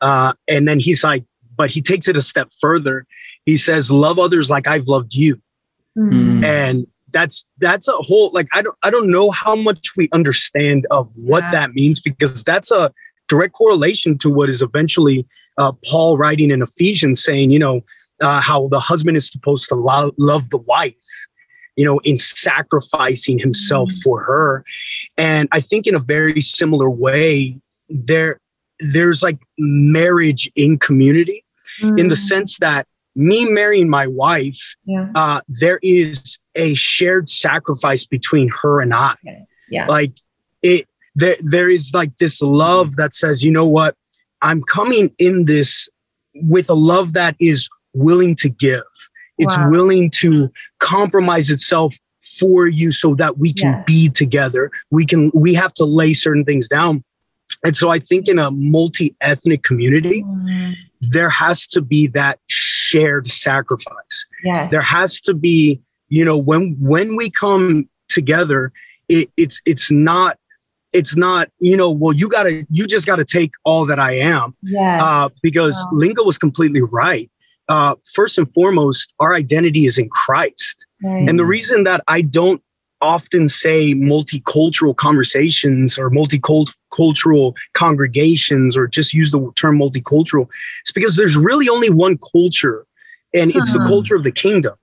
Uh, 0.00 0.32
and 0.48 0.68
then 0.68 0.78
he's 0.78 1.02
like, 1.04 1.24
but 1.56 1.70
he 1.70 1.80
takes 1.80 2.08
it 2.08 2.16
a 2.16 2.20
step 2.20 2.48
further. 2.60 3.06
He 3.44 3.56
says, 3.56 3.90
"Love 3.90 4.18
others 4.18 4.50
like 4.50 4.66
I've 4.66 4.86
loved 4.86 5.14
you," 5.14 5.36
mm-hmm. 5.98 6.44
and 6.44 6.86
that's 7.12 7.44
that's 7.58 7.88
a 7.88 7.96
whole 7.96 8.30
like 8.32 8.48
I 8.52 8.62
don't 8.62 8.76
I 8.82 8.90
don't 8.90 9.10
know 9.10 9.30
how 9.30 9.54
much 9.54 9.96
we 9.96 10.08
understand 10.12 10.86
of 10.90 11.10
what 11.16 11.42
yeah. 11.44 11.50
that 11.52 11.74
means 11.74 12.00
because 12.00 12.44
that's 12.44 12.70
a 12.70 12.92
direct 13.28 13.54
correlation 13.54 14.18
to 14.18 14.30
what 14.30 14.48
is 14.48 14.62
eventually 14.62 15.26
uh, 15.58 15.72
Paul 15.84 16.16
writing 16.16 16.50
in 16.50 16.62
Ephesians, 16.62 17.22
saying, 17.22 17.50
you 17.50 17.58
know, 17.58 17.82
uh, 18.20 18.40
how 18.40 18.68
the 18.68 18.80
husband 18.80 19.16
is 19.16 19.30
supposed 19.30 19.68
to 19.68 19.74
lo- 19.74 20.12
love 20.18 20.50
the 20.50 20.58
wife 20.58 20.94
you 21.76 21.84
know, 21.84 21.98
in 22.00 22.18
sacrificing 22.18 23.38
himself 23.38 23.88
mm. 23.90 24.02
for 24.02 24.22
her. 24.22 24.64
And 25.16 25.48
I 25.52 25.60
think 25.60 25.86
in 25.86 25.94
a 25.94 25.98
very 26.00 26.40
similar 26.40 26.90
way, 26.90 27.58
there 27.88 28.40
there's 28.80 29.22
like 29.22 29.38
marriage 29.58 30.50
in 30.56 30.78
community 30.78 31.44
mm. 31.80 31.98
in 31.98 32.08
the 32.08 32.14
mm. 32.14 32.28
sense 32.28 32.58
that 32.58 32.86
me 33.14 33.44
marrying 33.44 33.88
my 33.88 34.06
wife, 34.06 34.74
yeah. 34.84 35.08
uh, 35.14 35.40
there 35.48 35.78
is 35.82 36.38
a 36.54 36.74
shared 36.74 37.28
sacrifice 37.28 38.06
between 38.06 38.50
her 38.62 38.80
and 38.80 38.94
I. 38.94 39.14
Yeah. 39.70 39.86
Like 39.86 40.12
it 40.62 40.88
there 41.14 41.36
there 41.40 41.68
is 41.68 41.92
like 41.94 42.16
this 42.18 42.40
love 42.42 42.96
that 42.96 43.12
says, 43.12 43.44
you 43.44 43.50
know 43.50 43.66
what, 43.66 43.96
I'm 44.40 44.62
coming 44.62 45.14
in 45.18 45.44
this 45.44 45.88
with 46.34 46.70
a 46.70 46.74
love 46.74 47.12
that 47.12 47.36
is 47.38 47.68
willing 47.94 48.34
to 48.36 48.48
give. 48.48 48.82
It's 49.38 49.56
wow. 49.56 49.70
willing 49.70 50.10
to 50.16 50.50
compromise 50.78 51.50
itself 51.50 51.96
for 52.38 52.66
you 52.66 52.92
so 52.92 53.14
that 53.16 53.38
we 53.38 53.52
can 53.52 53.72
yes. 53.72 53.84
be 53.86 54.08
together. 54.08 54.70
We 54.90 55.06
can 55.06 55.30
we 55.34 55.54
have 55.54 55.74
to 55.74 55.84
lay 55.84 56.12
certain 56.12 56.44
things 56.44 56.68
down. 56.68 57.04
And 57.64 57.76
so 57.76 57.90
I 57.90 57.98
think 57.98 58.28
in 58.28 58.38
a 58.38 58.50
multi-ethnic 58.50 59.62
community, 59.62 60.22
mm. 60.22 60.74
there 61.00 61.28
has 61.28 61.66
to 61.68 61.80
be 61.80 62.06
that 62.08 62.38
shared 62.48 63.26
sacrifice. 63.30 64.26
Yes. 64.44 64.70
There 64.70 64.82
has 64.82 65.20
to 65.22 65.34
be, 65.34 65.80
you 66.08 66.24
know, 66.24 66.36
when 66.36 66.76
when 66.80 67.16
we 67.16 67.30
come 67.30 67.88
together, 68.08 68.72
it, 69.08 69.30
it's 69.36 69.60
it's 69.66 69.90
not 69.90 70.38
it's 70.92 71.16
not 71.16 71.48
you 71.58 71.76
know 71.76 71.90
well 71.90 72.12
you 72.12 72.28
gotta 72.28 72.66
you 72.70 72.86
just 72.86 73.06
gotta 73.06 73.24
take 73.24 73.52
all 73.64 73.86
that 73.86 73.98
i 73.98 74.12
am 74.12 74.54
yeah 74.62 75.02
uh, 75.02 75.28
because 75.42 75.74
wow. 75.74 75.98
linga 75.98 76.22
was 76.22 76.36
completely 76.36 76.82
right 76.82 77.30
uh, 77.68 77.94
first 78.12 78.38
and 78.38 78.52
foremost, 78.54 79.14
our 79.18 79.34
identity 79.34 79.84
is 79.84 79.98
in 79.98 80.08
Christ. 80.08 80.86
Right. 81.02 81.28
And 81.28 81.38
the 81.38 81.44
reason 81.44 81.84
that 81.84 82.02
I 82.08 82.22
don't 82.22 82.62
often 83.00 83.48
say 83.48 83.94
multicultural 83.94 84.96
conversations 84.96 85.98
or 85.98 86.08
multicultural 86.08 87.54
congregations 87.74 88.76
or 88.76 88.86
just 88.86 89.12
use 89.12 89.32
the 89.32 89.50
term 89.56 89.78
multicultural 89.78 90.48
is 90.86 90.92
because 90.92 91.16
there's 91.16 91.36
really 91.36 91.68
only 91.68 91.90
one 91.90 92.16
culture 92.32 92.86
and 93.34 93.50
it's 93.50 93.74
uh-huh. 93.74 93.82
the 93.82 93.88
culture 93.88 94.14
of 94.14 94.22
the 94.22 94.30
kingdom. 94.30 94.74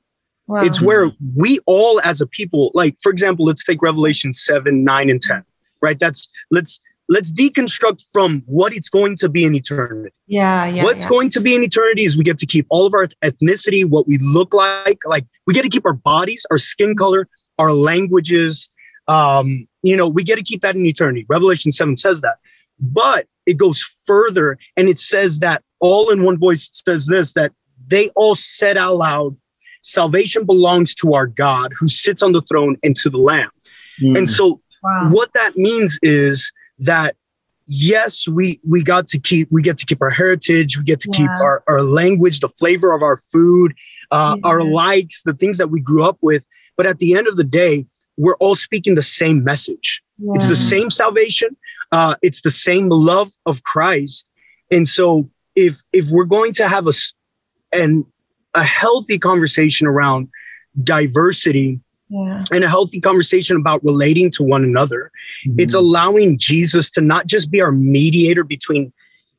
Wow. 0.47 0.63
It's 0.63 0.81
where 0.81 1.11
we 1.35 1.59
all 1.65 2.01
as 2.01 2.21
a 2.21 2.27
people, 2.27 2.71
like 2.73 2.97
for 3.01 3.11
example, 3.11 3.45
let's 3.45 3.63
take 3.63 3.81
Revelation 3.81 4.33
7, 4.33 4.83
9, 4.83 5.09
and 5.09 5.21
10, 5.21 5.43
right? 5.81 5.99
That's 5.99 6.27
let's 6.51 6.81
let's 7.09 7.31
deconstruct 7.31 8.05
from 8.13 8.43
what 8.45 8.71
it's 8.71 8.87
going 8.87 9.17
to 9.17 9.27
be 9.27 9.43
in 9.43 9.55
eternity. 9.55 10.13
Yeah, 10.27 10.67
yeah. 10.67 10.83
What's 10.83 11.03
yeah. 11.03 11.09
going 11.09 11.29
to 11.31 11.41
be 11.41 11.55
in 11.55 11.63
eternity 11.63 12.05
is 12.05 12.15
we 12.15 12.23
get 12.23 12.37
to 12.37 12.45
keep 12.45 12.67
all 12.69 12.85
of 12.85 12.93
our 12.93 13.07
ethnicity, 13.23 13.83
what 13.83 14.07
we 14.07 14.19
look 14.19 14.53
like, 14.53 14.99
like 15.05 15.25
we 15.47 15.53
get 15.53 15.63
to 15.63 15.69
keep 15.69 15.85
our 15.85 15.93
bodies, 15.93 16.45
our 16.51 16.59
skin 16.59 16.95
color, 16.95 17.27
our 17.57 17.73
languages. 17.73 18.69
Um, 19.07 19.67
you 19.81 19.97
know, 19.97 20.07
we 20.07 20.23
get 20.23 20.35
to 20.35 20.43
keep 20.43 20.61
that 20.61 20.75
in 20.75 20.85
eternity. 20.85 21.25
Revelation 21.27 21.71
7 21.71 21.95
says 21.97 22.21
that. 22.21 22.37
But 22.79 23.25
it 23.47 23.57
goes 23.57 23.83
further 24.05 24.57
and 24.77 24.87
it 24.87 24.99
says 24.99 25.39
that 25.39 25.63
all 25.79 26.11
in 26.11 26.23
one 26.23 26.37
voice 26.37 26.69
says 26.87 27.07
this 27.07 27.33
that 27.33 27.51
they 27.87 28.09
all 28.09 28.35
said 28.35 28.77
out 28.77 28.97
loud, 28.97 29.35
salvation 29.81 30.45
belongs 30.45 30.93
to 30.95 31.15
our 31.15 31.25
God 31.25 31.73
who 31.77 31.87
sits 31.87 32.21
on 32.21 32.33
the 32.33 32.41
throne 32.41 32.77
and 32.83 32.95
to 32.97 33.09
the 33.09 33.17
Lamb. 33.17 33.49
Mm. 33.99 34.19
And 34.19 34.29
so 34.29 34.61
wow. 34.83 35.09
what 35.09 35.33
that 35.33 35.55
means 35.55 35.97
is 36.03 36.51
that 36.79 37.15
yes 37.65 38.27
we 38.27 38.59
we 38.67 38.81
got 38.81 39.07
to 39.07 39.19
keep 39.19 39.47
we 39.51 39.61
get 39.61 39.77
to 39.77 39.85
keep 39.85 40.01
our 40.01 40.09
heritage 40.09 40.77
we 40.77 40.83
get 40.83 40.99
to 40.99 41.09
keep 41.11 41.29
our, 41.39 41.63
our 41.67 41.83
language 41.83 42.39
the 42.39 42.49
flavor 42.49 42.93
of 42.93 43.03
our 43.03 43.17
food 43.31 43.73
uh, 44.11 44.35
yeah. 44.37 44.49
our 44.49 44.63
likes 44.63 45.21
the 45.23 45.33
things 45.33 45.57
that 45.57 45.69
we 45.69 45.79
grew 45.79 46.03
up 46.03 46.17
with 46.21 46.43
but 46.77 46.87
at 46.87 46.97
the 46.97 47.13
end 47.13 47.27
of 47.27 47.37
the 47.37 47.43
day 47.43 47.85
we're 48.17 48.35
all 48.37 48.55
speaking 48.55 48.95
the 48.95 49.01
same 49.03 49.43
message 49.43 50.01
yeah. 50.17 50.31
it's 50.33 50.47
the 50.47 50.55
same 50.55 50.89
salvation 50.89 51.55
uh, 51.91 52.15
it's 52.21 52.41
the 52.41 52.49
same 52.49 52.89
love 52.89 53.31
of 53.45 53.61
christ 53.63 54.29
and 54.71 54.87
so 54.87 55.29
if 55.55 55.81
if 55.93 56.09
we're 56.09 56.25
going 56.25 56.53
to 56.53 56.67
have 56.67 56.87
a 56.87 56.93
and 57.71 58.03
a 58.55 58.63
healthy 58.63 59.19
conversation 59.19 59.85
around 59.85 60.27
diversity 60.83 61.79
yeah. 62.09 62.43
and 62.51 62.63
a 62.63 62.69
healthy 62.69 62.99
conversation 62.99 63.57
about 63.57 63.83
relating 63.83 64.31
to 64.31 64.43
one 64.43 64.63
another. 64.63 65.11
Mm-hmm. 65.47 65.59
It's 65.59 65.73
allowing 65.73 66.37
Jesus 66.37 66.89
to 66.91 67.01
not 67.01 67.27
just 67.27 67.49
be 67.51 67.61
our 67.61 67.71
mediator 67.71 68.43
between 68.43 68.91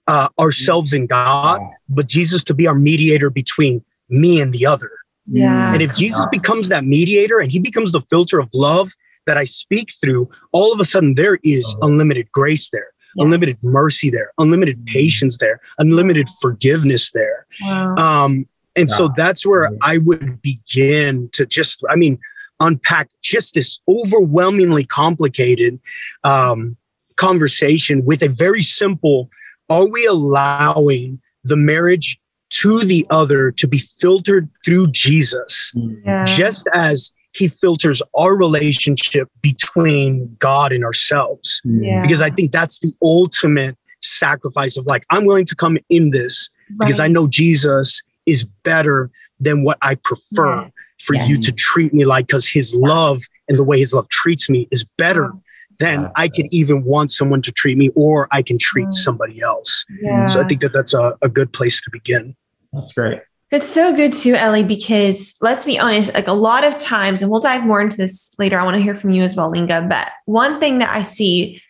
uh, 0.07 0.29
ourselves 0.39 0.93
and 0.93 1.09
God, 1.09 1.61
but 1.89 2.07
Jesus 2.07 2.43
to 2.45 2.55
be 2.55 2.67
our 2.67 2.75
mediator 2.75 3.31
between 3.31 3.85
me 4.09 4.41
and 4.41 4.53
the 4.53 4.67
other. 4.67 4.91
Yeah. 5.27 5.73
And 5.73 5.83
if 5.83 5.95
Jesus 5.95 6.27
becomes 6.31 6.69
that 6.69 6.85
mediator 6.85 7.39
and 7.39 7.51
he 7.51 7.59
becomes 7.59 7.93
the 7.93 8.01
filter 8.03 8.41
of 8.41 8.49
love 8.53 8.93
that 9.27 9.37
I 9.37 9.45
speak 9.45 9.93
through, 10.01 10.29
all 10.53 10.73
of 10.73 10.81
a 10.81 10.85
sudden 10.85 11.15
there 11.15 11.39
is 11.45 11.67
uh-huh. 11.77 11.89
unlimited 11.89 12.33
grace 12.33 12.71
there. 12.71 12.93
Yes. 13.17 13.25
Unlimited 13.25 13.59
mercy 13.63 14.09
there, 14.09 14.31
unlimited 14.39 14.77
mm-hmm. 14.77 14.93
patience 14.93 15.39
there, 15.39 15.61
unlimited 15.79 16.29
forgiveness 16.41 17.11
there. 17.11 17.47
Wow. 17.61 17.97
Um, 17.97 18.47
and 18.77 18.89
so 18.89 19.11
that's 19.17 19.45
where 19.45 19.69
I 19.83 19.99
would 19.99 20.41
begin 20.43 21.29
to 21.33 21.45
just, 21.45 21.83
I 21.91 21.97
mean, 21.97 22.19
unpack 22.61 23.11
just 23.23 23.55
this 23.55 23.81
overwhelmingly 23.89 24.85
complicated 24.85 25.81
um, 26.25 26.77
conversation 27.17 28.05
with 28.05 28.23
a 28.23 28.29
very 28.29 28.63
simple 28.63 29.29
are 29.69 29.87
we 29.87 30.05
allowing 30.05 31.21
the 31.45 31.57
marriage 31.57 32.21
to 32.51 32.81
the 32.83 33.07
other 33.11 33.53
to 33.53 33.67
be 33.69 33.79
filtered 33.79 34.49
through 34.65 34.89
Jesus, 34.89 35.73
yeah. 36.05 36.25
just 36.25 36.69
as 36.75 37.13
he 37.33 37.47
filters 37.47 38.03
our 38.15 38.37
relationship 38.37 39.29
between 39.41 40.35
God 40.41 40.73
and 40.73 40.85
ourselves. 40.85 41.63
Yeah. 41.65 42.03
Because 42.03 42.21
I 42.21 42.31
think 42.31 42.51
that's 42.51 42.81
the 42.81 42.93
ultimate 43.03 43.79
sacrifice 44.03 44.77
of 44.77 44.87
like, 44.87 45.05
I'm 45.11 45.25
willing 45.25 45.47
to 45.47 45.55
come 45.55 45.79
in 45.89 46.11
this 46.11 46.51
right. 46.71 46.81
because 46.81 46.99
I 46.99 47.07
know 47.07 47.29
Jesus 47.29 48.03
is 48.27 48.45
better 48.65 49.11
than 49.39 49.63
what 49.63 49.79
I 49.81 49.95
prefer. 49.95 50.63
Yeah 50.63 50.71
for 51.01 51.15
yes. 51.15 51.29
you 51.29 51.41
to 51.41 51.53
treat 51.53 51.93
me 51.93 52.05
like 52.05 52.27
because 52.27 52.49
his 52.49 52.75
love 52.75 53.23
and 53.49 53.59
the 53.59 53.65
way 53.65 53.79
his 53.79 53.93
love 53.93 54.09
treats 54.09 54.49
me 54.49 54.69
is 54.71 54.85
better 54.99 55.33
than 55.79 56.11
I 56.15 56.29
could 56.29 56.47
even 56.51 56.85
want 56.85 57.11
someone 57.11 57.41
to 57.43 57.51
treat 57.53 57.79
me 57.79 57.89
or 57.95 58.29
I 58.31 58.43
can 58.43 58.59
treat 58.59 58.89
mm. 58.89 58.95
somebody 58.95 59.41
else. 59.41 59.85
Yeah. 60.03 60.27
So 60.27 60.43
I 60.43 60.47
think 60.47 60.61
that 60.61 60.75
that's 60.75 60.93
a, 60.93 61.15
a 61.23 61.29
good 61.29 61.53
place 61.53 61.81
to 61.83 61.91
begin. 61.91 62.37
That's 62.73 62.93
great. 62.93 63.23
It's 63.51 63.69
so 63.69 63.97
good 63.97 64.13
too, 64.13 64.35
Eli, 64.35 64.63
because 64.63 65.35
let's 65.41 65.65
be 65.65 65.79
honest, 65.79 66.15
like 66.15 66.29
a 66.29 66.33
lot 66.33 66.63
of 66.63 66.79
times, 66.79 67.21
and 67.21 67.31
we'll 67.31 67.41
dive 67.41 67.67
more 67.67 67.81
into 67.81 67.97
this 67.97 68.33
later. 68.39 68.57
I 68.59 68.65
want 68.65 68.77
to 68.77 68.83
hear 68.83 68.95
from 68.95 69.11
you 69.11 69.23
as 69.23 69.35
well, 69.35 69.51
Linga. 69.51 69.85
But 69.89 70.13
one 70.27 70.61
thing 70.61 70.79
that 70.79 70.95
I 70.95 71.03
see 71.03 71.61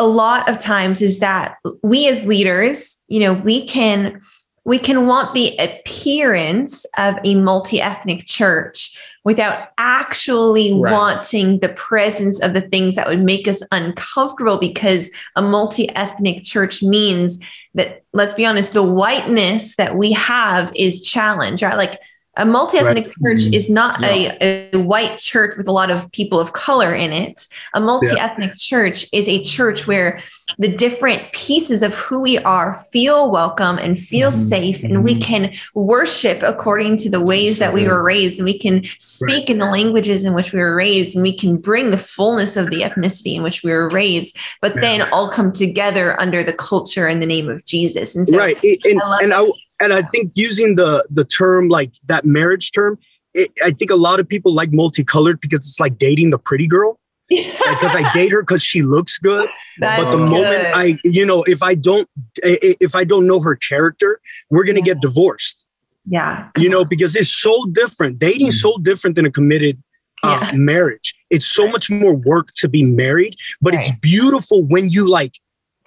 a 0.00 0.06
lot 0.06 0.48
of 0.48 0.58
times 0.58 1.00
is 1.00 1.20
that 1.20 1.56
we 1.82 2.08
as 2.08 2.24
leaders, 2.24 3.04
you 3.06 3.20
know, 3.20 3.34
we 3.34 3.66
can 3.66 4.20
we 4.68 4.78
can 4.78 5.06
want 5.06 5.32
the 5.32 5.56
appearance 5.56 6.84
of 6.98 7.14
a 7.24 7.34
multi-ethnic 7.36 8.26
church 8.26 8.98
without 9.24 9.68
actually 9.78 10.74
right. 10.74 10.92
wanting 10.92 11.58
the 11.60 11.70
presence 11.70 12.38
of 12.40 12.52
the 12.52 12.60
things 12.60 12.94
that 12.94 13.08
would 13.08 13.22
make 13.22 13.48
us 13.48 13.62
uncomfortable 13.72 14.58
because 14.58 15.10
a 15.36 15.42
multi-ethnic 15.42 16.44
church 16.44 16.82
means 16.82 17.40
that 17.72 18.02
let's 18.12 18.34
be 18.34 18.44
honest 18.44 18.72
the 18.72 18.82
whiteness 18.82 19.74
that 19.76 19.96
we 19.96 20.12
have 20.12 20.70
is 20.76 21.00
challenged 21.00 21.62
right 21.62 21.78
like 21.78 21.98
a 22.38 22.46
multi-ethnic 22.46 23.06
right. 23.06 23.14
church 23.22 23.42
mm-hmm. 23.42 23.54
is 23.54 23.68
not 23.68 24.00
yeah. 24.00 24.36
a, 24.40 24.70
a, 24.72 24.78
white 24.78 25.18
church 25.18 25.56
with 25.56 25.66
a 25.68 25.72
lot 25.72 25.90
of 25.90 26.10
people 26.12 26.38
of 26.38 26.52
color 26.52 26.94
in 26.94 27.12
it. 27.12 27.46
A 27.74 27.80
multi-ethnic 27.80 28.50
yeah. 28.50 28.54
church 28.56 29.06
is 29.12 29.28
a 29.28 29.42
church 29.42 29.86
where 29.86 30.22
the 30.56 30.74
different 30.74 31.32
pieces 31.32 31.82
of 31.82 31.94
who 31.94 32.20
we 32.20 32.38
are 32.38 32.78
feel 32.92 33.30
welcome 33.30 33.76
and 33.78 33.98
feel 33.98 34.30
mm-hmm. 34.30 34.38
safe, 34.38 34.84
and 34.84 35.04
we 35.04 35.14
mm-hmm. 35.14 35.20
can 35.20 35.54
worship 35.74 36.42
according 36.42 36.96
to 36.98 37.10
the 37.10 37.20
ways 37.20 37.58
that 37.58 37.74
we 37.74 37.86
were 37.86 38.02
raised, 38.02 38.38
and 38.38 38.44
we 38.44 38.58
can 38.58 38.84
speak 38.98 39.48
right. 39.48 39.50
in 39.50 39.58
the 39.58 39.66
languages 39.66 40.24
in 40.24 40.32
which 40.32 40.52
we 40.52 40.60
were 40.60 40.74
raised, 40.74 41.16
and 41.16 41.22
we 41.22 41.36
can 41.36 41.56
bring 41.56 41.90
the 41.90 41.98
fullness 41.98 42.56
of 42.56 42.70
the 42.70 42.82
ethnicity 42.82 43.34
in 43.34 43.42
which 43.42 43.62
we 43.62 43.72
were 43.72 43.88
raised, 43.88 44.36
but 44.62 44.74
yeah. 44.76 44.80
then 44.80 45.12
all 45.12 45.28
come 45.28 45.52
together 45.52 46.18
under 46.20 46.44
the 46.44 46.52
culture 46.52 47.06
and 47.08 47.20
the 47.20 47.26
name 47.26 47.48
of 47.48 47.64
Jesus. 47.64 48.14
And 48.14 48.28
so, 48.28 48.38
right, 48.38 48.58
and, 48.62 49.02
I 49.02 49.18
and 49.22 49.34
I 49.34 49.50
and 49.80 49.92
I 49.92 50.02
think 50.02 50.32
using 50.34 50.76
the 50.76 51.04
the 51.10 51.24
term 51.24 51.68
like 51.68 51.92
that 52.06 52.24
marriage 52.24 52.72
term, 52.72 52.98
it, 53.34 53.50
I 53.62 53.70
think 53.70 53.90
a 53.90 53.96
lot 53.96 54.20
of 54.20 54.28
people 54.28 54.52
like 54.52 54.72
multicolored 54.72 55.40
because 55.40 55.60
it's 55.60 55.80
like 55.80 55.98
dating 55.98 56.30
the 56.30 56.38
pretty 56.38 56.66
girl. 56.66 56.98
because 57.28 57.94
I 57.94 58.10
date 58.14 58.32
her 58.32 58.40
because 58.40 58.62
she 58.62 58.80
looks 58.80 59.18
good. 59.18 59.50
That's 59.80 60.02
but 60.02 60.10
the 60.12 60.16
good. 60.16 60.30
moment 60.30 60.64
I, 60.74 60.98
you 61.04 61.26
know, 61.26 61.42
if 61.42 61.62
I 61.62 61.74
don't, 61.74 62.08
if 62.42 62.96
I 62.96 63.04
don't 63.04 63.26
know 63.26 63.38
her 63.40 63.54
character, 63.54 64.18
we're 64.48 64.64
gonna 64.64 64.78
yeah. 64.78 64.94
get 64.94 65.02
divorced. 65.02 65.66
Yeah, 66.06 66.48
you 66.56 66.70
know, 66.70 66.80
on. 66.80 66.88
because 66.88 67.14
it's 67.14 67.30
so 67.30 67.66
different. 67.72 68.18
Dating 68.18 68.46
mm. 68.48 68.52
so 68.52 68.78
different 68.78 69.14
than 69.14 69.26
a 69.26 69.30
committed 69.30 69.82
uh, 70.22 70.48
yeah. 70.50 70.56
marriage. 70.56 71.14
It's 71.28 71.46
so 71.46 71.68
much 71.68 71.90
more 71.90 72.14
work 72.14 72.48
to 72.56 72.68
be 72.68 72.82
married, 72.82 73.36
but 73.60 73.74
right. 73.74 73.86
it's 73.86 73.92
beautiful 74.00 74.62
when 74.62 74.88
you 74.88 75.06
like 75.06 75.34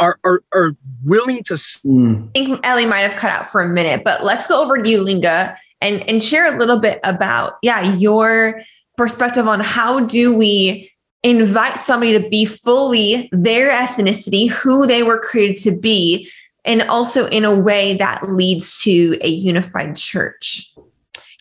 are 0.01 0.19
are, 0.25 0.43
are 0.53 0.75
willing 1.05 1.43
to. 1.43 1.53
Mm. 1.53 2.29
I 2.29 2.31
think 2.33 2.65
Eli 2.65 2.85
might 2.85 3.01
have 3.01 3.17
cut 3.17 3.31
out 3.31 3.49
for 3.49 3.61
a 3.61 3.69
minute, 3.69 4.03
but 4.03 4.23
let's 4.25 4.47
go 4.47 4.61
over 4.61 4.81
to 4.81 4.89
you, 4.89 5.01
Linga, 5.01 5.57
and 5.79 6.07
and 6.09 6.21
share 6.21 6.53
a 6.53 6.59
little 6.59 6.79
bit 6.79 6.99
about 7.05 7.53
yeah 7.61 7.95
your 7.95 8.61
perspective 8.97 9.47
on 9.47 9.61
how 9.61 10.01
do 10.01 10.35
we 10.35 10.91
invite 11.23 11.79
somebody 11.79 12.19
to 12.19 12.29
be 12.29 12.45
fully 12.45 13.29
their 13.31 13.71
ethnicity, 13.71 14.49
who 14.49 14.87
they 14.87 15.03
were 15.03 15.19
created 15.19 15.61
to 15.63 15.77
be, 15.77 16.29
and 16.65 16.81
also 16.83 17.27
in 17.27 17.45
a 17.45 17.57
way 17.57 17.95
that 17.97 18.27
leads 18.29 18.81
to 18.83 19.17
a 19.21 19.29
unified 19.29 19.95
church. 19.95 20.70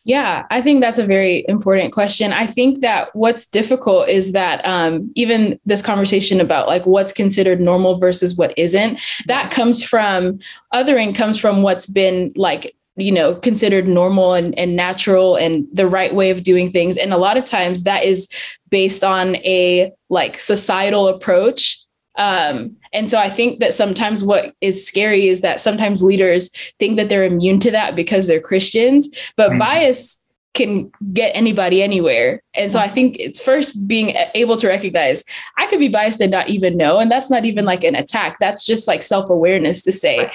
Yeah, 0.04 0.46
I 0.50 0.62
think 0.62 0.80
that's 0.80 0.98
a 0.98 1.04
very 1.04 1.44
important 1.46 1.92
question. 1.92 2.32
I 2.32 2.46
think 2.46 2.80
that 2.80 3.14
what's 3.14 3.46
difficult 3.46 4.08
is 4.08 4.32
that 4.32 4.64
um, 4.64 5.12
even 5.14 5.60
this 5.66 5.82
conversation 5.82 6.40
about 6.40 6.68
like 6.68 6.86
what's 6.86 7.12
considered 7.12 7.60
normal 7.60 7.98
versus 7.98 8.36
what 8.36 8.56
isn't, 8.56 8.98
that 9.26 9.50
comes 9.50 9.84
from 9.84 10.38
othering 10.72 11.14
comes 11.14 11.38
from 11.38 11.62
what's 11.62 11.86
been 11.86 12.32
like 12.34 12.74
you 12.96 13.12
know 13.12 13.34
considered 13.36 13.86
normal 13.86 14.34
and, 14.34 14.58
and 14.58 14.74
natural 14.74 15.36
and 15.36 15.66
the 15.72 15.86
right 15.86 16.14
way 16.14 16.30
of 16.30 16.42
doing 16.42 16.70
things. 16.70 16.96
And 16.96 17.12
a 17.12 17.18
lot 17.18 17.36
of 17.36 17.44
times 17.44 17.84
that 17.84 18.04
is 18.04 18.28
based 18.70 19.04
on 19.04 19.36
a 19.36 19.92
like 20.08 20.38
societal 20.38 21.08
approach. 21.08 21.78
Um, 22.16 22.76
and 22.92 23.08
so 23.08 23.18
I 23.18 23.30
think 23.30 23.60
that 23.60 23.74
sometimes 23.74 24.24
what 24.24 24.54
is 24.60 24.86
scary 24.86 25.28
is 25.28 25.42
that 25.42 25.60
sometimes 25.60 26.02
leaders 26.02 26.50
think 26.78 26.96
that 26.96 27.08
they're 27.08 27.24
immune 27.24 27.60
to 27.60 27.70
that 27.70 27.94
because 27.94 28.26
they're 28.26 28.40
Christians, 28.40 29.08
but 29.36 29.50
mm-hmm. 29.50 29.58
bias 29.58 30.28
can 30.54 30.90
get 31.12 31.30
anybody 31.34 31.82
anywhere. 31.82 32.42
And 32.54 32.72
so 32.72 32.80
I 32.80 32.88
think 32.88 33.16
it's 33.18 33.40
first 33.40 33.86
being 33.86 34.16
able 34.34 34.56
to 34.56 34.66
recognize 34.66 35.22
I 35.58 35.66
could 35.66 35.78
be 35.78 35.88
biased 35.88 36.20
and 36.20 36.30
not 36.30 36.48
even 36.48 36.76
know. 36.76 36.98
And 36.98 37.10
that's 37.10 37.30
not 37.30 37.44
even 37.44 37.64
like 37.64 37.84
an 37.84 37.94
attack. 37.94 38.38
That's 38.40 38.64
just 38.64 38.88
like 38.88 39.04
self 39.04 39.30
awareness 39.30 39.82
to 39.82 39.92
say, 39.92 40.30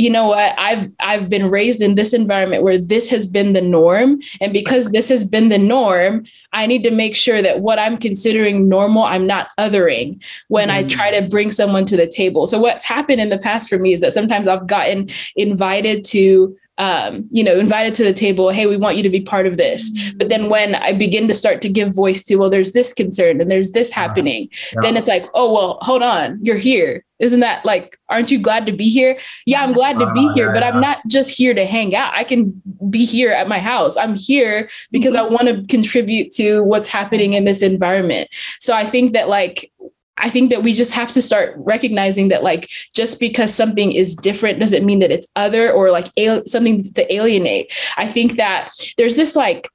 you 0.00 0.08
know 0.08 0.28
what 0.28 0.54
i've 0.58 0.90
i've 1.00 1.28
been 1.28 1.50
raised 1.50 1.82
in 1.82 1.94
this 1.94 2.14
environment 2.14 2.62
where 2.62 2.78
this 2.78 3.10
has 3.10 3.26
been 3.26 3.52
the 3.52 3.60
norm 3.60 4.18
and 4.40 4.50
because 4.50 4.90
this 4.92 5.10
has 5.10 5.28
been 5.28 5.50
the 5.50 5.58
norm 5.58 6.24
i 6.54 6.66
need 6.66 6.82
to 6.82 6.90
make 6.90 7.14
sure 7.14 7.42
that 7.42 7.60
what 7.60 7.78
i'm 7.78 7.98
considering 7.98 8.66
normal 8.66 9.02
i'm 9.02 9.26
not 9.26 9.48
othering 9.58 10.18
when 10.48 10.68
mm-hmm. 10.68 10.86
i 10.86 10.94
try 10.94 11.10
to 11.10 11.28
bring 11.28 11.50
someone 11.50 11.84
to 11.84 11.98
the 11.98 12.06
table 12.06 12.46
so 12.46 12.58
what's 12.58 12.82
happened 12.82 13.20
in 13.20 13.28
the 13.28 13.38
past 13.38 13.68
for 13.68 13.78
me 13.78 13.92
is 13.92 14.00
that 14.00 14.12
sometimes 14.12 14.48
i've 14.48 14.66
gotten 14.66 15.06
invited 15.36 16.02
to 16.02 16.56
um, 16.80 17.28
you 17.30 17.44
know, 17.44 17.58
invited 17.58 17.92
to 17.92 18.04
the 18.04 18.14
table, 18.14 18.48
hey, 18.48 18.66
we 18.66 18.78
want 18.78 18.96
you 18.96 19.02
to 19.02 19.10
be 19.10 19.20
part 19.20 19.46
of 19.46 19.58
this. 19.58 19.90
But 20.16 20.30
then 20.30 20.48
when 20.48 20.74
I 20.74 20.94
begin 20.94 21.28
to 21.28 21.34
start 21.34 21.60
to 21.60 21.68
give 21.68 21.94
voice 21.94 22.24
to, 22.24 22.36
well, 22.36 22.48
there's 22.48 22.72
this 22.72 22.94
concern 22.94 23.38
and 23.38 23.50
there's 23.50 23.72
this 23.72 23.90
uh-huh. 23.90 24.00
happening, 24.00 24.48
yeah. 24.72 24.80
then 24.80 24.96
it's 24.96 25.06
like, 25.06 25.26
oh, 25.34 25.52
well, 25.52 25.78
hold 25.82 26.02
on, 26.02 26.42
you're 26.42 26.56
here. 26.56 27.04
Isn't 27.18 27.40
that 27.40 27.66
like, 27.66 27.98
aren't 28.08 28.30
you 28.30 28.38
glad 28.38 28.64
to 28.64 28.72
be 28.72 28.88
here? 28.88 29.18
Yeah, 29.44 29.62
I'm 29.62 29.74
glad 29.74 29.98
to 29.98 30.10
be 30.14 30.20
uh-huh. 30.20 30.34
here, 30.36 30.52
but 30.54 30.62
I'm 30.62 30.80
not 30.80 31.00
just 31.06 31.28
here 31.28 31.52
to 31.52 31.66
hang 31.66 31.94
out. 31.94 32.14
I 32.16 32.24
can 32.24 32.62
be 32.88 33.04
here 33.04 33.30
at 33.30 33.46
my 33.46 33.58
house. 33.58 33.98
I'm 33.98 34.16
here 34.16 34.70
because 34.90 35.12
mm-hmm. 35.14 35.34
I 35.34 35.44
want 35.44 35.48
to 35.48 35.66
contribute 35.66 36.32
to 36.36 36.64
what's 36.64 36.88
happening 36.88 37.34
in 37.34 37.44
this 37.44 37.60
environment. 37.60 38.30
So 38.58 38.72
I 38.72 38.86
think 38.86 39.12
that 39.12 39.28
like 39.28 39.70
I 40.20 40.30
think 40.30 40.50
that 40.50 40.62
we 40.62 40.72
just 40.72 40.92
have 40.92 41.12
to 41.12 41.22
start 41.22 41.54
recognizing 41.58 42.28
that 42.28 42.42
like 42.42 42.68
just 42.94 43.20
because 43.20 43.54
something 43.54 43.92
is 43.92 44.14
different 44.14 44.60
doesn't 44.60 44.84
mean 44.84 45.00
that 45.00 45.10
it's 45.10 45.26
other 45.36 45.70
or 45.72 45.90
like 45.90 46.06
al- 46.18 46.46
something 46.46 46.82
to 46.94 47.14
alienate. 47.14 47.72
I 47.96 48.06
think 48.06 48.36
that 48.36 48.70
there's 48.96 49.16
this 49.16 49.34
like 49.34 49.68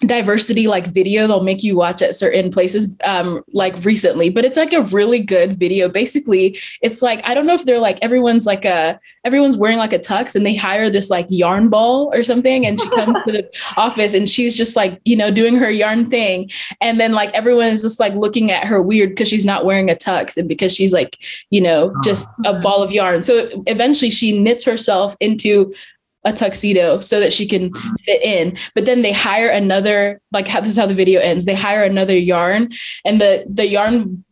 diversity 0.00 0.66
like 0.66 0.92
video 0.92 1.26
they'll 1.26 1.42
make 1.42 1.62
you 1.62 1.76
watch 1.76 2.02
at 2.02 2.14
certain 2.14 2.50
places 2.50 2.96
um 3.04 3.42
like 3.52 3.84
recently 3.84 4.30
but 4.30 4.44
it's 4.44 4.56
like 4.56 4.72
a 4.72 4.82
really 4.82 5.20
good 5.20 5.56
video. 5.56 5.88
Basically 5.88 6.58
it's 6.82 7.02
like 7.02 7.20
i 7.24 7.34
don't 7.34 7.46
know 7.46 7.54
if 7.54 7.64
they're 7.64 7.78
like 7.78 7.98
everyone's 8.02 8.46
like 8.46 8.64
a 8.64 9.00
everyone's 9.24 9.56
wearing 9.56 9.78
like 9.78 9.92
a 9.92 9.98
tux 9.98 10.34
and 10.34 10.46
they 10.46 10.54
hire 10.54 10.88
this 10.90 11.10
like 11.10 11.26
yarn 11.28 11.68
ball 11.68 12.10
or 12.14 12.22
something 12.22 12.64
and 12.64 12.80
she 12.80 12.88
comes 12.90 13.16
to 13.24 13.32
the 13.32 13.50
office 13.76 14.14
and 14.14 14.28
she's 14.28 14.56
just 14.56 14.76
like 14.76 15.00
you 15.04 15.16
know 15.16 15.30
doing 15.30 15.56
her 15.56 15.70
yarn 15.70 16.08
thing. 16.08 16.50
And 16.80 17.00
then 17.00 17.12
like 17.12 17.32
everyone 17.34 17.66
is 17.66 17.82
just 17.82 18.00
like 18.00 18.14
looking 18.14 18.50
at 18.50 18.64
her 18.64 18.82
weird 18.82 19.10
because 19.10 19.28
she's 19.28 19.44
not 19.44 19.64
wearing 19.64 19.90
a 19.90 19.94
tux 19.94 20.36
and 20.36 20.48
because 20.48 20.74
she's 20.74 20.92
like 20.92 21.18
you 21.50 21.60
know 21.60 21.94
just 22.04 22.26
a 22.44 22.58
ball 22.60 22.82
of 22.82 22.92
yarn. 22.92 23.24
So 23.24 23.48
eventually 23.66 24.10
she 24.10 24.38
knits 24.38 24.64
herself 24.64 25.16
into 25.20 25.74
a 26.24 26.32
tuxedo 26.32 27.00
so 27.00 27.20
that 27.20 27.32
she 27.32 27.46
can 27.46 27.72
fit 28.04 28.22
in. 28.22 28.56
But 28.74 28.84
then 28.84 29.02
they 29.02 29.12
hire 29.12 29.48
another, 29.48 30.20
like 30.32 30.48
how 30.48 30.60
this 30.60 30.70
is 30.70 30.76
how 30.76 30.86
the 30.86 30.94
video 30.94 31.20
ends. 31.20 31.44
They 31.44 31.54
hire 31.54 31.84
another 31.84 32.16
yarn 32.16 32.72
and 33.04 33.20
the 33.20 33.46
the 33.48 33.66
yarn 33.66 34.24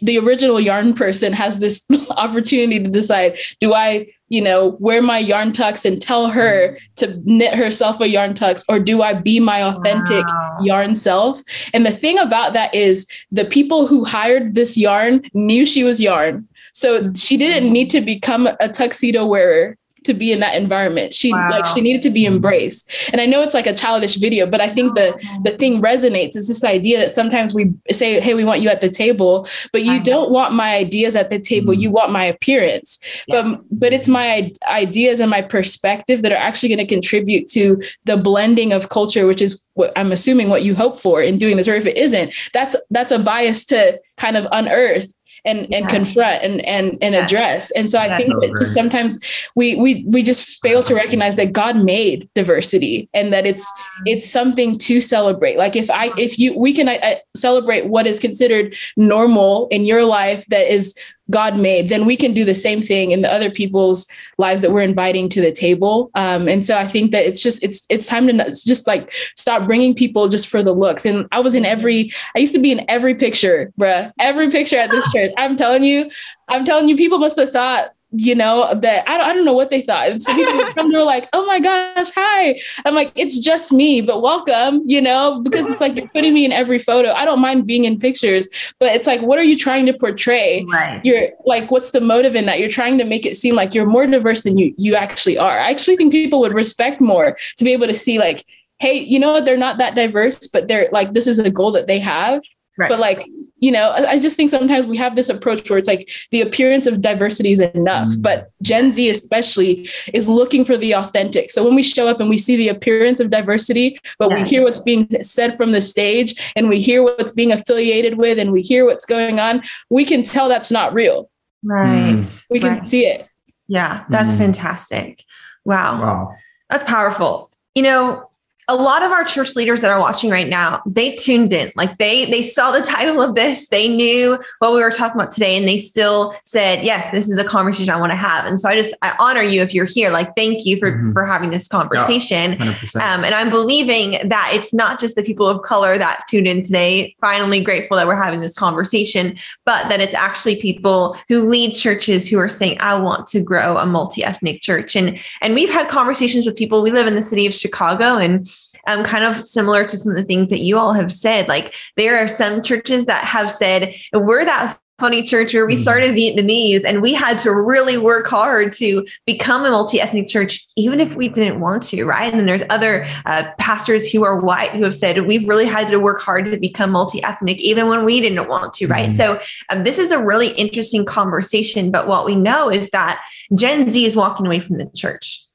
the 0.00 0.18
original 0.18 0.60
yarn 0.60 0.94
person 0.94 1.32
has 1.32 1.58
this 1.58 1.86
opportunity 2.10 2.82
to 2.82 2.90
decide 2.90 3.36
do 3.60 3.74
I, 3.74 4.06
you 4.28 4.40
know, 4.40 4.76
wear 4.78 5.02
my 5.02 5.18
yarn 5.18 5.52
tux 5.52 5.84
and 5.84 6.00
tell 6.00 6.28
her 6.28 6.78
to 6.96 7.20
knit 7.24 7.54
herself 7.54 8.00
a 8.00 8.08
yarn 8.08 8.34
tux, 8.34 8.64
or 8.68 8.78
do 8.78 9.02
I 9.02 9.14
be 9.14 9.40
my 9.40 9.62
authentic 9.62 10.24
wow. 10.26 10.58
yarn 10.62 10.94
self? 10.94 11.40
And 11.72 11.84
the 11.84 11.90
thing 11.90 12.18
about 12.18 12.52
that 12.52 12.74
is 12.74 13.06
the 13.32 13.44
people 13.44 13.86
who 13.86 14.04
hired 14.04 14.54
this 14.54 14.76
yarn 14.76 15.22
knew 15.34 15.66
she 15.66 15.82
was 15.82 16.00
yarn. 16.00 16.46
So 16.74 17.12
she 17.14 17.36
didn't 17.36 17.72
need 17.72 17.90
to 17.90 18.00
become 18.00 18.48
a 18.60 18.68
tuxedo 18.68 19.26
wearer 19.26 19.76
to 20.04 20.14
be 20.14 20.32
in 20.32 20.40
that 20.40 20.54
environment. 20.54 21.14
She 21.14 21.32
wow. 21.32 21.50
like 21.50 21.66
she 21.74 21.80
needed 21.80 22.02
to 22.02 22.10
be 22.10 22.26
embraced. 22.26 22.90
And 23.12 23.20
I 23.20 23.26
know 23.26 23.42
it's 23.42 23.54
like 23.54 23.66
a 23.66 23.74
childish 23.74 24.16
video, 24.16 24.46
but 24.46 24.60
I 24.60 24.68
think 24.68 24.94
the 24.94 25.18
the 25.44 25.56
thing 25.56 25.80
resonates 25.80 26.36
is 26.36 26.48
this 26.48 26.64
idea 26.64 26.98
that 26.98 27.10
sometimes 27.10 27.54
we 27.54 27.72
say, 27.90 28.20
"Hey, 28.20 28.34
we 28.34 28.44
want 28.44 28.60
you 28.60 28.68
at 28.68 28.80
the 28.80 28.88
table," 28.88 29.46
but 29.72 29.82
you 29.82 30.02
don't 30.02 30.30
want 30.30 30.54
my 30.54 30.74
ideas 30.74 31.16
at 31.16 31.30
the 31.30 31.38
table. 31.38 31.72
Mm-hmm. 31.72 31.82
You 31.82 31.90
want 31.90 32.12
my 32.12 32.24
appearance. 32.24 32.98
Yes. 33.26 33.64
But 33.70 33.78
but 33.78 33.92
it's 33.92 34.08
my 34.08 34.52
ideas 34.68 35.20
and 35.20 35.30
my 35.30 35.42
perspective 35.42 36.22
that 36.22 36.32
are 36.32 36.36
actually 36.36 36.70
going 36.70 36.86
to 36.86 36.94
contribute 36.94 37.48
to 37.48 37.82
the 38.04 38.16
blending 38.16 38.72
of 38.72 38.88
culture, 38.88 39.26
which 39.26 39.42
is 39.42 39.68
what 39.74 39.92
I'm 39.96 40.12
assuming 40.12 40.48
what 40.48 40.62
you 40.62 40.74
hope 40.74 41.00
for 41.00 41.22
in 41.22 41.38
doing 41.38 41.56
this. 41.56 41.68
Or 41.68 41.74
if 41.74 41.86
it 41.86 41.96
isn't, 41.96 42.32
that's 42.52 42.76
that's 42.90 43.12
a 43.12 43.18
bias 43.18 43.64
to 43.66 44.00
kind 44.16 44.36
of 44.36 44.46
unearth 44.52 45.17
and 45.48 45.60
and 45.60 45.84
yes. 45.84 45.90
confront 45.90 46.44
and 46.44 46.60
and 46.60 46.98
and 47.00 47.14
yes. 47.14 47.24
address. 47.24 47.70
And 47.72 47.90
so 47.90 47.98
I 47.98 48.06
yes. 48.06 48.18
think 48.18 48.34
that 48.34 48.66
sometimes 48.66 49.18
we 49.56 49.74
we 49.76 50.04
we 50.06 50.22
just 50.22 50.60
fail 50.62 50.82
to 50.82 50.94
recognize 50.94 51.36
that 51.36 51.52
God 51.52 51.76
made 51.76 52.28
diversity 52.34 53.08
and 53.14 53.32
that 53.32 53.46
it's 53.46 53.66
it's 54.04 54.30
something 54.30 54.76
to 54.78 55.00
celebrate. 55.00 55.56
Like 55.56 55.74
if 55.74 55.90
I 55.90 56.12
if 56.18 56.38
you 56.38 56.56
we 56.56 56.74
can 56.74 56.88
I, 56.88 56.96
I 57.02 57.20
celebrate 57.34 57.86
what 57.86 58.06
is 58.06 58.20
considered 58.20 58.76
normal 58.96 59.68
in 59.68 59.86
your 59.86 60.04
life 60.04 60.44
that 60.46 60.72
is 60.72 60.94
God 61.30 61.56
made, 61.56 61.88
then 61.88 62.06
we 62.06 62.16
can 62.16 62.32
do 62.32 62.44
the 62.44 62.54
same 62.54 62.82
thing 62.82 63.10
in 63.10 63.22
the 63.22 63.32
other 63.32 63.50
people's 63.50 64.10
lives 64.38 64.62
that 64.62 64.70
we're 64.70 64.82
inviting 64.82 65.28
to 65.30 65.40
the 65.40 65.52
table. 65.52 66.10
Um, 66.14 66.48
and 66.48 66.64
so 66.64 66.76
I 66.76 66.86
think 66.86 67.10
that 67.10 67.26
it's 67.26 67.42
just 67.42 67.62
it's 67.62 67.86
it's 67.90 68.06
time 68.06 68.26
to 68.28 68.32
just 68.64 68.86
like 68.86 69.12
stop 69.36 69.66
bringing 69.66 69.94
people 69.94 70.28
just 70.28 70.48
for 70.48 70.62
the 70.62 70.72
looks. 70.72 71.04
And 71.04 71.26
I 71.32 71.40
was 71.40 71.54
in 71.54 71.64
every 71.64 72.12
I 72.34 72.38
used 72.38 72.54
to 72.54 72.60
be 72.60 72.72
in 72.72 72.84
every 72.88 73.14
picture, 73.14 73.72
bruh, 73.78 74.12
every 74.18 74.50
picture 74.50 74.76
at 74.76 74.90
this 74.90 75.10
church. 75.12 75.32
I'm 75.36 75.56
telling 75.56 75.84
you, 75.84 76.10
I'm 76.48 76.64
telling 76.64 76.88
you, 76.88 76.96
people 76.96 77.18
must 77.18 77.38
have 77.38 77.50
thought 77.50 77.90
you 78.10 78.34
know, 78.34 78.74
that 78.74 79.08
I 79.08 79.18
don't, 79.18 79.26
I 79.28 79.34
don't 79.34 79.44
know 79.44 79.52
what 79.52 79.68
they 79.68 79.82
thought. 79.82 80.08
And 80.08 80.22
so 80.22 80.34
people 80.34 80.72
come, 80.72 80.90
they 80.90 80.96
were 80.96 81.04
like, 81.04 81.28
oh 81.34 81.44
my 81.44 81.60
gosh, 81.60 82.10
hi. 82.14 82.58
I'm 82.84 82.94
like, 82.94 83.12
it's 83.14 83.38
just 83.38 83.70
me, 83.70 84.00
but 84.00 84.22
welcome, 84.22 84.82
you 84.86 85.00
know, 85.00 85.42
because 85.42 85.70
it's 85.70 85.80
like 85.80 85.94
you're 85.94 86.08
putting 86.08 86.32
me 86.32 86.46
in 86.46 86.52
every 86.52 86.78
photo. 86.78 87.10
I 87.12 87.26
don't 87.26 87.40
mind 87.40 87.66
being 87.66 87.84
in 87.84 87.98
pictures, 87.98 88.48
but 88.78 88.94
it's 88.94 89.06
like, 89.06 89.20
what 89.20 89.38
are 89.38 89.42
you 89.42 89.58
trying 89.58 89.84
to 89.86 89.92
portray? 89.92 90.64
Right. 90.70 91.04
You're 91.04 91.28
like, 91.44 91.70
what's 91.70 91.90
the 91.90 92.00
motive 92.00 92.34
in 92.34 92.46
that? 92.46 92.58
You're 92.60 92.70
trying 92.70 92.96
to 92.98 93.04
make 93.04 93.26
it 93.26 93.36
seem 93.36 93.54
like 93.54 93.74
you're 93.74 93.86
more 93.86 94.06
diverse 94.06 94.42
than 94.42 94.56
you 94.56 94.74
you 94.78 94.94
actually 94.94 95.36
are. 95.36 95.58
I 95.58 95.70
actually 95.70 95.96
think 95.96 96.12
people 96.12 96.40
would 96.40 96.54
respect 96.54 97.00
more 97.00 97.36
to 97.58 97.64
be 97.64 97.72
able 97.72 97.88
to 97.88 97.94
see 97.94 98.18
like, 98.18 98.42
hey, 98.78 98.98
you 98.98 99.18
know, 99.18 99.44
they're 99.44 99.56
not 99.56 99.78
that 99.78 99.94
diverse, 99.94 100.46
but 100.46 100.68
they're 100.68 100.88
like, 100.92 101.12
this 101.12 101.26
is 101.26 101.38
a 101.38 101.50
goal 101.50 101.72
that 101.72 101.86
they 101.86 101.98
have. 101.98 102.42
Right. 102.78 102.88
But 102.88 103.00
like, 103.00 103.26
you 103.60 103.72
know, 103.72 103.90
I 103.90 104.20
just 104.20 104.36
think 104.36 104.50
sometimes 104.50 104.86
we 104.86 104.96
have 104.98 105.16
this 105.16 105.28
approach 105.28 105.68
where 105.68 105.78
it's 105.78 105.88
like 105.88 106.08
the 106.30 106.40
appearance 106.40 106.86
of 106.86 107.00
diversity 107.00 107.50
is 107.50 107.60
enough, 107.60 108.08
mm. 108.08 108.22
but 108.22 108.52
Gen 108.62 108.92
Z 108.92 109.08
especially 109.08 109.88
is 110.14 110.28
looking 110.28 110.64
for 110.64 110.76
the 110.76 110.94
authentic. 110.94 111.50
So 111.50 111.64
when 111.64 111.74
we 111.74 111.82
show 111.82 112.06
up 112.06 112.20
and 112.20 112.28
we 112.28 112.38
see 112.38 112.56
the 112.56 112.68
appearance 112.68 113.18
of 113.18 113.30
diversity, 113.30 113.98
but 114.18 114.30
yeah. 114.30 114.42
we 114.42 114.48
hear 114.48 114.62
what's 114.62 114.82
being 114.82 115.08
said 115.22 115.56
from 115.56 115.72
the 115.72 115.80
stage 115.80 116.34
and 116.54 116.68
we 116.68 116.80
hear 116.80 117.02
what's 117.02 117.32
being 117.32 117.50
affiliated 117.50 118.16
with 118.16 118.38
and 118.38 118.52
we 118.52 118.62
hear 118.62 118.84
what's 118.84 119.04
going 119.04 119.40
on, 119.40 119.62
we 119.90 120.04
can 120.04 120.22
tell 120.22 120.48
that's 120.48 120.70
not 120.70 120.92
real. 120.94 121.28
Right. 121.64 122.14
Mm. 122.14 122.46
We 122.50 122.60
can 122.60 122.78
right. 122.78 122.90
see 122.90 123.06
it. 123.06 123.28
Yeah, 123.66 124.04
that's 124.08 124.34
mm. 124.34 124.38
fantastic. 124.38 125.24
Wow. 125.64 126.00
Wow. 126.00 126.34
That's 126.70 126.84
powerful. 126.84 127.50
You 127.74 127.82
know, 127.82 128.27
a 128.68 128.76
lot 128.76 129.02
of 129.02 129.10
our 129.10 129.24
church 129.24 129.56
leaders 129.56 129.80
that 129.80 129.90
are 129.90 129.98
watching 129.98 130.30
right 130.30 130.48
now 130.48 130.82
they 130.86 131.14
tuned 131.16 131.52
in. 131.52 131.72
Like 131.74 131.98
they 131.98 132.26
they 132.26 132.42
saw 132.42 132.70
the 132.70 132.82
title 132.84 133.20
of 133.20 133.34
this 133.34 133.68
they 133.68 133.88
knew 133.88 134.38
what 134.58 134.74
we 134.74 134.80
were 134.80 134.90
talking 134.90 135.20
about 135.20 135.32
today 135.32 135.56
and 135.56 135.66
they 135.66 135.78
still 135.78 136.34
said 136.44 136.84
yes 136.84 137.10
this 137.10 137.28
is 137.28 137.38
a 137.38 137.44
conversation 137.44 137.92
i 137.92 137.98
want 137.98 138.12
to 138.12 138.16
have. 138.16 138.44
And 138.44 138.60
so 138.60 138.68
i 138.68 138.74
just 138.74 138.94
i 139.02 139.14
honor 139.18 139.42
you 139.42 139.62
if 139.62 139.74
you're 139.74 139.86
here. 139.86 140.10
Like 140.10 140.36
thank 140.36 140.64
you 140.64 140.78
for 140.78 140.92
mm-hmm. 140.92 141.12
for 141.12 141.24
having 141.24 141.50
this 141.50 141.66
conversation. 141.66 142.56
yeah, 142.58 142.74
um, 142.94 143.24
and 143.24 143.34
i'm 143.34 143.50
believing 143.50 144.28
that 144.28 144.50
it's 144.54 144.72
not 144.72 145.00
just 145.00 145.16
the 145.16 145.22
people 145.22 145.46
of 145.46 145.62
color 145.62 145.98
that 145.98 146.24
tuned 146.28 146.46
in 146.46 146.62
today 146.62 147.16
finally 147.20 147.62
grateful 147.62 147.96
that 147.96 148.06
we're 148.06 148.14
having 148.14 148.40
this 148.40 148.54
conversation 148.54 149.36
but 149.64 149.88
that 149.88 150.00
it's 150.00 150.14
actually 150.14 150.56
people 150.56 151.16
who 151.28 151.48
lead 151.48 151.74
churches 151.74 152.28
who 152.28 152.38
are 152.38 152.50
saying 152.50 152.76
i 152.80 152.98
want 152.98 153.26
to 153.26 153.40
grow 153.40 153.76
a 153.76 153.86
multi-ethnic 153.86 154.60
church. 154.60 154.96
And 154.96 155.18
and 155.40 155.54
we've 155.54 155.70
had 155.70 155.88
conversations 155.88 156.46
with 156.46 156.56
people. 156.56 156.82
We 156.82 156.90
live 156.90 157.06
in 157.06 157.14
the 157.14 157.22
city 157.22 157.46
of 157.46 157.54
chicago 157.54 158.16
and 158.16 158.48
um, 158.86 159.04
kind 159.04 159.24
of 159.24 159.46
similar 159.46 159.84
to 159.84 159.96
some 159.96 160.12
of 160.12 160.16
the 160.16 160.24
things 160.24 160.48
that 160.50 160.60
you 160.60 160.78
all 160.78 160.92
have 160.92 161.12
said. 161.12 161.48
Like 161.48 161.74
there 161.96 162.18
are 162.18 162.28
some 162.28 162.62
churches 162.62 163.06
that 163.06 163.24
have 163.24 163.50
said, 163.50 163.94
we're 164.12 164.44
that 164.44 164.78
funny 164.98 165.22
church 165.22 165.54
where 165.54 165.64
we 165.64 165.74
mm-hmm. 165.74 165.82
started 165.82 166.14
Vietnamese 166.14 166.82
and 166.84 167.00
we 167.00 167.14
had 167.14 167.38
to 167.38 167.54
really 167.54 167.96
work 167.96 168.26
hard 168.26 168.72
to 168.72 169.06
become 169.26 169.64
a 169.64 169.70
multi-ethnic 169.70 170.26
church, 170.26 170.66
even 170.76 170.98
if 170.98 171.14
we 171.14 171.28
didn't 171.28 171.60
want 171.60 171.84
to, 171.84 172.04
right? 172.04 172.32
And 172.32 172.40
then 172.40 172.46
there's 172.46 172.64
other 172.68 173.06
uh, 173.24 173.48
pastors 173.58 174.10
who 174.10 174.24
are 174.24 174.40
white 174.40 174.72
who 174.72 174.82
have 174.82 174.96
said 174.96 175.24
we've 175.24 175.48
really 175.48 175.66
had 175.66 175.88
to 175.88 176.00
work 176.00 176.20
hard 176.20 176.46
to 176.46 176.58
become 176.58 176.90
multi-ethnic, 176.90 177.60
even 177.60 177.86
when 177.86 178.04
we 178.04 178.20
didn't 178.20 178.48
want 178.48 178.74
to, 178.74 178.88
right? 178.88 179.10
Mm-hmm. 179.10 179.16
So 179.16 179.40
um, 179.68 179.84
this 179.84 179.98
is 179.98 180.10
a 180.10 180.22
really 180.22 180.48
interesting 180.54 181.04
conversation. 181.04 181.92
But 181.92 182.08
what 182.08 182.26
we 182.26 182.34
know 182.34 182.68
is 182.68 182.90
that 182.90 183.22
Gen 183.54 183.88
Z 183.90 184.04
is 184.04 184.16
walking 184.16 184.46
away 184.46 184.58
from 184.58 184.78
the 184.78 184.90
church. 184.96 185.46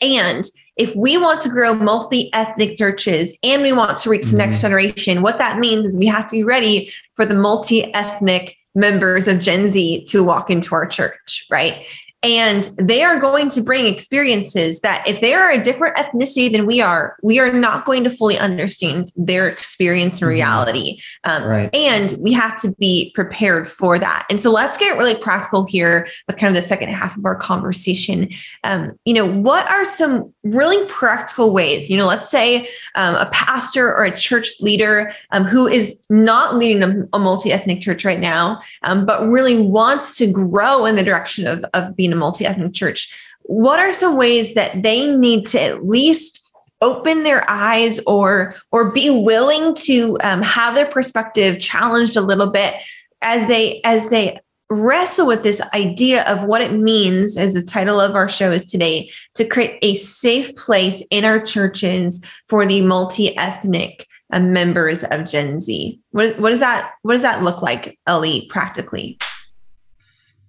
And 0.00 0.44
if 0.82 0.96
we 0.96 1.16
want 1.16 1.40
to 1.42 1.48
grow 1.48 1.74
multi 1.74 2.28
ethnic 2.32 2.76
churches 2.76 3.38
and 3.44 3.62
we 3.62 3.72
want 3.72 3.96
to 3.98 4.10
reach 4.10 4.26
the 4.26 4.36
next 4.36 4.56
mm-hmm. 4.56 4.62
generation, 4.62 5.22
what 5.22 5.38
that 5.38 5.60
means 5.60 5.86
is 5.86 5.96
we 5.96 6.06
have 6.06 6.24
to 6.24 6.30
be 6.32 6.42
ready 6.42 6.92
for 7.14 7.24
the 7.24 7.34
multi 7.34 7.94
ethnic 7.94 8.56
members 8.74 9.28
of 9.28 9.40
Gen 9.40 9.68
Z 9.68 10.04
to 10.06 10.24
walk 10.24 10.50
into 10.50 10.74
our 10.74 10.86
church, 10.86 11.46
right? 11.50 11.86
And 12.24 12.70
they 12.78 13.02
are 13.02 13.18
going 13.18 13.48
to 13.48 13.60
bring 13.60 13.86
experiences 13.86 14.80
that, 14.82 15.06
if 15.08 15.20
they 15.20 15.34
are 15.34 15.50
a 15.50 15.60
different 15.60 15.96
ethnicity 15.96 16.52
than 16.52 16.66
we 16.66 16.80
are, 16.80 17.16
we 17.20 17.40
are 17.40 17.52
not 17.52 17.84
going 17.84 18.04
to 18.04 18.10
fully 18.10 18.38
understand 18.38 19.10
their 19.16 19.48
experience 19.48 20.22
and 20.22 20.28
mm-hmm. 20.28 20.36
reality. 20.36 21.00
Um, 21.24 21.42
right. 21.42 21.74
And 21.74 22.14
we 22.20 22.32
have 22.32 22.60
to 22.60 22.72
be 22.78 23.10
prepared 23.16 23.68
for 23.68 23.98
that. 23.98 24.24
And 24.30 24.40
so 24.40 24.52
let's 24.52 24.78
get 24.78 24.96
really 24.96 25.16
practical 25.16 25.66
here 25.66 26.06
with 26.28 26.36
kind 26.36 26.56
of 26.56 26.62
the 26.62 26.66
second 26.66 26.90
half 26.90 27.16
of 27.16 27.24
our 27.24 27.34
conversation. 27.34 28.28
Um, 28.62 28.92
you 29.04 29.14
know, 29.14 29.26
what 29.26 29.68
are 29.68 29.84
some 29.84 30.32
really 30.44 30.86
practical 30.88 31.52
ways? 31.52 31.88
You 31.88 31.96
know, 31.96 32.06
let's 32.06 32.30
say 32.30 32.68
um, 32.94 33.14
a 33.14 33.26
pastor 33.32 33.88
or 33.94 34.04
a 34.04 34.16
church 34.16 34.60
leader 34.60 35.12
um, 35.30 35.44
who 35.44 35.66
is 35.66 36.00
not 36.10 36.56
leading 36.56 36.82
a, 36.82 37.08
a 37.12 37.18
multi 37.18 37.52
ethnic 37.52 37.80
church 37.80 38.04
right 38.04 38.20
now, 38.20 38.60
um, 38.82 39.06
but 39.06 39.26
really 39.26 39.58
wants 39.58 40.16
to 40.18 40.30
grow 40.30 40.86
in 40.86 40.96
the 40.96 41.02
direction 41.02 41.46
of, 41.46 41.64
of 41.74 41.96
being 41.96 42.12
a 42.12 42.16
multi-ethnic 42.16 42.72
church 42.74 43.12
what 43.44 43.78
are 43.78 43.92
some 43.92 44.16
ways 44.16 44.54
that 44.54 44.82
they 44.82 45.14
need 45.16 45.46
to 45.46 45.60
at 45.60 45.86
least 45.86 46.40
open 46.80 47.22
their 47.22 47.48
eyes 47.48 48.00
or 48.06 48.54
or 48.70 48.92
be 48.92 49.08
willing 49.08 49.74
to 49.74 50.18
um, 50.22 50.42
have 50.42 50.74
their 50.74 50.86
perspective 50.86 51.58
challenged 51.60 52.16
a 52.16 52.20
little 52.20 52.50
bit 52.50 52.74
as 53.20 53.46
they 53.46 53.80
as 53.84 54.08
they 54.08 54.38
wrestle 54.72 55.26
with 55.26 55.42
this 55.42 55.60
idea 55.74 56.24
of 56.24 56.44
what 56.44 56.62
it 56.62 56.72
means 56.72 57.36
as 57.36 57.54
the 57.54 57.62
title 57.62 58.00
of 58.00 58.14
our 58.14 58.28
show 58.28 58.50
is 58.50 58.64
today 58.64 59.10
to 59.34 59.44
create 59.44 59.78
a 59.82 59.94
safe 59.94 60.54
place 60.56 61.04
in 61.10 61.24
our 61.24 61.40
churches 61.40 62.24
for 62.48 62.64
the 62.66 62.80
multi-ethnic 62.82 64.06
uh, 64.32 64.40
members 64.40 65.04
of 65.04 65.28
gen 65.28 65.60
z 65.60 66.00
what, 66.10 66.38
what 66.38 66.50
does 66.50 66.60
that 66.60 66.92
what 67.02 67.12
does 67.12 67.22
that 67.22 67.42
look 67.42 67.60
like 67.60 67.98
Eli 68.08 68.40
practically 68.48 69.18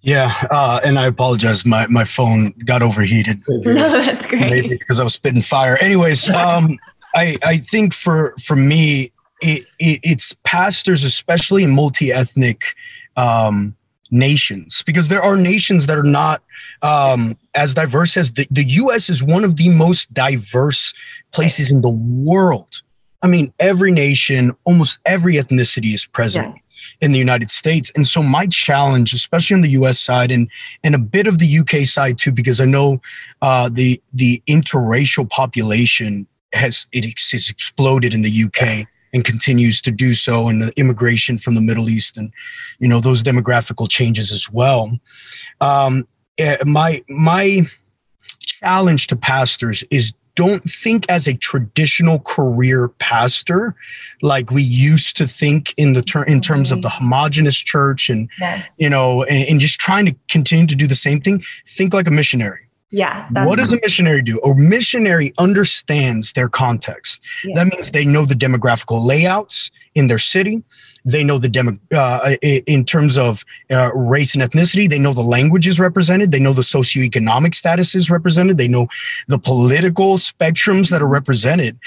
yeah, 0.05 0.47
uh, 0.51 0.81
and 0.83 0.99
I 0.99 1.05
apologize. 1.05 1.65
My 1.65 1.88
my 1.88 2.03
phone 2.03 2.51
got 2.65 2.81
overheated. 2.81 3.41
No, 3.47 3.89
that's 3.89 4.25
great. 4.25 4.51
Maybe 4.51 4.67
it's 4.67 4.83
because 4.83 4.99
I 4.99 5.05
was 5.05 5.13
spitting 5.13 5.41
fire. 5.41 5.77
Anyways, 5.79 6.29
um, 6.45 6.77
I 7.15 7.38
I 7.41 7.57
think 7.57 7.93
for 7.93 8.36
for 8.38 8.57
me, 8.57 9.13
it, 9.41 9.65
it, 9.79 10.01
it's 10.03 10.36
pastors, 10.43 11.05
especially 11.05 11.63
in 11.63 11.71
multi 11.71 12.12
ethnic 12.12 12.75
um, 13.15 13.77
nations, 14.13 14.84
because 14.84 15.10
there 15.10 15.21
are 15.21 15.36
nations 15.36 15.88
that 15.88 15.97
are 15.97 16.04
not 16.04 16.41
um, 16.82 17.38
as 17.56 17.73
diverse 17.73 18.15
as 18.15 18.32
the, 18.32 18.47
the 18.49 18.63
U.S. 18.63 19.10
is 19.10 19.23
one 19.23 19.43
of 19.43 19.58
the 19.58 19.69
most 19.69 20.13
diverse 20.13 20.93
places 21.32 21.71
in 21.71 21.82
the 21.82 21.89
world. 21.89 22.82
I 23.21 23.28
mean, 23.28 23.54
every 23.60 23.91
nation, 23.91 24.54
almost 24.65 24.99
every 25.06 25.36
ethnicity 25.36 25.93
is 25.93 26.06
present. 26.06 26.54
Yeah 26.56 26.60
in 26.99 27.13
the 27.13 27.19
United 27.19 27.49
States. 27.49 27.91
And 27.95 28.06
so 28.06 28.21
my 28.21 28.45
challenge, 28.47 29.13
especially 29.13 29.56
on 29.56 29.62
the 29.62 29.69
US 29.69 29.99
side 30.02 30.32
and 30.32 30.49
and 30.84 30.93
a 30.93 30.99
bit 30.99 31.28
of 31.28 31.39
the 31.39 31.60
UK 31.60 31.86
side 31.86 32.17
too, 32.17 32.32
because 32.32 32.60
I 32.60 32.65
know 32.65 32.99
uh, 33.41 33.69
the 33.71 34.02
the 34.13 34.43
interracial 34.47 35.30
population 35.30 36.28
has 36.54 36.88
it 36.91 37.06
has 37.06 37.49
exploded 37.49 38.13
in 38.13 38.21
the 38.21 38.43
UK 38.43 38.88
and 39.13 39.23
continues 39.23 39.82
to 39.82 39.91
do 39.91 40.13
so 40.13 40.47
and 40.47 40.62
the 40.62 40.78
immigration 40.78 41.38
from 41.38 41.56
the 41.56 41.62
Middle 41.62 41.89
East 41.89 42.17
and 42.17 42.32
you 42.80 42.88
know 42.88 42.99
those 42.99 43.23
demographical 43.23 43.89
changes 43.89 44.32
as 44.32 44.52
well. 44.52 44.99
Um, 45.62 46.08
eh, 46.38 46.58
my 46.65 47.04
my 47.08 47.67
challenge 48.39 49.08
to 49.08 49.15
pastors 49.15 49.84
is 49.89 50.13
don't 50.36 50.63
think 50.63 51.06
as 51.10 51.28
a 51.28 51.34
traditional 51.36 52.19
career 52.19 52.88
pastor 52.88 53.76
like 54.21 54.49
we 54.49 54.63
used 54.63 55.15
to 55.17 55.28
think 55.28 55.73
in 55.78 55.93
the 55.93 56.02
ter- 56.02 56.23
in 56.23 56.39
terms 56.39 56.71
of 56.71 56.82
the 56.82 56.89
homogenous 56.89 57.58
church 57.58 58.10
and 58.10 58.30
yes. 58.39 58.76
you 58.80 58.89
know 58.89 59.23
and, 59.23 59.49
and, 59.49 59.60
just 59.60 59.80
trying 59.80 60.06
to 60.06 60.15
continue 60.30 60.65
to 60.65 60.76
do 60.76 60.88
the 60.88 60.95
same 60.95 61.21
thing 61.21 61.43
think 61.67 61.93
like 61.93 62.08
a 62.08 62.12
missionary 62.12 62.67
yeah 62.93 63.27
what 63.45 63.58
does 63.58 63.73
a 63.73 63.79
missionary 63.82 64.21
do 64.21 64.39
a 64.41 64.56
missionary 64.56 65.34
understands 65.38 66.34
their 66.34 66.47
context 66.47 67.21
yeah. 67.43 67.56
that 67.56 67.67
means 67.67 67.91
they 67.91 68.06
know 68.06 68.25
the 68.25 68.36
demographical 68.36 69.03
layouts 69.06 69.71
in 69.95 70.08
their 70.08 70.17
city 70.17 70.63
they 71.06 71.23
know 71.23 71.38
the 71.38 71.49
demo 71.49 71.73
uh, 71.93 72.36
in 72.41 72.86
terms 72.86 73.17
of 73.17 73.43
uh, 73.69 73.91
race 73.93 74.34
and 74.36 74.43
ethnicity. 74.43 74.89
They 74.89 74.99
know 74.99 75.13
the 75.13 75.21
language 75.21 75.67
is 75.67 75.79
represented. 75.79 76.32
They 76.32 76.39
know 76.39 76.53
the 76.53 76.62
socioeconomic 76.62 77.53
status 77.56 77.93
is 77.93 78.10
represented. 78.10 78.58
They 78.58 78.69
know 78.69 78.88
the 79.27 79.38
political 79.38 80.15
spectrums 80.15 80.91
that 80.91 81.01
are 81.01 81.08
represented. 81.08 81.77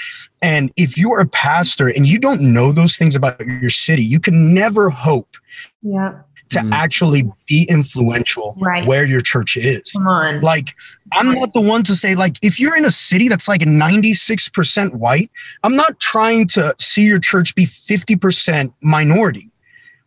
And 0.41 0.71
if 0.75 0.97
you 0.97 1.11
are 1.13 1.21
a 1.21 1.27
pastor 1.27 1.87
and 1.87 2.05
you 2.05 2.19
don't 2.19 2.41
know 2.53 2.71
those 2.71 2.95
things 2.95 3.15
about 3.15 3.39
your 3.43 3.69
city, 3.69 4.03
you 4.03 4.19
can 4.19 4.53
never 4.53 4.89
hope 4.89 5.37
yeah 5.81 6.21
to 6.49 6.59
mm. 6.59 6.71
actually 6.71 7.29
be 7.47 7.65
influential 7.69 8.55
right. 8.57 8.87
where 8.87 9.05
your 9.05 9.21
church 9.21 9.57
is. 9.57 9.89
Come 9.91 10.07
on. 10.07 10.41
Like, 10.41 10.75
I'm 11.13 11.33
not 11.33 11.53
the 11.53 11.61
one 11.61 11.83
to 11.83 11.95
say, 11.95 12.15
like, 12.15 12.37
if 12.41 12.59
you're 12.59 12.75
in 12.75 12.85
a 12.85 12.91
city 12.91 13.27
that's 13.27 13.47
like 13.47 13.61
96% 13.61 14.95
white, 14.95 15.31
I'm 15.63 15.75
not 15.75 15.99
trying 15.99 16.47
to 16.49 16.75
see 16.77 17.05
your 17.05 17.19
church 17.19 17.55
be 17.55 17.65
50% 17.65 18.73
minority. 18.81 19.51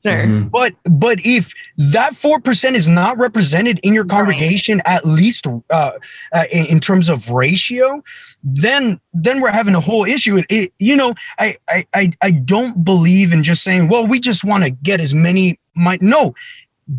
Sure. 0.04 0.26
Mm-hmm. 0.26 0.48
But 0.48 0.72
but 0.84 1.18
if 1.26 1.52
that 1.76 2.16
four 2.16 2.40
percent 2.40 2.74
is 2.74 2.88
not 2.88 3.18
represented 3.18 3.80
in 3.82 3.92
your 3.92 4.06
congregation, 4.06 4.78
right. 4.78 4.96
at 4.96 5.04
least 5.04 5.46
uh, 5.46 5.92
uh, 6.32 6.44
in, 6.50 6.66
in, 6.66 6.80
terms 6.80 7.10
of 7.10 7.30
ratio, 7.30 8.02
then 8.42 8.98
then 9.12 9.42
we're 9.42 9.50
having 9.50 9.74
a 9.74 9.80
whole 9.80 10.06
issue. 10.06 10.38
It, 10.38 10.46
it, 10.48 10.72
you 10.78 10.96
know, 10.96 11.14
I, 11.38 11.58
I 11.68 12.12
I 12.22 12.30
don't 12.30 12.82
believe 12.82 13.34
in 13.34 13.42
just 13.42 13.62
saying, 13.62 13.88
well, 13.88 14.06
we 14.06 14.20
just 14.20 14.42
want 14.42 14.64
to 14.64 14.70
get 14.70 15.00
as 15.00 15.14
many. 15.14 15.59
My 15.74 15.98
no, 16.00 16.34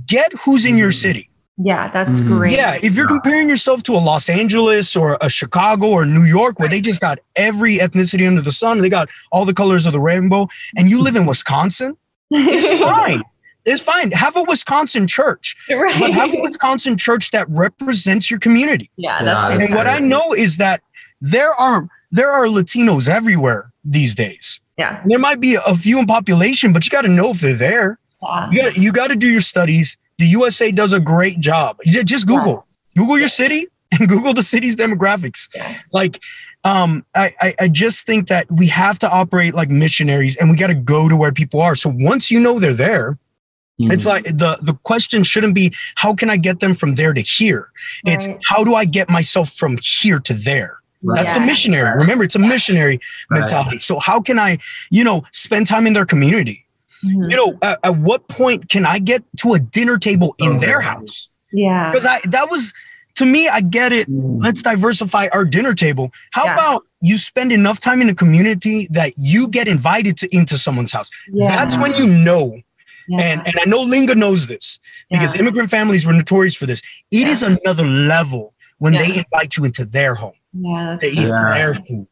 get 0.05 0.34
who's 0.45 0.65
in 0.65 0.78
your 0.78 0.89
mm-hmm. 0.89 1.07
city. 1.07 1.30
Yeah, 1.57 1.89
that's 1.89 2.19
mm-hmm. 2.19 2.38
great. 2.38 2.53
Yeah, 2.53 2.80
if 2.82 2.95
you're 2.95 3.07
comparing 3.07 3.47
yourself 3.47 3.84
to 3.84 3.95
a 3.95 3.99
Los 3.99 4.30
Angeles 4.30 4.95
or 4.95 5.17
a 5.22 5.30
Chicago 5.30 5.88
or 5.88 6.05
New 6.05 6.24
York, 6.24 6.59
where 6.59 6.69
they 6.69 6.82
just 6.82 7.01
got 7.01 7.19
every 7.36 7.78
ethnicity 7.78 8.26
under 8.26 8.41
the 8.41 8.51
sun, 8.51 8.80
they 8.80 8.89
got 8.89 9.09
all 9.32 9.45
the 9.45 9.53
colors 9.53 9.86
of 9.86 9.93
the 9.93 9.99
rainbow, 9.99 10.47
and 10.76 10.89
you 10.89 10.99
live 10.99 11.15
in 11.15 11.26
Wisconsin, 11.26 11.97
it's 12.32 12.82
fine. 12.84 13.22
It's 13.63 13.82
fine. 13.82 14.11
Have 14.11 14.36
a 14.36 14.43
Wisconsin 14.43 15.05
church, 15.05 15.55
right. 15.69 15.99
but 15.99 16.11
have 16.11 16.34
a 16.34 16.41
Wisconsin 16.41 16.97
church 16.97 17.30
that 17.32 17.47
represents 17.49 18.32
your 18.32 18.39
community. 18.39 18.89
Yeah, 18.97 19.24
that's 19.24 19.49
yeah, 19.49 19.65
and 19.65 19.76
what 19.76 19.86
I 19.86 19.99
know 19.99 20.34
is 20.34 20.57
that 20.57 20.82
there 21.19 21.53
are 21.53 21.88
there 22.09 22.32
are 22.32 22.45
Latinos 22.45 23.07
everywhere 23.07 23.72
these 23.84 24.15
days. 24.15 24.59
Yeah, 24.78 25.03
there 25.05 25.19
might 25.19 25.39
be 25.39 25.55
a 25.55 25.76
few 25.76 25.99
in 25.99 26.07
population, 26.07 26.74
but 26.74 26.86
you 26.86 26.89
got 26.89 27.03
to 27.03 27.07
know 27.07 27.32
if 27.32 27.41
they're 27.41 27.53
there. 27.53 27.99
Yeah. 28.22 28.49
You 28.51 28.61
got 28.61 28.78
you 28.78 28.91
got 28.91 29.07
to 29.07 29.15
do 29.15 29.28
your 29.28 29.41
studies 29.41 29.97
the 30.22 30.28
USA 30.28 30.72
does 30.72 30.93
a 30.93 30.99
great 30.99 31.39
job. 31.39 31.80
Just 31.84 32.28
Google, 32.28 32.63
yeah. 32.95 33.01
Google 33.01 33.17
your 33.17 33.28
city 33.28 33.67
and 33.91 34.07
Google 34.07 34.34
the 34.34 34.43
city's 34.43 34.78
demographics. 34.78 35.49
Yeah. 35.53 35.80
Like, 35.91 36.22
um, 36.63 37.03
I, 37.15 37.34
I, 37.41 37.55
I 37.61 37.67
just 37.67 38.05
think 38.05 38.28
that 38.28 38.45
we 38.51 38.67
have 38.67 38.99
to 38.99 39.09
operate 39.09 39.55
like 39.55 39.72
missionaries 39.72 40.38
and 40.38 40.51
we 40.51 40.55
got 40.55 40.67
to 40.67 40.76
go 40.76 41.09
to 41.09 41.15
where 41.15 41.32
people 41.32 41.59
are. 41.59 41.74
So 41.74 41.91
once 41.91 42.30
you 42.30 42.39
know 42.39 42.59
they're 42.59 42.74
there, 42.74 43.17
it's 43.86 44.05
like 44.05 44.26
the, 44.26 44.59
the 44.61 44.76
question 44.84 45.24
shouldn't 45.24 45.55
be 45.55 45.74
how 45.95 46.13
can 46.13 46.30
I 46.30 46.38
get 46.38 46.59
them 46.59 46.76
from 46.76 46.93
there 46.93 47.13
to 47.13 47.22
here? 47.22 47.72
Right. 48.05 48.13
It's 48.13 48.28
how 48.47 48.63
do 48.63 48.76
I 48.76 48.86
get 48.86 49.09
myself 49.09 49.49
from 49.49 49.76
here 49.82 50.19
to 50.19 50.36
there? 50.36 50.78
That's 51.01 51.32
yeah. 51.32 51.39
the 51.39 51.45
missionary. 51.47 51.97
Remember, 51.97 52.24
it's 52.24 52.36
a 52.36 52.39
missionary 52.39 52.99
right. 53.32 53.39
mentality. 53.39 53.80
So 53.80 53.97
how 53.97 54.22
can 54.22 54.38
I, 54.38 54.59
you 54.91 55.03
know, 55.03 55.24
spend 55.32 55.65
time 55.65 55.88
in 55.88 55.93
their 55.93 56.05
community? 56.05 56.67
Mm-hmm. 57.04 57.32
You 57.32 57.36
know, 57.36 57.58
at, 57.62 57.80
at, 57.84 57.97
what 57.97 58.28
point 58.28 58.70
can 58.70 58.86
I 58.86 58.99
get 58.99 59.24
to 59.38 59.54
a 59.54 59.60
dinner 59.60 59.97
table 59.97 60.36
in 60.38 60.60
their 60.60 60.82
house? 60.82 61.30
Yeah. 61.52 61.91
Because 61.91 62.06
I 62.06 62.22
that 62.26 62.49
was 62.49 62.74
to 63.16 63.26
me, 63.26 63.47
I 63.47 63.62
get 63.62 63.91
it. 63.91 64.10
Mm. 64.10 64.41
Let's 64.41 64.62
diversify 64.62 65.28
our 65.34 65.45
dinner 65.45 65.74
table. 65.74 66.12
How 66.32 66.45
yeah. 66.45 66.54
about 66.54 66.84
you 67.02 67.18
spend 67.18 67.52
enough 67.52 67.80
time 67.80 68.02
in 68.02 68.10
a 68.10 68.16
community 68.16 68.88
that 68.91 69.14
you 69.18 69.47
get 69.47 69.68
invited 69.68 70.18
to 70.18 70.36
into 70.36 70.58
someone's 70.58 70.91
house? 70.91 71.10
Yeah. 71.32 71.56
That's 71.56 71.78
when 71.78 71.95
you 71.95 72.08
know. 72.08 72.60
Yeah. 73.08 73.20
And 73.22 73.47
and 73.47 73.56
I 73.60 73.66
know 73.66 73.82
Linga 73.82 74.16
knows 74.16 74.47
this 74.47 74.80
because 75.10 75.36
immigrant 75.36 75.70
families 75.70 76.06
were 76.06 76.14
notorious 76.14 76.56
for 76.56 76.66
this. 76.66 76.82
It 77.10 77.28
is 77.28 77.43
another 77.43 77.86
level 77.86 78.54
when 78.78 78.93
they 78.93 79.18
invite 79.18 79.58
you 79.58 79.66
into 79.66 79.86
their 79.86 80.16
home. 80.16 80.34
Yeah, 80.54 80.97
they 80.99 81.12
eat 81.12 81.28
their 81.28 81.76
food. 81.76 82.08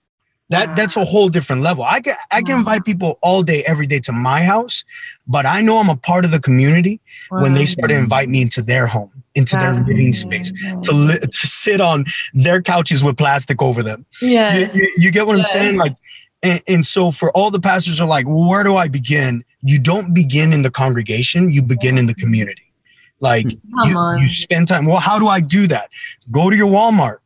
That 0.50 0.76
that's 0.76 0.95
a 0.95 1.06
whole 1.06 1.30
different 1.30 1.62
level. 1.62 1.84
I 1.84 2.02
can 2.02 2.16
I 2.32 2.41
can 2.41 2.60
invite 2.60 2.84
people 2.84 3.20
all 3.22 3.43
day, 3.43 3.64
every 3.66 3.86
day 3.86 4.00
to 4.00 4.12
my 4.12 4.43
house, 4.43 4.84
but 5.28 5.45
I 5.45 5.62
know 5.62 5.78
I'm 5.78 5.89
a 5.89 5.95
part 5.95 6.26
of 6.26 6.32
the 6.32 6.39
community 6.39 7.00
wow. 7.30 7.43
when 7.43 7.54
they 7.54 7.66
start 7.66 7.89
to 7.89 7.95
invite 7.95 8.30
me 8.30 8.41
into 8.41 8.64
their 8.64 8.88
home, 8.88 9.12
into 9.36 9.56
wow. 9.56 9.74
their 9.74 9.84
living 9.84 10.12
space, 10.12 10.52
to 10.82 10.91
li- 10.91 11.20
to 11.20 11.47
sit 11.47 11.82
on 11.82 12.06
their 12.34 12.64
couches 12.64 13.04
with 13.04 13.16
plastic 13.16 13.62
over 13.62 13.84
them. 13.84 14.08
Yeah, 14.24 14.56
you, 14.56 14.70
you, 14.74 14.93
you 14.97 15.12
get 15.12 15.28
what 15.28 15.34
yeah. 15.34 15.43
I'm 15.43 15.43
saying? 15.43 15.78
Like, 15.78 15.95
and, 16.41 16.64
and 16.68 16.86
so 16.86 17.12
for 17.12 17.32
all 17.34 17.52
the 17.52 17.60
pastors 17.60 18.02
are 18.02 18.08
like, 18.08 18.28
well, 18.28 18.50
where 18.50 18.64
do 18.64 18.76
I 18.76 18.88
begin? 18.88 19.45
You 19.62 19.80
don't 19.80 20.16
begin 20.16 20.52
in 20.52 20.64
the 20.64 20.72
congregation; 20.72 21.52
you 21.52 21.62
begin 21.62 22.00
in 22.00 22.08
the 22.08 22.16
community. 22.16 22.74
Like 23.20 23.52
you, 23.86 24.18
you 24.18 24.30
spend 24.30 24.68
time. 24.68 24.88
Well, 24.88 24.97
how 24.97 25.20
do 25.20 25.28
I 25.28 25.41
do 25.41 25.68
that? 25.68 25.91
Go 26.32 26.50
to 26.50 26.56
your 26.56 26.72
Walmart 26.72 27.20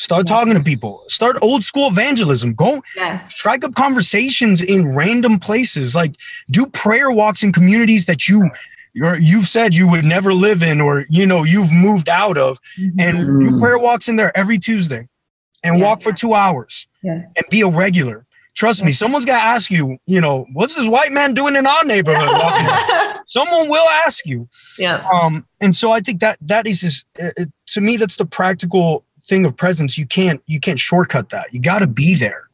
Start 0.00 0.26
yeah. 0.26 0.36
talking 0.36 0.54
to 0.54 0.62
people. 0.62 1.04
Start 1.08 1.36
old 1.42 1.62
school 1.62 1.88
evangelism. 1.88 2.54
Go 2.54 2.82
yes. 2.96 3.34
strike 3.34 3.64
up 3.64 3.74
conversations 3.74 4.62
in 4.62 4.94
random 4.94 5.38
places. 5.38 5.94
Like 5.94 6.16
do 6.50 6.64
prayer 6.64 7.10
walks 7.10 7.42
in 7.42 7.52
communities 7.52 8.06
that 8.06 8.26
you 8.26 8.50
you're, 8.94 9.18
you've 9.18 9.46
said 9.46 9.74
you 9.74 9.86
would 9.88 10.06
never 10.06 10.32
live 10.32 10.62
in 10.62 10.80
or 10.80 11.04
you 11.10 11.26
know 11.26 11.44
you've 11.44 11.70
moved 11.70 12.08
out 12.08 12.38
of 12.38 12.58
mm-hmm. 12.78 12.98
and 12.98 13.40
do 13.42 13.60
prayer 13.60 13.78
walks 13.78 14.08
in 14.08 14.16
there 14.16 14.36
every 14.36 14.58
Tuesday 14.58 15.06
and 15.62 15.78
yeah. 15.78 15.84
walk 15.84 16.00
for 16.00 16.12
2 16.12 16.32
hours. 16.32 16.86
Yes. 17.02 17.30
And 17.36 17.44
be 17.50 17.60
a 17.60 17.68
regular. 17.68 18.26
Trust 18.54 18.80
yes. 18.80 18.86
me, 18.86 18.92
someone's 18.92 19.26
got 19.26 19.36
to 19.36 19.46
ask 19.46 19.70
you, 19.70 19.98
you 20.06 20.22
know, 20.22 20.46
what's 20.54 20.76
this 20.76 20.88
white 20.88 21.12
man 21.12 21.34
doing 21.34 21.56
in 21.56 21.66
our 21.66 21.84
neighborhood? 21.84 22.26
Someone 23.26 23.68
will 23.68 23.88
ask 23.88 24.26
you. 24.26 24.48
Yeah. 24.78 25.06
Um 25.12 25.46
and 25.60 25.76
so 25.76 25.92
I 25.92 26.00
think 26.00 26.20
that 26.20 26.38
that 26.40 26.66
is 26.66 26.80
just, 26.80 27.06
uh, 27.22 27.44
to 27.66 27.80
me 27.82 27.98
that's 27.98 28.16
the 28.16 28.24
practical 28.24 29.04
thing 29.30 29.46
of 29.46 29.56
presence 29.56 29.96
you 29.96 30.04
can't 30.04 30.42
you 30.46 30.60
can't 30.60 30.78
shortcut 30.78 31.30
that. 31.30 31.46
You 31.54 31.60
got 31.60 31.78
to 31.78 31.86
be 31.86 32.14
there. 32.14 32.48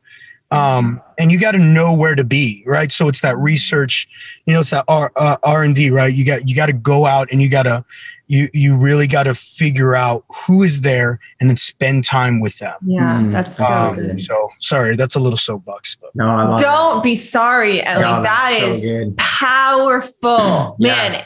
Um, 0.53 1.03
and 1.19 1.33
you 1.33 1.41
got 1.41 1.53
to 1.53 1.59
know 1.59 1.93
where 1.93 2.15
to 2.15 2.23
be 2.23 2.63
right? 2.67 2.93
So 2.93 3.09
it's 3.09 3.21
that 3.23 3.37
research 3.37 4.07
you 4.47 4.55
know 4.55 4.61
it's 4.61 4.71
that 4.71 4.85
r 4.87 5.11
uh, 5.17 5.39
r&d 5.43 5.91
right? 5.91 6.15
You 6.15 6.25
got 6.25 6.49
you 6.49 6.55
got 6.55 6.67
to 6.67 6.73
go 6.73 7.07
out 7.07 7.29
and 7.33 7.43
you 7.43 7.49
got 7.49 7.65
to 7.65 7.85
you 8.29 8.49
you 8.53 8.77
really 8.77 9.09
got 9.09 9.25
to 9.25 9.35
figure 9.35 9.97
out 9.97 10.25
who 10.47 10.63
is 10.63 10.83
there 10.83 11.19
and 11.41 11.51
then 11.51 11.57
spend 11.57 12.05
time 12.05 12.39
with 12.39 12.59
them. 12.59 12.77
Yeah 12.87 13.21
mm. 13.21 13.33
that's 13.33 13.57
so 13.57 13.65
um, 13.65 13.97
good. 13.97 14.21
so 14.21 14.49
sorry 14.61 14.95
that's 14.95 15.17
a 15.17 15.21
little 15.21 15.37
soapbox 15.37 15.97
but 15.97 16.15
no 16.15 16.57
don't 16.59 17.03
be 17.03 17.17
sorry 17.17 17.81
Eli. 17.81 17.95
No, 17.95 18.23
that 18.23 18.59
is 18.63 18.85
so 18.85 19.13
powerful. 19.17 20.77
Yeah. 20.79 20.95
man 20.95 21.25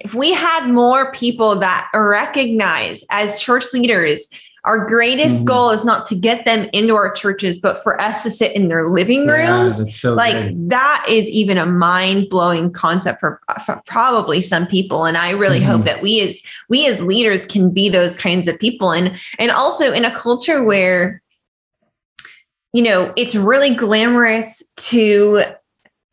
if 0.00 0.14
we 0.14 0.32
had 0.32 0.68
more 0.68 1.12
people 1.12 1.56
that 1.56 1.88
recognize 1.94 3.04
as 3.10 3.38
church 3.38 3.66
leaders 3.72 4.28
our 4.64 4.84
greatest 4.86 5.38
mm-hmm. 5.38 5.46
goal 5.46 5.70
is 5.70 5.84
not 5.84 6.04
to 6.06 6.14
get 6.14 6.44
them 6.44 6.68
into 6.72 6.94
our 6.94 7.10
churches, 7.10 7.58
but 7.58 7.82
for 7.82 8.00
us 8.00 8.22
to 8.24 8.30
sit 8.30 8.54
in 8.54 8.68
their 8.68 8.90
living 8.90 9.26
rooms. 9.26 9.80
Yeah, 9.80 9.90
so 9.90 10.14
like 10.14 10.34
good. 10.34 10.70
that 10.70 11.06
is 11.08 11.28
even 11.30 11.56
a 11.56 11.66
mind 11.66 12.28
blowing 12.28 12.70
concept 12.72 13.20
for, 13.20 13.40
for, 13.64 13.80
probably 13.86 14.42
some 14.42 14.66
people. 14.66 15.06
And 15.06 15.16
I 15.16 15.30
really 15.30 15.60
mm-hmm. 15.60 15.68
hope 15.68 15.84
that 15.84 16.02
we 16.02 16.20
as 16.20 16.42
we 16.68 16.86
as 16.86 17.00
leaders 17.00 17.46
can 17.46 17.70
be 17.70 17.88
those 17.88 18.16
kinds 18.16 18.48
of 18.48 18.58
people. 18.58 18.92
And 18.92 19.18
and 19.38 19.50
also 19.50 19.92
in 19.92 20.04
a 20.04 20.14
culture 20.14 20.62
where 20.62 21.22
you 22.72 22.82
know 22.82 23.12
it's 23.16 23.34
really 23.34 23.74
glamorous 23.74 24.62
to 24.76 25.42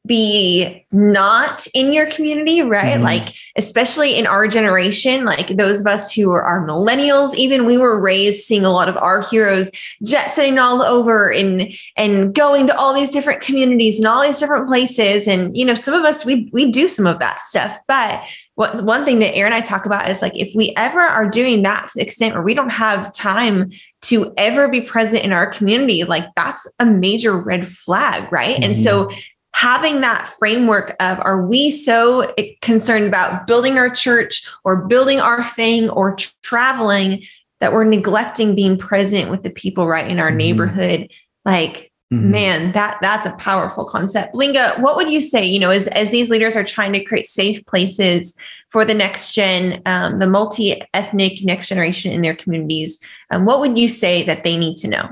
be 0.08 0.86
not 0.92 1.68
in 1.74 1.92
your 1.92 2.10
community, 2.10 2.62
right? 2.62 2.96
Mm-hmm. 2.96 3.04
Like, 3.04 3.34
especially 3.58 4.18
in 4.18 4.26
our 4.26 4.48
generation, 4.48 5.26
like 5.26 5.50
those 5.50 5.82
of 5.82 5.88
us 5.88 6.14
who 6.14 6.32
are, 6.32 6.42
are, 6.42 6.66
millennials, 6.66 7.36
even 7.36 7.66
we 7.66 7.78
were 7.78 8.00
raised 8.00 8.46
seeing 8.46 8.66
a 8.66 8.72
lot 8.72 8.90
of 8.90 8.98
our 8.98 9.22
heroes 9.22 9.70
jet 10.04 10.32
setting 10.32 10.58
all 10.58 10.82
over 10.82 11.32
and 11.32 11.74
and 11.96 12.34
going 12.34 12.68
to 12.68 12.78
all 12.78 12.94
these 12.94 13.12
different 13.12 13.42
communities 13.42 13.98
and 13.98 14.08
all 14.08 14.22
these 14.24 14.40
different 14.40 14.68
places. 14.68 15.28
And 15.28 15.56
you 15.56 15.66
know, 15.66 15.76
some 15.76 15.94
of 15.94 16.04
us 16.04 16.26
we 16.26 16.50
we 16.54 16.72
do 16.72 16.88
some 16.88 17.06
of 17.06 17.20
that 17.20 17.46
stuff, 17.46 17.78
but 17.88 18.24
what 18.56 18.84
one 18.84 19.06
thing 19.06 19.20
that 19.20 19.36
Aaron 19.36 19.54
and 19.54 19.64
I 19.64 19.66
talk 19.66 19.86
about 19.86 20.10
is 20.10 20.24
like 20.24 20.36
if 20.36 20.52
we 20.56 20.74
ever 20.78 21.00
are 21.00 21.30
doing 21.30 21.62
that 21.62 21.90
to 21.90 21.94
the 21.96 22.02
extent 22.02 22.34
where 22.34 22.44
we 22.44 22.56
don't 22.56 22.72
have 22.72 23.14
time 23.14 23.72
to 24.04 24.34
ever 24.36 24.68
be 24.68 24.82
present 24.82 25.24
in 25.24 25.32
our 25.32 25.46
community, 25.46 26.06
like 26.06 26.26
that's 26.36 26.68
a 26.80 26.86
major 26.86 27.38
red 27.38 27.68
flag, 27.68 28.32
right? 28.32 28.56
Mm-hmm. 28.56 28.64
And 28.64 28.78
so 28.78 29.06
mm-hmm 29.06 29.18
having 29.58 30.02
that 30.02 30.28
framework 30.38 30.96
of 31.00 31.20
are 31.22 31.42
we 31.42 31.72
so 31.72 32.32
concerned 32.62 33.06
about 33.06 33.48
building 33.48 33.76
our 33.80 33.90
church 33.90 34.48
or 34.64 34.86
building 34.86 35.20
our 35.20 35.44
thing 35.44 35.90
or 35.90 36.14
t- 36.14 36.28
traveling 36.44 37.24
that 37.60 37.74
we're 37.74 37.84
neglecting 37.84 38.54
being 38.54 38.78
present 38.78 39.32
with 39.32 39.42
the 39.42 39.50
people 39.50 39.88
right 39.88 40.12
in 40.12 40.20
our 40.20 40.28
mm-hmm. 40.28 40.38
neighborhood 40.38 41.10
like 41.44 41.92
mm-hmm. 42.14 42.30
man 42.30 42.72
that 42.74 43.00
that's 43.02 43.26
a 43.26 43.36
powerful 43.38 43.84
concept 43.84 44.36
linga 44.36 44.76
what 44.78 44.96
would 44.96 45.12
you 45.12 45.22
say 45.22 45.44
you 45.44 45.60
know 45.60 45.72
as, 45.72 45.88
as 45.88 46.12
these 46.12 46.30
leaders 46.30 46.56
are 46.56 46.64
trying 46.64 46.94
to 46.94 47.04
create 47.04 47.26
safe 47.26 47.66
places 47.66 48.38
for 48.70 48.86
the 48.86 48.94
next 48.94 49.34
gen 49.34 49.82
um, 49.88 50.20
the 50.20 50.28
multi-ethnic 50.28 51.44
next 51.44 51.68
generation 51.68 52.12
in 52.12 52.22
their 52.22 52.36
communities 52.36 53.00
um, 53.32 53.44
what 53.44 53.60
would 53.60 53.76
you 53.76 53.90
say 53.90 54.22
that 54.22 54.44
they 54.44 54.56
need 54.56 54.78
to 54.78 54.88
know 54.88 55.10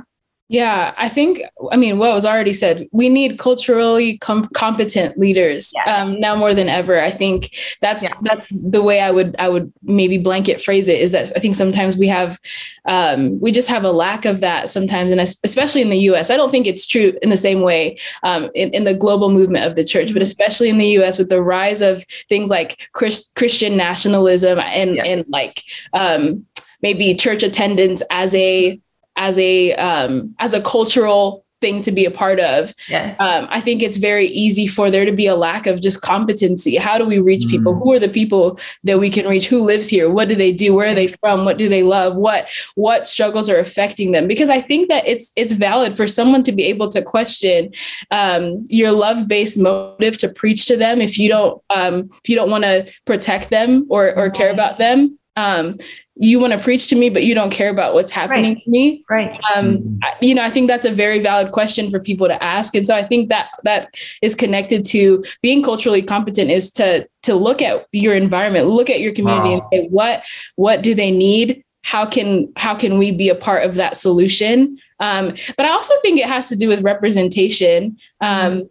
yeah, 0.48 0.94
I 0.96 1.10
think, 1.10 1.42
I 1.72 1.76
mean, 1.76 1.98
what 1.98 2.14
was 2.14 2.24
already 2.24 2.54
said, 2.54 2.88
we 2.92 3.10
need 3.10 3.40
culturally 3.40 4.20
com- 4.20 4.48
competent 4.50 5.18
leaders 5.18 5.74
yes. 5.74 5.88
um, 5.88 6.20
now 6.20 6.36
more 6.36 6.54
than 6.54 6.70
ever. 6.70 7.02
I 7.02 7.10
think 7.10 7.50
that's 7.82 8.04
yeah. 8.04 8.12
that's 8.22 8.52
the 8.52 8.84
way 8.84 9.00
I 9.00 9.10
would 9.10 9.36
I 9.40 9.50
would 9.50 9.74
maybe 9.82 10.20
blanket 10.20 10.62
phrase 10.62 10.88
it 10.88 11.02
is 11.02 11.12
that 11.14 11.32
I 11.36 11.40
think 11.40 11.56
sometimes 11.56 11.98
we 11.98 12.08
have 12.10 12.38
um, 12.86 13.40
we 13.40 13.52
just 13.52 13.68
have 13.70 13.84
a 13.84 13.92
lack 13.92 14.26
of 14.26 14.40
that 14.42 14.70
sometimes, 14.70 15.12
and 15.12 15.20
especially 15.20 15.82
in 15.82 15.90
the 15.90 15.98
U.S. 16.10 16.30
I 16.30 16.38
don't 16.38 16.52
think 16.52 16.68
it's 16.68 16.86
true 16.86 17.18
in 17.24 17.32
the 17.32 17.38
same 17.38 17.62
way 17.62 17.98
um, 18.22 18.52
in, 18.54 18.70
in, 18.70 18.84
the 18.84 18.94
global 18.94 19.32
movement 19.32 19.66
of 19.66 19.76
the 19.76 19.84
church, 19.84 20.10
but 20.10 20.18
mm-hmm. 20.18 20.22
especially 20.22 20.70
in 20.70 20.78
the 20.78 20.90
U.S. 20.90 21.18
with 21.18 21.30
the 21.30 21.42
rise 21.42 21.82
of 21.82 22.04
things 22.30 22.52
like 22.52 22.88
Chris, 22.94 23.32
Christian 23.36 23.76
nationalism 23.76 24.60
and 24.60 24.98
yes. 24.98 25.06
and 25.08 25.26
like 25.30 25.64
um, 25.94 26.46
maybe 26.84 27.16
church 27.16 27.42
attendance 27.42 28.04
as 28.12 28.36
a 28.36 28.80
as 29.16 29.38
a 29.40 29.74
um, 29.74 30.36
as 30.40 30.54
a 30.54 30.62
cultural 30.62 31.46
thing 31.62 31.82
to 31.82 31.92
be 31.92 32.06
a 32.06 32.12
part 32.12 32.40
of. 32.40 32.74
Yes. 32.88 33.20
Um, 33.20 33.48
I 33.50 33.62
think 33.62 33.82
it's 33.82 33.98
very 33.98 34.28
easy 34.28 34.68
for 34.68 34.92
there 34.92 35.06
to 35.06 35.12
be 35.12 35.26
a 35.26 35.36
lack 35.36 35.66
of 35.66 35.82
just 35.82 36.02
competency. 36.02 36.76
How 36.76 36.98
do 36.98 37.06
we 37.06 37.20
reach 37.20 37.44
mm. 37.46 37.50
people? 37.50 37.74
Who 37.74 37.92
are 37.94 38.00
the 38.00 38.10
people 38.10 38.60
that 38.84 39.00
we 39.00 39.10
can 39.10 39.28
reach? 39.28 39.48
Who 39.48 39.64
lives 39.64 39.88
here? 39.88 40.12
What 40.12 40.30
do 40.30 40.36
they 40.36 40.52
do? 40.52 40.76
Where 40.76 40.88
are 40.88 40.94
they 40.94 41.08
from? 41.08 41.46
What 41.46 41.58
do 41.58 41.70
they 41.70 41.84
love? 41.84 42.16
What 42.16 42.48
what 42.76 43.08
struggles 43.08 43.50
are 43.50 43.58
affecting 43.58 44.12
them? 44.12 44.28
Because 44.28 44.50
I 44.50 44.62
think 44.62 44.90
that 44.90 45.08
it's 45.08 45.32
it's 45.36 45.54
valid 45.54 45.96
for 45.96 46.08
someone 46.08 46.44
to 46.44 46.52
be 46.52 46.66
able 46.66 46.90
to 46.92 47.02
question 47.02 47.72
um, 48.12 48.60
your 48.68 48.92
love 48.92 49.28
based 49.28 49.58
motive 49.58 50.18
to 50.20 50.30
preach 50.30 50.66
to 50.68 50.78
them 50.78 51.02
if 51.02 51.18
you 51.18 51.30
don't 51.30 51.62
um, 51.70 52.10
if 52.24 52.30
you 52.30 52.36
don't 52.36 52.52
want 52.52 52.64
to 52.64 52.92
protect 53.06 53.50
them 53.50 53.88
or 53.90 54.16
or 54.16 54.30
care 54.30 54.52
about 54.52 54.78
them 54.78 55.18
um, 55.36 55.78
you 56.18 56.40
want 56.40 56.54
to 56.54 56.60
preach 56.60 56.88
to 56.88 56.96
me, 56.96 57.10
but 57.10 57.24
you 57.24 57.36
don't 57.36 57.50
care 57.50 57.70
about 57.70 57.94
what's 57.94 58.12
happening 58.12 58.54
Right. 58.54 58.58
to 58.60 58.70
me. 58.70 59.04
Right. 59.10 59.42
Um, 59.54 59.78
Mhm. 59.80 60.00
You 60.22 60.34
know, 60.36 60.44
I 60.44 60.50
think 60.50 60.68
that's 60.68 60.86
a 60.86 60.92
very 60.92 61.20
valid 61.20 61.52
question 61.52 61.90
for 61.90 62.00
people 62.00 62.28
to 62.28 62.42
ask, 62.42 62.74
and 62.76 62.88
so 62.88 62.96
I 62.96 63.04
think 63.04 63.28
that 63.30 63.50
that 63.64 63.94
is 64.22 64.34
connected 64.36 64.86
to 64.88 65.24
being 65.42 65.62
culturally 65.62 66.02
competent 66.02 66.52
is 66.52 66.72
to 66.74 67.06
to 67.24 67.36
look 67.36 67.62
at 67.62 67.86
your 67.92 68.16
environment, 68.16 68.68
look 68.68 68.90
at 68.90 69.02
your 69.02 69.12
community, 69.14 69.50
Wow. 69.56 69.68
and 69.72 69.84
say 69.84 69.88
what 69.90 70.24
what 70.56 70.82
do 70.82 70.96
they 70.96 71.12
need? 71.12 71.64
How 71.84 72.06
can 72.06 72.50
how 72.56 72.76
can 72.76 72.98
we 72.98 73.12
be 73.12 73.30
a 73.30 73.36
part 73.36 73.64
of 73.64 73.76
that 73.76 73.98
solution? 73.98 74.78
Um, 75.02 75.34
but 75.58 75.66
I 75.66 75.70
also 75.72 75.94
think 76.02 76.20
it 76.20 76.28
has 76.28 76.48
to 76.50 76.56
do 76.56 76.70
with 76.70 76.82
representation. 76.82 77.98
Um, 78.22 78.70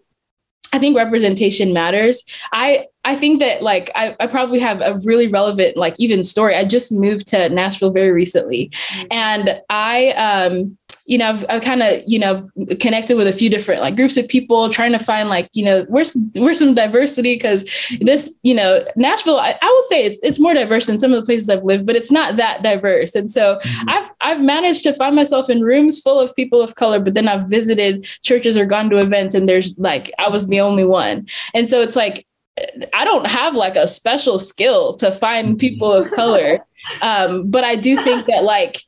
I 0.75 0.79
think 0.81 0.97
representation 0.97 1.72
matters. 1.72 2.27
I 2.53 2.87
I 3.05 3.14
think 3.14 3.39
that 3.39 3.62
like 3.62 3.93
I, 3.95 4.16
I 4.18 4.27
probably 4.27 4.59
have 4.59 4.81
a 4.81 4.99
really 5.05 5.29
relevant 5.29 5.77
like 5.77 5.95
even 5.99 6.25
story. 6.25 6.57
I 6.57 6.64
just 6.64 6.91
moved 6.91 7.29
to 7.29 7.49
Nashville 7.49 7.93
very 7.93 8.11
recently, 8.11 8.72
and 9.09 9.61
I 9.70 10.09
um 10.11 10.77
you 11.07 11.18
know 11.18 11.28
I've, 11.28 11.44
I've 11.48 11.62
kind 11.62 11.82
of 11.82 12.02
you 12.07 12.18
know 12.18 12.48
connected 12.80 13.16
with 13.16 13.26
a 13.26 13.32
few 13.32 13.50
different 13.50 13.80
like 13.80 13.96
groups 13.96 14.16
of 14.16 14.28
people 14.28 14.70
trying 14.70 14.92
to 14.92 14.98
find 14.98 15.28
like 15.28 15.48
you 15.52 15.64
know 15.64 15.84
where's 15.88 16.16
where's 16.34 16.59
some 16.59 16.74
diversity 16.74 17.34
because 17.34 17.68
this 18.00 18.38
you 18.42 18.55
know 18.55 18.84
Nashville 18.96 19.38
I, 19.38 19.59
I 19.61 19.72
would 19.72 19.84
say 19.88 20.07
it, 20.07 20.18
it's 20.22 20.40
more 20.40 20.55
diverse 20.55 20.86
than 20.86 20.98
some 20.98 21.12
of 21.12 21.20
the 21.20 21.26
places 21.26 21.50
I've 21.50 21.64
lived, 21.64 21.86
but 21.86 21.96
it's 21.96 22.11
not 22.11 22.36
that 22.36 22.62
diverse, 22.62 23.14
and 23.14 23.30
so 23.30 23.59
Mhm. 23.64 23.84
I've 23.88 24.11
I've 24.20 24.42
managed 24.42 24.82
to 24.84 24.92
find 24.92 25.14
myself 25.14 25.48
in 25.50 25.61
rooms 25.62 26.00
full 26.00 26.18
of 26.18 26.34
people 26.34 26.61
of 26.62 26.74
color, 26.76 27.00
but 27.00 27.14
then 27.14 27.28
I've 27.28 27.48
visited 27.48 28.05
churches 28.22 28.57
or 28.57 28.66
gone 28.66 28.90
to 28.90 28.98
events 28.98 29.34
and 29.34 29.48
there's 29.48 29.78
like 29.78 30.11
I 30.18 30.28
was 30.28 30.48
the 30.48 30.61
only 30.61 30.84
one. 30.84 31.26
And 31.55 31.68
so 31.68 31.80
it's 31.82 31.96
like 31.96 32.26
I 32.92 33.05
don't 33.05 33.26
have 33.26 33.55
like 33.55 33.76
a 33.76 33.86
special 33.88 34.38
skill 34.38 34.94
to 34.96 35.11
find 35.11 35.59
people 35.59 35.92
of 35.92 36.11
color. 36.12 36.64
Um, 37.02 37.50
but 37.50 37.64
I 37.64 37.74
do 37.76 37.96
think 38.02 38.26
that 38.26 38.44
like 38.44 38.80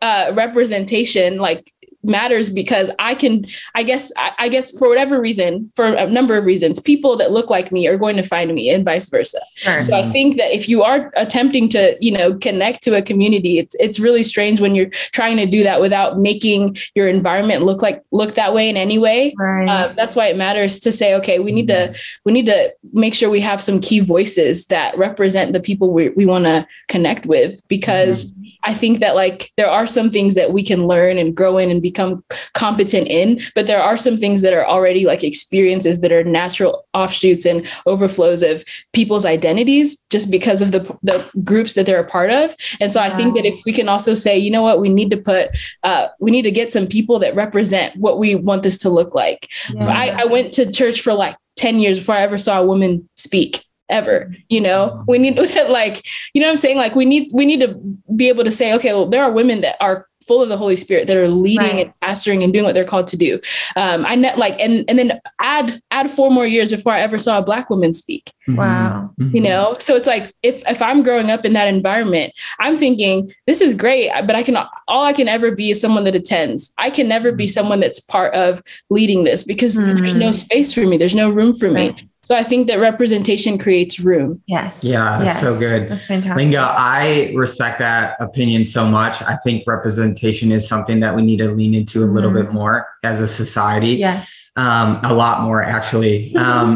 uh 0.00 0.30
representation 0.34 1.38
like 1.38 1.72
matters 2.02 2.50
because 2.50 2.90
I 2.98 3.14
can 3.14 3.46
I 3.74 3.82
guess 3.82 4.12
I, 4.16 4.32
I 4.38 4.48
guess 4.48 4.76
for 4.76 4.88
whatever 4.88 5.20
reason, 5.20 5.70
for 5.74 5.86
a 5.86 6.08
number 6.08 6.36
of 6.36 6.44
reasons, 6.44 6.80
people 6.80 7.16
that 7.16 7.32
look 7.32 7.50
like 7.50 7.72
me 7.72 7.86
are 7.88 7.96
going 7.96 8.16
to 8.16 8.22
find 8.22 8.54
me 8.54 8.70
and 8.70 8.84
vice 8.84 9.08
versa. 9.08 9.40
Sure. 9.56 9.80
So 9.80 9.94
I 9.94 10.02
mm-hmm. 10.02 10.10
think 10.10 10.36
that 10.38 10.54
if 10.54 10.68
you 10.68 10.82
are 10.82 11.12
attempting 11.16 11.68
to, 11.70 11.96
you 12.00 12.12
know, 12.12 12.36
connect 12.36 12.82
to 12.84 12.96
a 12.96 13.02
community, 13.02 13.58
it's 13.58 13.74
it's 13.76 13.98
really 13.98 14.22
strange 14.22 14.60
when 14.60 14.74
you're 14.74 14.90
trying 15.12 15.36
to 15.38 15.46
do 15.46 15.62
that 15.64 15.80
without 15.80 16.18
making 16.18 16.76
your 16.94 17.08
environment 17.08 17.64
look 17.64 17.82
like 17.82 18.02
look 18.12 18.34
that 18.34 18.54
way 18.54 18.68
in 18.68 18.76
any 18.76 18.98
way. 18.98 19.34
Right. 19.36 19.68
Um, 19.68 19.96
that's 19.96 20.14
why 20.14 20.26
it 20.26 20.36
matters 20.36 20.80
to 20.80 20.92
say, 20.92 21.14
okay, 21.16 21.38
we 21.38 21.52
need 21.52 21.68
to 21.68 21.74
mm-hmm. 21.74 22.20
we 22.24 22.32
need 22.32 22.46
to 22.46 22.72
make 22.92 23.14
sure 23.14 23.30
we 23.30 23.40
have 23.40 23.60
some 23.60 23.80
key 23.80 24.00
voices 24.00 24.66
that 24.66 24.96
represent 24.96 25.52
the 25.52 25.60
people 25.60 25.92
we, 25.92 26.10
we 26.10 26.26
want 26.26 26.44
to 26.44 26.66
connect 26.88 27.26
with 27.26 27.60
because 27.68 28.32
mm-hmm. 28.32 28.48
I 28.64 28.74
think 28.74 29.00
that 29.00 29.14
like 29.14 29.50
there 29.56 29.70
are 29.70 29.86
some 29.86 30.10
things 30.10 30.34
that 30.34 30.52
we 30.52 30.64
can 30.64 30.86
learn 30.86 31.18
and 31.18 31.36
grow 31.36 31.58
in 31.58 31.70
and 31.70 31.82
become 31.90 32.24
competent 32.54 33.08
in, 33.08 33.40
but 33.54 33.66
there 33.66 33.82
are 33.82 33.96
some 33.96 34.16
things 34.16 34.42
that 34.42 34.52
are 34.52 34.66
already 34.66 35.04
like 35.04 35.24
experiences 35.24 36.00
that 36.00 36.12
are 36.12 36.24
natural 36.24 36.86
offshoots 36.94 37.46
and 37.46 37.66
overflows 37.86 38.42
of 38.42 38.64
people's 38.92 39.24
identities 39.24 40.04
just 40.10 40.30
because 40.30 40.60
of 40.62 40.72
the 40.72 40.82
the 41.02 41.18
groups 41.44 41.74
that 41.74 41.86
they're 41.86 42.06
a 42.08 42.14
part 42.16 42.30
of. 42.30 42.54
And 42.80 42.90
so 42.92 43.00
I 43.00 43.10
think 43.10 43.34
that 43.34 43.46
if 43.46 43.60
we 43.64 43.72
can 43.72 43.88
also 43.88 44.14
say, 44.14 44.36
you 44.38 44.50
know 44.50 44.62
what, 44.62 44.80
we 44.80 44.88
need 44.88 45.10
to 45.10 45.16
put 45.16 45.48
uh, 45.82 46.08
we 46.20 46.30
need 46.30 46.42
to 46.42 46.50
get 46.60 46.72
some 46.72 46.86
people 46.86 47.18
that 47.20 47.34
represent 47.34 47.96
what 47.96 48.18
we 48.18 48.34
want 48.34 48.62
this 48.62 48.78
to 48.78 48.90
look 48.90 49.14
like. 49.14 49.48
Yeah. 49.72 49.86
I, 49.86 50.22
I 50.22 50.24
went 50.24 50.54
to 50.54 50.70
church 50.70 51.00
for 51.00 51.14
like 51.14 51.36
10 51.56 51.78
years 51.78 51.98
before 51.98 52.14
I 52.16 52.22
ever 52.22 52.38
saw 52.38 52.60
a 52.60 52.66
woman 52.66 53.08
speak 53.16 53.64
ever 53.90 54.34
you 54.48 54.60
know 54.60 55.02
we 55.08 55.18
need 55.18 55.38
like 55.68 56.02
you 56.34 56.40
know 56.40 56.46
what 56.46 56.52
i'm 56.52 56.56
saying 56.56 56.76
like 56.76 56.94
we 56.94 57.04
need 57.04 57.30
we 57.32 57.46
need 57.46 57.60
to 57.60 57.74
be 58.14 58.28
able 58.28 58.44
to 58.44 58.50
say 58.50 58.74
okay 58.74 58.92
well 58.92 59.08
there 59.08 59.22
are 59.22 59.32
women 59.32 59.62
that 59.62 59.76
are 59.80 60.07
full 60.28 60.40
of 60.42 60.48
the 60.48 60.56
holy 60.56 60.76
spirit 60.76 61.06
that 61.08 61.16
are 61.16 61.26
leading 61.28 61.58
Right. 61.76 61.86
and 61.86 61.94
pastoring 62.04 62.44
and 62.44 62.52
doing 62.52 62.64
what 62.64 62.74
they're 62.74 62.84
called 62.84 63.06
to 63.08 63.16
do 63.16 63.40
um 63.76 64.04
i 64.06 64.14
net 64.14 64.38
like 64.38 64.54
and 64.60 64.84
and 64.88 64.98
then 64.98 65.18
add 65.40 65.80
add 65.90 66.10
four 66.10 66.30
more 66.30 66.46
years 66.46 66.70
before 66.70 66.92
i 66.92 67.00
ever 67.00 67.18
saw 67.18 67.38
a 67.38 67.42
black 67.42 67.70
woman 67.70 67.92
speak 67.94 68.30
Wow. 68.46 69.10
Mhm. 69.20 69.34
you 69.34 69.40
know 69.40 69.76
so 69.80 69.96
it's 69.96 70.06
like 70.06 70.32
if 70.42 70.62
if 70.68 70.80
i'm 70.82 71.02
growing 71.02 71.30
up 71.30 71.44
in 71.44 71.52
that 71.54 71.68
environment 71.68 72.32
i'm 72.60 72.76
thinking 72.78 73.32
this 73.46 73.60
is 73.60 73.74
great 73.74 74.10
but 74.26 74.34
i 74.36 74.42
can 74.42 74.56
all 74.86 75.04
i 75.04 75.12
can 75.12 75.28
ever 75.28 75.50
be 75.50 75.70
is 75.70 75.80
someone 75.80 76.04
that 76.04 76.14
attends 76.14 76.72
i 76.78 76.90
can 76.90 77.08
never 77.08 77.32
be 77.32 77.46
someone 77.46 77.80
that's 77.80 78.00
part 78.00 78.34
of 78.34 78.62
leading 78.90 79.24
this 79.24 79.44
because 79.44 79.74
there's 79.74 80.12
Hmm. 80.12 80.18
no 80.18 80.34
space 80.34 80.72
for 80.72 80.80
me 80.86 80.96
there's 80.98 81.14
no 81.14 81.28
room 81.30 81.54
for 81.54 81.70
me 81.70 81.88
Right. 81.90 82.02
So 82.28 82.36
i 82.36 82.42
think 82.42 82.66
that 82.66 82.78
representation 82.78 83.56
creates 83.56 83.98
room 83.98 84.42
Yes. 84.46 84.84
Yeah, 84.84 85.18
that's 85.22 85.40
so 85.40 85.58
good. 85.58 85.88
That's 85.88 86.04
fantastic. 86.04 86.36
Linga, 86.36 86.60
I 86.76 87.32
respect 87.34 87.78
that 87.78 88.16
opinion 88.20 88.64
so 88.66 88.86
much. 88.86 89.22
I 89.22 89.36
think 89.44 89.64
representation 89.66 90.52
is 90.52 90.68
something 90.68 91.00
that 91.00 91.14
we 91.16 91.22
need 91.22 91.38
to 91.38 91.48
lean 91.50 91.72
into 91.74 92.02
a 92.04 92.08
little 92.16 92.30
Mhm. 92.30 92.42
bit 92.44 92.52
more 92.52 92.86
as 93.02 93.20
a 93.20 93.28
society. 93.28 93.92
Yes. 94.08 94.50
um, 94.56 95.00
a 95.04 95.14
lot 95.14 95.42
more 95.42 95.62
actually. 95.62 96.34
Um, 96.46 96.68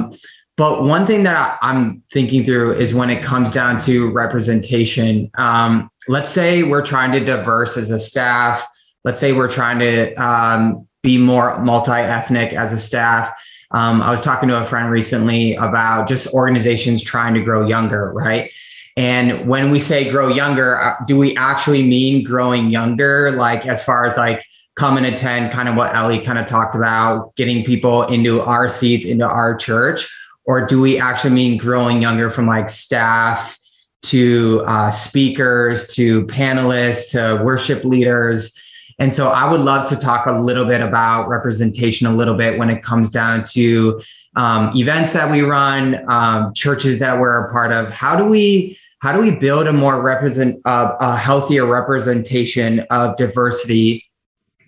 but 0.56 0.84
one 0.84 1.04
thing 1.06 1.22
that 1.24 1.36
I, 1.36 1.68
I'm 1.68 2.02
thinking 2.12 2.44
through 2.44 2.76
is 2.78 2.94
when 2.94 3.10
it 3.10 3.22
comes 3.22 3.50
down 3.50 3.78
to 3.80 4.10
representation. 4.12 5.30
Um, 5.36 5.90
let's 6.08 6.30
say 6.30 6.62
we're 6.62 6.84
trying 6.94 7.12
to 7.12 7.20
diverse 7.24 7.76
as 7.76 7.90
a 7.90 7.98
staff. 7.98 8.66
Let's 9.04 9.18
say 9.18 9.32
we're 9.32 9.50
trying 9.50 9.78
to 9.80 10.14
um, 10.14 10.86
be 11.02 11.16
more 11.18 11.58
multi-ethnic 11.64 12.52
as 12.52 12.72
a 12.72 12.78
staff. 12.78 13.30
Um, 13.72 14.02
I 14.02 14.10
was 14.10 14.22
talking 14.22 14.48
to 14.50 14.60
a 14.60 14.64
friend 14.64 14.90
recently 14.90 15.54
about 15.54 16.06
just 16.06 16.32
organizations 16.34 17.02
trying 17.02 17.34
to 17.34 17.40
grow 17.42 17.66
younger, 17.66 18.12
right? 18.12 18.50
And 18.96 19.48
when 19.48 19.70
we 19.70 19.78
say 19.78 20.10
grow 20.10 20.28
younger, 20.28 20.78
uh, 20.78 20.96
do 21.06 21.16
we 21.16 21.34
actually 21.36 21.82
mean 21.82 22.24
growing 22.24 22.70
younger? 22.70 23.32
Like 23.32 23.66
as 23.66 23.82
far 23.82 24.04
as 24.04 24.16
like 24.18 24.44
come 24.74 24.96
and 24.96 25.06
attend 25.06 25.52
kind 25.52 25.68
of 25.68 25.76
what 25.76 25.94
Eli 25.94 26.24
kind 26.24 26.38
of 26.38 26.46
talked 26.46 26.74
about, 26.74 27.34
getting 27.36 27.64
people 27.64 28.02
into 28.04 28.40
our 28.42 28.68
seats, 28.68 29.06
into 29.06 29.26
our 29.26 29.56
church? 29.56 30.10
Or 30.44 30.66
do 30.66 30.80
we 30.80 30.98
actually 30.98 31.34
mean 31.34 31.56
growing 31.56 32.02
younger 32.02 32.30
from 32.30 32.46
like 32.46 32.68
staff 32.68 33.58
to 34.02 34.62
uh, 34.66 34.90
speakers 34.90 35.94
to 35.94 36.26
panelists 36.26 37.12
to 37.12 37.42
worship 37.44 37.84
leaders? 37.84 38.58
And 39.02 39.12
so 39.12 39.30
I 39.30 39.50
would 39.50 39.62
love 39.62 39.88
to 39.88 39.96
talk 39.96 40.26
a 40.26 40.32
little 40.32 40.64
bit 40.64 40.80
about 40.80 41.26
representation 41.26 42.06
a 42.06 42.14
little 42.14 42.36
bit 42.36 42.56
when 42.56 42.70
it 42.70 42.84
comes 42.84 43.10
down 43.10 43.42
to 43.46 44.00
um, 44.36 44.70
events 44.76 45.12
that 45.12 45.28
we 45.28 45.40
run, 45.40 46.08
um, 46.08 46.54
churches 46.54 47.00
that 47.00 47.18
we're 47.18 47.48
a 47.48 47.50
part 47.50 47.72
of. 47.72 47.90
How 47.90 48.14
do 48.14 48.24
we 48.24 48.78
how 49.00 49.12
do 49.12 49.18
we 49.18 49.32
build 49.32 49.66
a 49.66 49.72
more 49.72 50.00
represent 50.00 50.60
uh, 50.66 50.94
a 51.00 51.16
healthier 51.16 51.66
representation 51.66 52.86
of 52.90 53.16
diversity? 53.16 54.08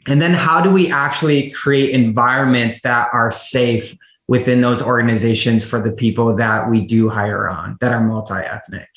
And 0.09 0.21
then 0.21 0.35
how 0.35 0.61
do 0.61 0.69
we 0.69 0.91
actually 0.91 1.53
create 1.53 1.91
environments 1.91 2.83
that 2.83 3.11
are 3.13 3.31
safe 3.31 3.97
within 4.27 4.61
those 4.61 4.83
organizations 4.83 5.63
for 5.63 5.81
the 5.81 5.93
people 5.93 6.35
that 6.35 6.69
we 6.69 6.81
do 6.81 7.09
hire 7.09 7.49
on 7.49 7.79
that 7.81 7.93
are 7.93 8.01
multi-ethnic? 8.01 8.89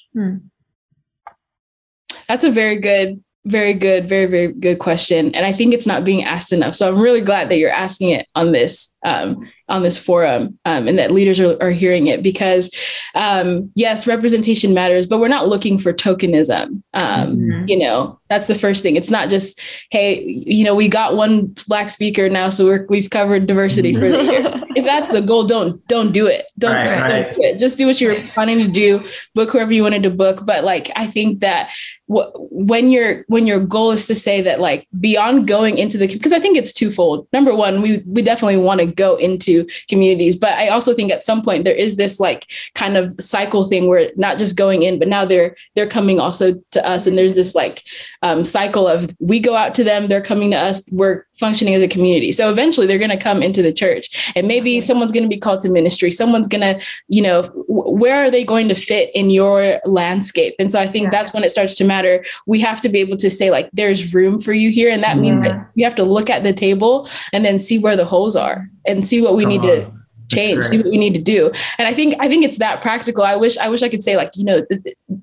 That's 2.27 2.43
a 2.43 2.49
very 2.49 2.79
good 2.81 3.23
very 3.47 3.73
good 3.73 4.07
very 4.07 4.25
very 4.25 4.51
good 4.51 4.79
question 4.79 5.33
and 5.33 5.45
i 5.45 5.51
think 5.51 5.73
it's 5.73 5.87
not 5.87 6.03
being 6.03 6.23
asked 6.23 6.51
enough 6.51 6.75
so 6.75 6.87
i'm 6.87 6.99
really 6.99 7.21
glad 7.21 7.49
that 7.49 7.57
you're 7.57 7.71
asking 7.71 8.09
it 8.09 8.27
on 8.35 8.51
this 8.51 8.96
um, 9.07 9.49
on 9.69 9.83
this 9.83 9.97
forum 9.97 10.57
um, 10.65 10.87
and 10.87 10.97
that 10.99 11.11
leaders 11.11 11.39
are, 11.39 11.57
are 11.61 11.71
hearing 11.71 12.07
it 12.07 12.23
because 12.23 12.69
um, 13.15 13.71
yes 13.75 14.07
representation 14.07 14.73
matters 14.73 15.05
but 15.05 15.19
we're 15.19 15.27
not 15.37 15.47
looking 15.47 15.77
for 15.77 15.91
tokenism. 15.93 16.81
Um, 16.93 17.37
Mhm. 17.37 17.69
you 17.69 17.77
know 17.79 18.19
that's 18.29 18.47
the 18.47 18.55
first 18.55 18.83
thing. 18.83 18.95
It's 18.97 19.09
not 19.09 19.29
just 19.29 19.59
hey 19.91 20.21
you 20.21 20.63
know 20.65 20.75
we 20.75 20.87
got 20.89 21.15
one 21.15 21.55
black 21.67 21.89
speaker 21.89 22.29
now 22.29 22.49
so 22.49 22.65
we're, 22.65 22.85
we've 22.89 23.09
covered 23.09 23.47
diversity 23.47 23.93
for 23.93 24.09
the 24.11 24.23
year. 24.23 24.63
If 24.75 24.85
that's 24.85 25.09
the 25.11 25.21
goal 25.21 25.45
don't 25.45 25.85
don't 25.87 26.11
do 26.11 26.27
it. 26.27 26.43
Don't, 26.59 26.73
Right, 26.75 26.87
don't 26.89 27.01
right. 27.01 27.35
do 27.35 27.41
it. 27.43 27.59
Just 27.59 27.77
do 27.77 27.87
what 27.87 27.99
you're 28.01 28.21
planning 28.35 28.59
to 28.59 28.67
do. 28.67 29.03
Book 29.33 29.51
whoever 29.51 29.73
you 29.73 29.81
wanted 29.83 30.03
to 30.03 30.09
book. 30.09 30.45
But 30.45 30.63
like 30.63 30.91
i 30.95 31.05
think 31.07 31.39
that 31.41 31.69
wh- 32.13 32.31
when 32.51 32.89
your 32.89 33.23
when 33.27 33.47
your 33.47 33.59
goal 33.75 33.91
is 33.91 34.05
to 34.07 34.15
say 34.15 34.41
that 34.41 34.59
like 34.59 34.87
beyond 34.99 35.47
going 35.47 35.77
into 35.77 35.97
the 35.97 36.07
because 36.07 36.33
i 36.33 36.39
think 36.39 36.57
it's 36.57 36.73
twofold. 36.73 37.27
Number 37.33 37.55
one 37.55 37.81
we 37.81 38.03
we 38.05 38.21
definitely 38.21 38.57
want 38.57 38.79
to 38.81 38.87
go 38.97 39.15
into 39.15 39.65
communities. 39.87 40.35
But 40.35 40.53
i 40.53 40.67
also 40.67 40.93
think 40.93 41.11
at 41.11 41.23
some 41.25 41.41
point 41.41 41.63
there 41.63 41.75
is 41.75 41.95
this 41.95 42.19
like 42.19 42.47
kind 42.73 42.97
of 42.97 43.09
cycle 43.19 43.65
thing 43.67 43.87
where 43.87 44.11
not 44.15 44.37
just 44.37 44.57
going 44.57 44.83
in 44.83 44.99
but 44.99 45.07
now 45.07 45.23
they're 45.25 45.55
they're 45.75 45.87
coming 45.87 46.19
also 46.19 46.53
to 46.71 46.85
us. 46.87 47.07
And 47.07 47.17
there's 47.17 47.35
this 47.35 47.55
like 47.55 47.83
um, 48.23 48.43
cycle 48.43 48.87
of 48.87 49.15
we 49.19 49.39
go 49.39 49.55
out 49.55 49.75
to 49.75 49.83
them 49.83 50.07
they're 50.07 50.21
coming 50.21 50.51
to 50.51 50.57
us 50.57 50.83
we're 50.91 51.23
functioning 51.39 51.75
as 51.75 51.83
a 51.83 51.87
community. 51.87 52.31
So 52.31 52.49
eventually 52.49 52.87
they're 52.87 52.97
going 52.97 53.11
to 53.11 53.17
come 53.17 53.43
into 53.43 53.61
the 53.61 53.71
church. 53.71 54.33
And 54.35 54.47
maybe 54.47 54.81
someone's 54.81 55.11
going 55.11 55.23
to 55.23 55.29
be 55.29 55.39
called 55.39 55.59
to 55.61 55.69
ministry. 55.69 56.09
Someone's 56.09 56.47
going 56.47 56.61
to 56.61 56.83
you 57.07 57.21
know 57.21 57.43
where 57.67 58.23
are 58.23 58.31
they 58.31 58.43
going 58.43 58.67
to 58.69 58.75
fit 58.75 59.11
in 59.13 59.29
your 59.29 59.79
landscape? 59.85 60.55
And 60.59 60.71
so 60.71 60.79
i 60.79 60.87
think 60.87 61.05
Yeah. 61.05 61.11
that's 61.11 61.33
when 61.33 61.43
it 61.43 61.51
starts 61.51 61.75
to 61.75 61.83
matter. 61.85 62.23
We 62.47 62.59
have 62.61 62.81
to 62.81 62.89
be 62.89 62.99
able 62.99 63.17
to 63.17 63.29
say 63.29 63.51
like 63.51 63.69
there's 63.73 64.13
room 64.13 64.41
for 64.41 64.53
you 64.53 64.69
here. 64.71 64.89
And 64.89 65.03
that 65.03 65.17
means 65.17 65.41
Yeah. 65.43 65.49
that 65.49 65.67
you 65.75 65.85
have 65.85 65.95
to 65.95 66.03
look 66.03 66.29
at 66.29 66.43
the 66.43 66.53
table 66.53 67.07
and 67.33 67.45
then 67.45 67.59
see 67.59 67.77
where 67.77 67.95
the 67.95 68.05
holes 68.05 68.35
are 68.35 68.69
and 68.87 69.07
see 69.07 69.21
what 69.21 69.35
we 69.35 69.43
Come 69.43 69.53
need 69.53 69.61
to 69.63 69.91
change 70.29 70.67
see 70.67 70.77
what 70.77 70.89
we 70.89 70.97
need 70.97 71.13
to 71.13 71.21
do. 71.21 71.51
And 71.77 71.87
i 71.87 71.93
think 71.93 72.15
i 72.19 72.27
think 72.27 72.43
it's 72.43 72.57
that 72.57 72.81
practical. 72.81 73.23
I 73.23 73.35
wish 73.35 73.57
i 73.57 73.69
wish 73.69 73.83
i 73.83 73.89
could 73.89 74.03
say 74.03 74.17
like 74.17 74.31
you 74.35 74.43
know 74.43 74.65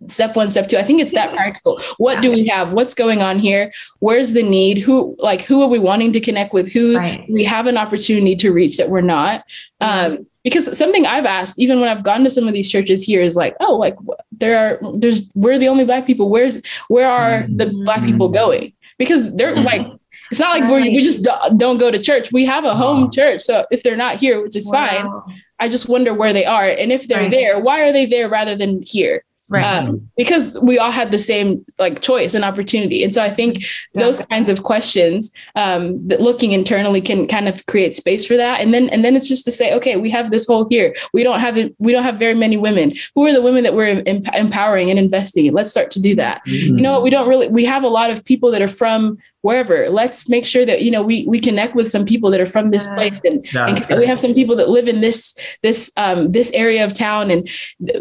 step 0.08 0.36
one 0.36 0.50
step 0.50 0.68
two. 0.68 0.78
I 0.78 0.82
think 0.82 1.00
it's 1.00 1.12
that 1.12 1.34
practical. 1.34 1.80
What 1.98 2.22
do 2.22 2.30
we 2.30 2.46
have? 2.46 2.72
What's 2.72 2.94
going 2.94 3.22
on 3.22 3.38
here? 3.38 3.72
Where's 3.98 4.32
the 4.32 4.42
need? 4.42 4.78
Who 4.78 5.16
like 5.18 5.42
who 5.42 5.62
are 5.62 5.68
we 5.68 5.78
wanting 5.78 6.12
to 6.12 6.20
connect 6.20 6.52
with? 6.52 6.72
Who 6.72 6.96
right. 6.96 7.24
we 7.28 7.44
have 7.44 7.66
an 7.66 7.76
opportunity 7.76 8.36
to 8.36 8.52
reach 8.52 8.76
that 8.78 8.90
we're 8.90 9.00
not? 9.00 9.44
Um, 9.80 10.26
because 10.44 10.76
something 10.76 11.06
I've 11.06 11.24
asked, 11.24 11.58
even 11.58 11.80
when 11.80 11.88
I've 11.88 12.04
gone 12.04 12.22
to 12.24 12.30
some 12.30 12.46
of 12.46 12.52
these 12.52 12.70
churches 12.70 13.02
here, 13.02 13.22
is 13.22 13.34
like, 13.34 13.56
oh, 13.60 13.76
like 13.76 13.96
there 14.30 14.58
are, 14.58 14.92
there's, 14.92 15.26
we're 15.34 15.58
the 15.58 15.68
only 15.68 15.86
black 15.86 16.06
people. 16.06 16.28
Where's, 16.28 16.62
where 16.88 17.10
are 17.10 17.46
the 17.48 17.70
black 17.70 18.04
people 18.04 18.28
mm-hmm. 18.28 18.34
going? 18.34 18.72
Because 18.98 19.34
they're 19.34 19.54
like, 19.56 19.86
it's 20.30 20.40
not 20.40 20.58
like 20.58 20.70
we 20.70 20.96
we 20.96 21.02
just 21.02 21.26
don't 21.56 21.78
go 21.78 21.90
to 21.90 21.98
church. 21.98 22.32
We 22.32 22.44
have 22.46 22.64
a 22.64 22.74
home 22.74 23.04
wow. 23.04 23.10
church. 23.10 23.40
So 23.42 23.66
if 23.70 23.82
they're 23.82 23.96
not 23.96 24.16
here, 24.16 24.42
which 24.42 24.56
is 24.56 24.70
wow. 24.70 24.86
fine, 24.86 25.42
I 25.60 25.68
just 25.68 25.88
wonder 25.88 26.14
where 26.14 26.32
they 26.32 26.44
are. 26.44 26.68
And 26.68 26.92
if 26.92 27.08
they're 27.08 27.22
right. 27.22 27.30
there, 27.30 27.60
why 27.60 27.82
are 27.82 27.92
they 27.92 28.06
there 28.06 28.28
rather 28.28 28.56
than 28.56 28.82
here? 28.82 29.24
Right. 29.46 29.62
Um, 29.62 30.10
because 30.16 30.58
we 30.62 30.78
all 30.78 30.90
had 30.90 31.10
the 31.10 31.18
same 31.18 31.64
like 31.78 32.00
choice 32.00 32.34
and 32.34 32.44
opportunity. 32.44 33.04
And 33.04 33.12
so 33.12 33.22
I 33.22 33.28
think 33.28 33.60
yeah. 33.60 34.02
those 34.02 34.24
kinds 34.26 34.48
of 34.48 34.62
questions 34.62 35.30
um, 35.54 36.08
that 36.08 36.20
looking 36.20 36.52
internally 36.52 37.02
can 37.02 37.28
kind 37.28 37.46
of 37.46 37.64
create 37.66 37.94
space 37.94 38.24
for 38.24 38.38
that. 38.38 38.60
And 38.60 38.72
then 38.72 38.88
and 38.88 39.04
then 39.04 39.14
it's 39.14 39.28
just 39.28 39.44
to 39.44 39.52
say, 39.52 39.74
okay, 39.74 39.96
we 39.96 40.10
have 40.10 40.30
this 40.30 40.46
whole 40.46 40.66
here. 40.70 40.94
We 41.12 41.22
don't 41.22 41.40
have 41.40 41.58
it. 41.58 41.74
We 41.78 41.92
don't 41.92 42.04
have 42.04 42.18
very 42.18 42.34
many 42.34 42.56
women. 42.56 42.92
Who 43.14 43.26
are 43.26 43.32
the 43.32 43.42
women 43.42 43.64
that 43.64 43.74
we're 43.74 44.02
em- 44.06 44.22
empowering 44.34 44.88
and 44.88 44.98
investing 44.98 45.44
in? 45.44 45.52
Let's 45.52 45.70
start 45.70 45.90
to 45.92 46.00
do 46.00 46.16
that. 46.16 46.40
Mm-hmm. 46.46 46.76
You 46.76 46.82
know, 46.82 47.02
we 47.02 47.10
don't 47.10 47.28
really. 47.28 47.48
We 47.48 47.66
have 47.66 47.84
a 47.84 47.88
lot 47.88 48.10
of 48.10 48.24
people 48.24 48.50
that 48.50 48.62
are 48.62 48.68
from 48.68 49.18
wherever 49.44 49.86
let's 49.90 50.26
make 50.26 50.46
sure 50.46 50.64
that 50.64 50.80
you 50.80 50.90
know 50.90 51.02
we 51.02 51.26
we 51.28 51.38
connect 51.38 51.74
with 51.74 51.86
some 51.86 52.06
people 52.06 52.30
that 52.30 52.40
are 52.40 52.46
from 52.46 52.70
this 52.70 52.88
place 52.94 53.20
and, 53.24 53.46
and 53.52 54.00
we 54.00 54.06
have 54.06 54.18
some 54.18 54.32
people 54.32 54.56
that 54.56 54.70
live 54.70 54.88
in 54.88 55.02
this 55.02 55.38
this 55.62 55.92
um, 55.98 56.32
this 56.32 56.50
area 56.52 56.82
of 56.82 56.94
town 56.94 57.30
and 57.30 57.46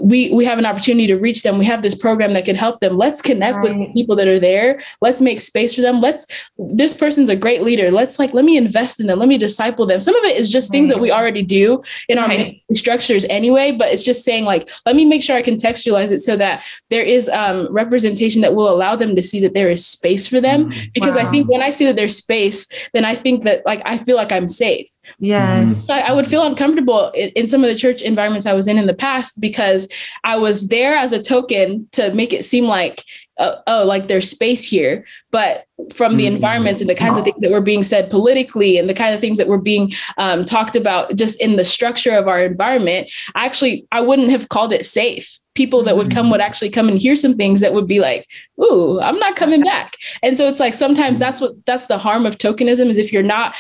we 0.02 0.32
we 0.32 0.46
have 0.46 0.58
an 0.58 0.66
opportunity 0.66 1.06
to 1.06 1.16
reach 1.16 1.44
them 1.44 1.58
we 1.58 1.66
have 1.66 1.82
this 1.82 1.96
program 1.96 2.32
that 2.32 2.46
could 2.46 2.56
help 2.56 2.80
them 2.80 2.96
let's 2.96 3.22
connect 3.22 3.58
right. 3.58 3.78
with 3.78 3.94
people 3.94 4.16
that 4.16 4.26
are 4.26 4.40
there 4.40 4.82
let's 5.02 5.20
make 5.20 5.38
space 5.38 5.76
for 5.76 5.82
them 5.82 6.00
let's 6.00 6.28
this 6.58 6.96
person's 6.96 7.28
a 7.28 7.36
great 7.36 7.62
leader 7.62 7.92
let's 7.92 8.20
like 8.20 8.34
let 8.34 8.46
me 8.46 8.56
invest 8.56 9.02
in 9.02 9.08
them 9.08 9.20
let 9.20 9.28
me 9.28 9.38
disciple 9.38 9.86
them 9.86 10.00
some 10.00 10.16
of 10.16 10.24
it 10.24 10.38
is 10.38 10.50
just 10.50 10.72
things 10.72 10.88
right. 10.88 10.96
that 10.96 11.02
we 11.02 11.12
already 11.12 11.44
do 11.44 11.84
in 12.08 12.18
our 12.18 12.30
right. 12.30 12.62
structures 12.72 13.26
anyway 13.30 13.70
but 13.70 13.92
it's 13.92 14.04
just 14.04 14.24
saying 14.24 14.46
like 14.46 14.70
let 14.86 14.96
me 14.96 15.04
make 15.04 15.22
sure 15.22 15.36
i 15.36 15.44
contextualize 15.44 16.10
it 16.10 16.20
so 16.20 16.38
that 16.38 16.64
there 16.90 17.04
is 17.04 17.28
um, 17.28 17.68
representation 17.70 18.40
that 18.40 18.56
will 18.56 18.70
allow 18.70 18.96
them 18.96 19.14
to 19.14 19.22
see 19.22 19.42
that 19.42 19.54
there 19.54 19.70
is 19.70 19.86
space 19.86 20.26
for 20.26 20.40
them 20.40 20.72
mm. 20.72 20.94
because 20.94 21.16
wow. 21.16 21.28
i 21.28 21.33
think 21.34 21.50
when 21.50 21.62
I 21.62 21.72
see 21.72 21.86
that 21.86 21.96
there's 21.96 22.16
space, 22.16 22.68
then 22.94 23.06
I 23.06 23.16
think 23.16 23.44
that 23.44 23.66
like 23.66 23.82
I 23.86 23.98
feel 23.98 24.16
like 24.16 24.32
I'm 24.32 24.48
safe. 24.48 24.90
Yes. 25.20 25.86
So 25.88 25.96
I, 25.96 26.00
I 26.00 26.14
would 26.14 26.28
feel 26.28 26.46
uncomfortable 26.46 27.10
in, 27.12 27.30
in, 27.30 27.48
some 27.48 27.64
of 27.64 27.70
the 27.70 27.76
church 27.76 28.02
environments 28.02 28.46
I 28.46 28.54
was 28.54 28.68
in 28.68 28.78
in 28.78 28.88
the 28.88 28.94
past 28.94 29.42
because 29.42 29.90
I 30.24 30.38
was 30.38 30.70
there 30.70 30.96
as 30.96 31.12
a 31.12 31.22
token 31.22 31.90
to 31.92 32.14
make 32.14 32.32
it 32.32 32.46
seem 32.46 32.66
like 32.66 33.04
uh, 33.38 33.56
oh, 33.68 33.84
like 33.86 34.08
there's 34.08 34.30
space 34.30 34.68
here. 34.68 35.06
But 35.32 35.66
from 35.94 36.18
the 36.18 36.26
mm-hmm. 36.26 36.36
environments 36.36 36.82
and 36.82 36.90
the 36.90 36.96
kinds 36.96 37.18
of 37.18 37.24
things 37.24 37.42
that 37.42 37.52
were 37.52 37.62
being 37.62 37.84
said 37.84 38.12
politically 38.12 38.78
and 38.78 38.88
the 38.88 38.94
kind 38.94 39.16
of 39.16 39.22
things 39.22 39.38
that 39.38 39.48
were 39.48 39.58
being 39.58 39.94
um, 40.18 40.46
talked 40.46 40.76
about 40.76 41.16
just 41.16 41.42
in 41.42 41.56
the 41.56 41.66
structure 41.66 42.12
of 42.12 42.28
our 42.28 42.44
environment, 42.44 43.10
actually, 43.36 43.88
I 43.92 44.02
wouldn't 44.02 44.30
have 44.30 44.50
called 44.50 44.72
it 44.72 44.86
safe 44.86 45.40
people 45.56 45.84
that 45.84 45.96
would 45.96 46.14
come 46.14 46.30
would 46.30 46.42
mm. 46.42 46.44
actually 46.44 46.70
come 46.70 46.88
and 46.90 46.98
hear 46.98 47.16
some 47.16 47.36
things 47.36 47.60
that 47.60 47.74
would 47.74 47.88
be 47.88 48.00
like, 48.00 48.28
ooh, 48.60 49.00
I'm 49.02 49.20
not 49.20 49.36
coming 49.36 49.62
back. 49.62 49.96
And 50.22 50.38
so 50.38 50.48
it's 50.48 50.60
like 50.60 50.74
sometimes 50.74 51.20
that's 51.20 51.40
what 51.40 51.52
that's 51.66 51.88
the 51.88 51.98
harm 51.98 52.26
of 52.26 52.38
tokenism 52.38 52.88
is 52.88 52.98
if 52.98 53.14
you're 53.14 53.24
not 53.24 53.56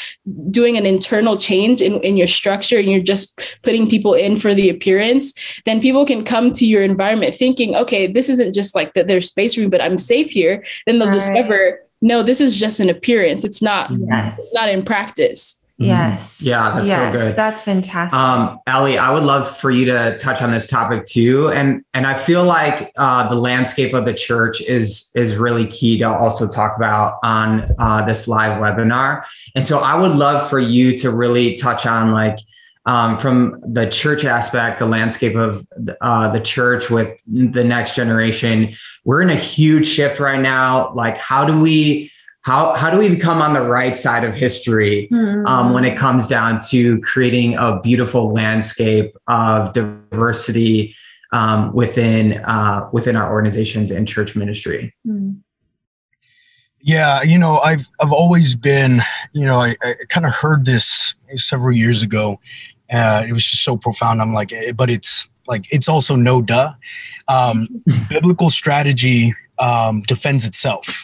doing 0.49 0.77
an 0.77 0.85
internal 0.85 1.37
change 1.37 1.81
in, 1.81 2.01
in 2.01 2.17
your 2.17 2.27
structure 2.27 2.77
and 2.77 2.89
you're 2.89 3.01
just 3.01 3.57
putting 3.61 3.89
people 3.89 4.13
in 4.13 4.37
for 4.37 4.53
the 4.53 4.69
appearance, 4.69 5.33
then 5.65 5.81
people 5.81 6.05
can 6.05 6.23
come 6.23 6.51
to 6.53 6.65
your 6.65 6.83
environment 6.83 7.35
thinking, 7.35 7.75
okay, 7.75 8.07
this 8.07 8.29
isn't 8.29 8.53
just 8.53 8.75
like 8.75 8.93
that 8.93 9.07
there's 9.07 9.29
space 9.29 9.55
for 9.55 9.61
me, 9.61 9.67
but 9.67 9.81
I'm 9.81 9.97
safe 9.97 10.29
here. 10.29 10.63
Then 10.85 10.99
they'll 10.99 11.11
discover, 11.11 11.79
no, 12.01 12.23
this 12.23 12.41
is 12.41 12.59
just 12.59 12.79
an 12.79 12.89
appearance. 12.89 13.45
It's 13.45 13.61
not, 13.61 13.91
yes. 13.91 14.37
it's 14.37 14.53
not 14.53 14.69
in 14.69 14.83
practice. 14.83 15.62
Mm-hmm. 15.83 16.13
Yes. 16.13 16.41
Yeah, 16.41 16.75
that's 16.75 16.87
yes, 16.87 17.13
so 17.13 17.19
good. 17.19 17.35
That's 17.35 17.61
fantastic. 17.61 18.17
Um, 18.17 18.59
Eli, 18.67 18.95
I 18.95 19.11
would 19.11 19.23
love 19.23 19.55
for 19.55 19.71
you 19.71 19.85
to 19.85 20.17
touch 20.17 20.41
on 20.41 20.51
this 20.51 20.67
topic 20.67 21.05
too. 21.05 21.49
And 21.49 21.83
and 21.93 22.07
I 22.07 22.13
feel 22.13 22.43
like 22.43 22.91
uh, 22.95 23.29
the 23.29 23.35
landscape 23.35 23.93
of 23.93 24.05
the 24.05 24.13
church 24.13 24.61
is 24.61 25.11
is 25.15 25.35
really 25.35 25.67
key 25.67 25.97
to 25.99 26.05
also 26.05 26.47
talk 26.47 26.75
about 26.77 27.19
on 27.23 27.71
uh, 27.79 28.05
this 28.05 28.27
live 28.27 28.61
webinar. 28.61 29.23
And 29.55 29.65
so 29.65 29.79
I 29.79 29.95
would 29.95 30.13
love 30.13 30.49
for 30.49 30.59
you 30.59 30.97
to 30.99 31.11
really 31.11 31.57
touch 31.57 31.85
on 31.85 32.11
like 32.11 32.39
um, 32.85 33.17
from 33.17 33.61
the 33.65 33.87
church 33.87 34.25
aspect, 34.25 34.79
the 34.79 34.85
landscape 34.85 35.35
of 35.35 35.65
uh, 36.01 36.29
the 36.29 36.41
church 36.41 36.89
with 36.89 37.17
the 37.27 37.63
next 37.63 37.95
generation. 37.95 38.75
We're 39.05 39.21
in 39.21 39.29
a 39.29 39.35
huge 39.35 39.87
shift 39.87 40.19
right 40.19 40.41
now. 40.41 40.93
Like, 40.93 41.17
how 41.17 41.45
do 41.45 41.57
we 41.59 42.11
how 42.43 42.75
how 42.75 42.89
do 42.89 42.97
we 42.97 43.09
become 43.09 43.41
on 43.41 43.53
the 43.53 43.61
right 43.61 43.95
side 43.95 44.23
of 44.23 44.35
history 44.35 45.07
mm-hmm. 45.11 45.45
um, 45.47 45.73
when 45.73 45.85
it 45.85 45.97
comes 45.97 46.27
down 46.27 46.59
to 46.69 46.99
creating 46.99 47.55
a 47.55 47.79
beautiful 47.81 48.31
landscape 48.31 49.15
of 49.27 49.73
diversity 49.73 50.95
um, 51.31 51.73
within 51.73 52.33
uh, 52.43 52.89
within 52.91 53.15
our 53.15 53.31
organizations 53.31 53.91
and 53.91 54.07
church 54.07 54.35
ministry? 54.35 54.93
Mm-hmm. 55.07 55.31
Yeah, 56.81 57.21
you 57.21 57.39
know, 57.39 57.59
I've 57.59 57.89
I've 58.01 58.11
always 58.11 58.57
been, 58.57 59.01
you 59.31 59.45
know, 59.45 59.61
I, 59.61 59.75
I 59.81 59.95
kind 60.09 60.25
of 60.25 60.33
heard 60.33 60.65
this 60.65 61.15
several 61.35 61.73
years 61.73 62.03
ago. 62.03 62.41
Uh, 62.91 63.23
it 63.27 63.31
was 63.31 63.45
just 63.45 63.63
so 63.63 63.77
profound. 63.77 64.21
I'm 64.21 64.33
like, 64.33 64.51
eh, 64.51 64.73
but 64.73 64.89
it's 64.89 65.29
like 65.47 65.65
it's 65.71 65.87
also 65.87 66.17
no 66.17 66.41
duh. 66.41 66.73
Um, 67.29 67.69
biblical 68.09 68.49
strategy 68.49 69.33
um, 69.59 70.01
defends 70.01 70.45
itself 70.45 71.02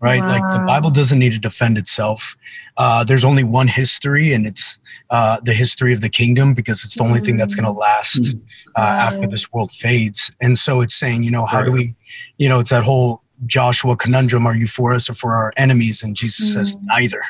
right? 0.00 0.20
Wow. 0.20 0.28
Like 0.28 0.60
the 0.60 0.66
Bible 0.66 0.90
doesn't 0.90 1.18
need 1.18 1.32
to 1.32 1.38
defend 1.38 1.78
itself. 1.78 2.36
Uh, 2.76 3.04
there's 3.04 3.24
only 3.24 3.44
one 3.44 3.68
history, 3.68 4.32
and 4.32 4.46
it's 4.46 4.80
uh, 5.10 5.40
the 5.42 5.52
history 5.52 5.92
of 5.92 6.00
the 6.00 6.08
kingdom 6.08 6.54
because 6.54 6.84
it's 6.84 6.96
the 6.96 7.02
only 7.02 7.20
mm. 7.20 7.24
thing 7.24 7.36
that's 7.36 7.54
going 7.54 7.64
to 7.64 7.72
last 7.72 8.22
mm. 8.22 8.40
uh, 8.76 8.80
after 8.80 9.26
this 9.26 9.52
world 9.52 9.70
fades. 9.70 10.30
And 10.40 10.56
so 10.58 10.80
it's 10.80 10.94
saying, 10.94 11.22
you 11.22 11.30
know, 11.30 11.46
how 11.46 11.58
right. 11.58 11.66
do 11.66 11.72
we, 11.72 11.94
you 12.36 12.48
know, 12.48 12.58
it's 12.58 12.70
that 12.70 12.84
whole 12.84 13.22
Joshua 13.46 13.96
conundrum: 13.96 14.46
Are 14.46 14.56
you 14.56 14.66
for 14.66 14.92
us 14.92 15.08
or 15.08 15.14
for 15.14 15.34
our 15.34 15.52
enemies? 15.56 16.02
And 16.02 16.14
Jesus 16.16 16.50
mm. 16.50 16.52
says 16.54 16.76
neither. 16.82 17.22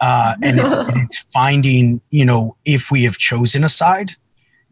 Uh, 0.00 0.34
and 0.42 0.60
it's, 0.60 0.74
it's, 1.02 1.26
finding, 1.32 2.00
you 2.10 2.24
know, 2.24 2.56
if 2.64 2.90
we 2.90 3.04
have 3.04 3.18
chosen 3.18 3.64
a 3.64 3.68
side, 3.68 4.12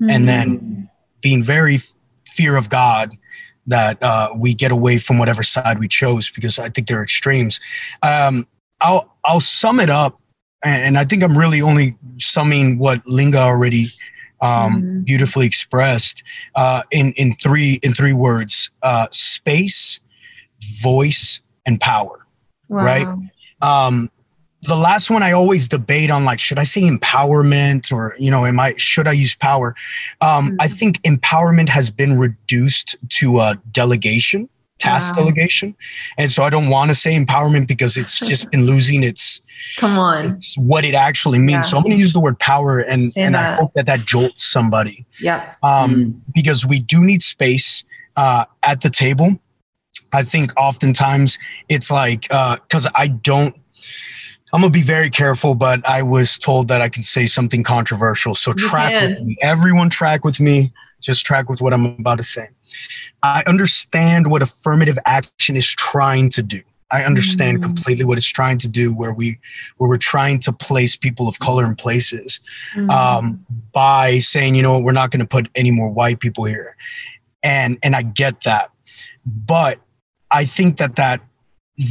and 0.08 0.28
then 0.28 0.58
mm. 0.58 0.90
being 1.20 1.42
very 1.42 1.78
fear 2.26 2.56
of 2.56 2.68
God 2.68 3.10
that 3.66 4.02
uh, 4.02 4.30
we 4.36 4.54
get 4.54 4.70
away 4.70 4.98
from 4.98 5.18
whatever 5.18 5.42
side 5.42 5.78
we 5.78 5.88
chose 5.88 6.30
because 6.30 6.58
I 6.58 6.68
think 6.68 6.86
they're 6.86 7.02
extremes. 7.02 7.60
Um, 8.02 8.46
I'll 8.80 9.16
I'll 9.24 9.40
sum 9.40 9.80
it 9.80 9.90
up, 9.90 10.20
and 10.64 10.98
I 10.98 11.04
think 11.04 11.22
I'm 11.22 11.36
really 11.36 11.62
only 11.62 11.96
summing 12.18 12.78
what 12.78 13.06
Linga 13.06 13.38
already 13.38 13.86
um, 14.40 14.82
mm-hmm. 14.82 15.00
beautifully 15.00 15.46
expressed 15.46 16.22
uh, 16.54 16.82
in 16.90 17.12
in 17.12 17.34
three 17.34 17.80
in 17.82 17.94
three 17.94 18.12
words: 18.12 18.70
uh, 18.82 19.06
space, 19.10 20.00
voice, 20.82 21.40
and 21.64 21.80
power. 21.80 22.26
Wow. 22.68 22.84
Right. 22.84 23.06
Um, 23.62 24.10
the 24.66 24.76
last 24.76 25.10
one 25.10 25.22
I 25.22 25.32
always 25.32 25.68
debate 25.68 26.10
on 26.10 26.24
like 26.24 26.38
should 26.38 26.58
I 26.58 26.64
say 26.64 26.82
empowerment 26.82 27.92
or 27.92 28.14
you 28.18 28.30
know 28.30 28.44
am 28.46 28.58
I 28.58 28.74
should 28.76 29.06
I 29.06 29.12
use 29.12 29.34
power? 29.34 29.74
Um, 30.20 30.48
mm-hmm. 30.48 30.56
I 30.60 30.68
think 30.68 31.00
empowerment 31.02 31.68
has 31.68 31.90
been 31.90 32.18
reduced 32.18 32.96
to 33.20 33.40
a 33.40 33.60
delegation, 33.70 34.48
task 34.78 35.14
wow. 35.14 35.22
delegation, 35.22 35.74
and 36.18 36.30
so 36.30 36.42
I 36.42 36.50
don't 36.50 36.70
want 36.70 36.90
to 36.90 36.94
say 36.94 37.14
empowerment 37.14 37.68
because 37.68 37.96
it's 37.96 38.18
just 38.28 38.50
been 38.50 38.66
losing 38.66 39.02
its 39.02 39.40
come 39.76 39.98
on 39.98 40.26
its, 40.36 40.56
what 40.56 40.84
it 40.84 40.94
actually 40.94 41.38
means. 41.38 41.66
Yeah. 41.66 41.70
So 41.70 41.76
I'm 41.76 41.82
going 41.82 41.96
to 41.96 42.00
use 42.00 42.12
the 42.12 42.20
word 42.20 42.38
power 42.38 42.80
and 42.80 43.04
say 43.04 43.22
and 43.22 43.34
that. 43.34 43.54
I 43.54 43.56
hope 43.56 43.74
that 43.74 43.86
that 43.86 44.00
jolts 44.00 44.44
somebody. 44.44 45.06
Yeah. 45.20 45.54
Um, 45.62 45.94
mm-hmm. 45.94 46.18
because 46.34 46.66
we 46.66 46.80
do 46.80 47.02
need 47.02 47.22
space 47.22 47.84
uh, 48.16 48.46
at 48.62 48.80
the 48.80 48.90
table. 48.90 49.38
I 50.12 50.22
think 50.22 50.52
oftentimes 50.56 51.38
it's 51.68 51.90
like 51.90 52.22
because 52.22 52.86
uh, 52.86 52.90
I 52.94 53.08
don't 53.08 53.56
I'm 54.54 54.60
gonna 54.60 54.70
be 54.70 54.82
very 54.82 55.10
careful, 55.10 55.56
but 55.56 55.84
I 55.86 56.02
was 56.02 56.38
told 56.38 56.68
that 56.68 56.80
I 56.80 56.88
can 56.88 57.02
say 57.02 57.26
something 57.26 57.64
controversial. 57.64 58.36
So 58.36 58.52
track 58.52 58.92
with 58.92 59.20
me. 59.20 59.36
Everyone 59.42 59.90
track 59.90 60.24
with 60.24 60.38
me. 60.38 60.72
Just 61.00 61.26
track 61.26 61.50
with 61.50 61.60
what 61.60 61.74
I'm 61.74 61.86
about 61.86 62.18
to 62.18 62.22
say. 62.22 62.50
I 63.20 63.42
understand 63.48 64.30
what 64.30 64.42
affirmative 64.42 64.96
action 65.06 65.56
is 65.56 65.68
trying 65.68 66.28
to 66.30 66.42
do. 66.42 66.62
I 66.92 67.02
understand 67.02 67.58
mm. 67.58 67.62
completely 67.62 68.04
what 68.04 68.16
it's 68.16 68.28
trying 68.28 68.58
to 68.58 68.68
do, 68.68 68.94
where 68.94 69.12
we 69.12 69.40
where 69.78 69.90
we're 69.90 69.96
trying 69.96 70.38
to 70.40 70.52
place 70.52 70.94
people 70.94 71.26
of 71.26 71.40
color 71.40 71.64
in 71.64 71.74
places 71.74 72.38
mm. 72.76 72.88
um, 72.90 73.44
by 73.72 74.18
saying, 74.18 74.54
you 74.54 74.62
know, 74.62 74.78
we're 74.78 74.92
not 74.92 75.10
going 75.10 75.18
to 75.18 75.26
put 75.26 75.48
any 75.56 75.72
more 75.72 75.88
white 75.88 76.20
people 76.20 76.44
here, 76.44 76.76
and 77.42 77.76
and 77.82 77.96
I 77.96 78.02
get 78.02 78.44
that, 78.44 78.70
but 79.26 79.80
I 80.30 80.44
think 80.44 80.76
that 80.76 80.94
that 80.94 81.22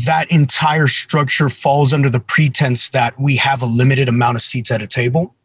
that 0.06 0.32
entire 0.32 0.88
structure 0.88 1.50
falls 1.50 1.94
under 1.94 2.10
the 2.10 2.20
pretense 2.20 2.90
that 2.92 3.20
we 3.20 3.36
have 3.36 3.62
a 3.62 3.66
limited 3.66 4.08
amount 4.08 4.36
of 4.36 4.42
seats 4.42 4.72
at 4.72 4.82
a 4.82 4.88
table. 4.88 5.36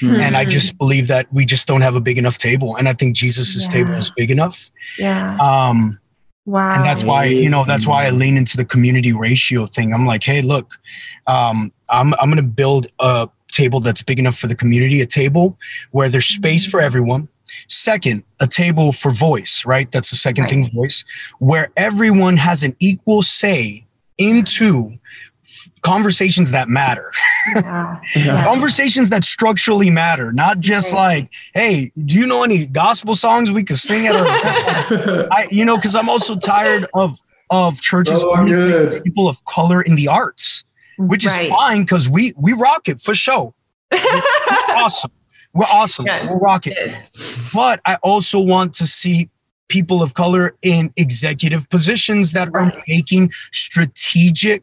Mm-hmm. 0.00 0.20
And 0.20 0.36
I 0.36 0.44
just 0.44 0.78
believe 0.78 1.08
that 1.08 1.32
we 1.32 1.44
just 1.44 1.66
don't 1.66 1.80
have 1.80 1.96
a 1.96 2.00
big 2.00 2.18
enough 2.18 2.38
table. 2.38 2.76
And 2.76 2.88
I 2.88 2.92
think 2.92 3.16
Jesus's 3.16 3.64
yeah. 3.64 3.84
table 3.84 3.94
is 3.94 4.10
big 4.16 4.30
enough. 4.30 4.70
Yeah. 4.98 5.36
Um, 5.40 5.98
wow. 6.46 6.76
And 6.76 6.84
that's 6.84 7.04
why, 7.04 7.24
you 7.24 7.48
know, 7.48 7.64
that's 7.64 7.86
why 7.86 8.06
I 8.06 8.10
lean 8.10 8.36
into 8.36 8.56
the 8.56 8.64
community 8.64 9.12
ratio 9.12 9.66
thing. 9.66 9.92
I'm 9.92 10.06
like, 10.06 10.22
hey, 10.22 10.42
look, 10.42 10.78
um, 11.26 11.72
I'm, 11.88 12.14
I'm 12.14 12.30
going 12.30 12.42
to 12.42 12.42
build 12.42 12.86
a 12.98 13.28
table 13.50 13.80
that's 13.80 14.02
big 14.02 14.18
enough 14.18 14.36
for 14.36 14.46
the 14.46 14.56
community, 14.56 15.00
a 15.00 15.06
table 15.06 15.58
where 15.90 16.08
there's 16.08 16.26
space 16.26 16.64
mm-hmm. 16.64 16.70
for 16.70 16.80
everyone. 16.80 17.28
Second, 17.68 18.24
a 18.38 18.46
table 18.46 18.92
for 18.92 19.10
voice, 19.10 19.64
right? 19.64 19.90
That's 19.90 20.10
the 20.10 20.16
second 20.16 20.44
right. 20.44 20.50
thing, 20.50 20.70
voice, 20.70 21.04
where 21.38 21.70
everyone 21.76 22.36
has 22.36 22.62
an 22.62 22.76
equal 22.78 23.22
say 23.22 23.86
into 24.18 24.98
conversations 25.82 26.50
that 26.50 26.68
matter. 26.68 27.12
Yeah. 28.14 28.44
conversations 28.44 29.08
that 29.10 29.24
structurally 29.24 29.88
matter, 29.88 30.32
not 30.32 30.60
just 30.60 30.92
right. 30.92 31.22
like, 31.22 31.32
hey, 31.54 31.90
do 32.04 32.16
you 32.16 32.26
know 32.26 32.42
any 32.42 32.66
gospel 32.66 33.14
songs 33.14 33.50
we 33.50 33.64
could 33.64 33.78
sing 33.78 34.06
at 34.06 34.14
our 34.14 34.26
I, 35.32 35.48
you 35.50 35.64
know, 35.64 35.76
because 35.76 35.96
I'm 35.96 36.08
also 36.10 36.36
tired 36.36 36.86
of 36.92 37.18
of 37.50 37.80
churches 37.80 38.22
oh, 38.24 39.00
people 39.02 39.28
of 39.28 39.44
color 39.44 39.80
in 39.80 39.94
the 39.94 40.08
arts, 40.08 40.64
which 40.98 41.24
right. 41.24 41.44
is 41.44 41.50
fine 41.50 41.82
because 41.82 42.08
we 42.08 42.34
we 42.36 42.52
rock 42.52 42.88
it 42.88 43.00
for 43.00 43.14
show. 43.14 43.54
awesome. 44.68 45.10
We're 45.52 45.66
awesome. 45.66 46.06
Yes. 46.06 46.26
We're 46.28 46.38
rocking. 46.38 46.74
But 47.52 47.80
I 47.84 47.96
also 47.96 48.38
want 48.38 48.74
to 48.74 48.86
see 48.86 49.28
people 49.68 50.02
of 50.02 50.14
color 50.14 50.56
in 50.62 50.92
executive 50.96 51.68
positions 51.70 52.32
that 52.32 52.50
right. 52.52 52.72
are 52.72 52.82
making 52.86 53.30
strategic 53.52 54.62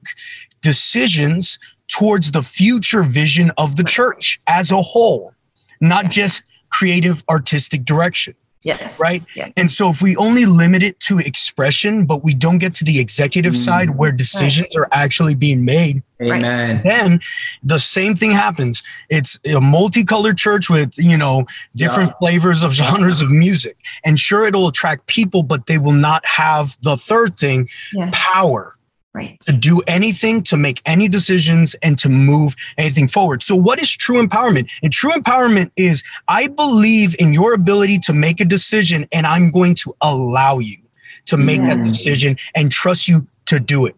decisions 0.61 1.59
towards 1.87 2.31
the 2.31 2.43
future 2.43 3.03
vision 3.03 3.51
of 3.57 3.77
the 3.77 3.83
church 3.83 4.39
as 4.47 4.71
a 4.71 4.81
whole, 4.81 5.33
not 5.79 6.11
just 6.11 6.43
creative 6.69 7.23
artistic 7.29 7.85
direction. 7.85 8.35
Yes. 8.63 8.99
Right. 8.99 9.23
Yeah. 9.35 9.49
And 9.55 9.71
so 9.71 9.89
if 9.89 10.01
we 10.01 10.15
only 10.17 10.45
limit 10.45 10.83
it 10.83 10.99
to 11.01 11.19
expression, 11.19 12.05
but 12.05 12.23
we 12.23 12.33
don't 12.33 12.57
get 12.57 12.73
to 12.75 12.83
the 12.83 12.99
executive 12.99 13.53
mm. 13.53 13.57
side 13.57 13.91
where 13.91 14.11
decisions 14.11 14.75
right. 14.75 14.81
are 14.81 14.89
actually 14.91 15.35
being 15.35 15.63
made, 15.63 16.03
Amen. 16.21 16.81
then 16.83 17.19
the 17.63 17.77
same 17.77 18.15
thing 18.15 18.31
happens. 18.31 18.83
It's 19.09 19.39
a 19.45 19.61
multicolored 19.61 20.37
church 20.37 20.69
with, 20.69 20.97
you 20.97 21.17
know, 21.17 21.45
different 21.75 22.09
yeah. 22.09 22.17
flavors 22.19 22.63
of 22.63 22.73
genres 22.73 23.21
of 23.21 23.31
music. 23.31 23.77
And 24.03 24.19
sure, 24.19 24.45
it'll 24.45 24.67
attract 24.67 25.07
people, 25.07 25.43
but 25.43 25.67
they 25.67 25.77
will 25.77 25.93
not 25.93 26.25
have 26.25 26.77
the 26.81 26.97
third 26.97 27.35
thing, 27.35 27.69
yes. 27.93 28.09
power 28.11 28.76
right. 29.17 29.39
to 29.41 29.51
do 29.51 29.81
anything, 29.87 30.43
to 30.43 30.57
make 30.57 30.81
any 30.85 31.07
decisions, 31.07 31.75
and 31.81 31.97
to 31.99 32.09
move 32.09 32.55
anything 32.77 33.07
forward. 33.07 33.43
So, 33.43 33.55
what 33.55 33.81
is 33.81 33.95
true 33.95 34.25
empowerment? 34.25 34.69
And 34.83 34.93
true 34.93 35.11
empowerment 35.11 35.71
is 35.75 36.03
I 36.27 36.47
believe 36.47 37.15
in 37.19 37.33
your 37.33 37.53
ability 37.53 37.99
to 37.99 38.13
make 38.13 38.39
a 38.39 38.45
decision, 38.45 39.07
and 39.11 39.25
I'm 39.25 39.51
going 39.51 39.75
to 39.75 39.95
allow 40.01 40.59
you 40.59 40.77
to 41.25 41.37
make 41.37 41.59
yeah. 41.59 41.75
that 41.75 41.77
mm. 41.77 41.87
decision 41.87 42.37
and 42.55 42.71
trust 42.71 43.07
you 43.07 43.27
to 43.47 43.59
do 43.59 43.85
it. 43.85 43.95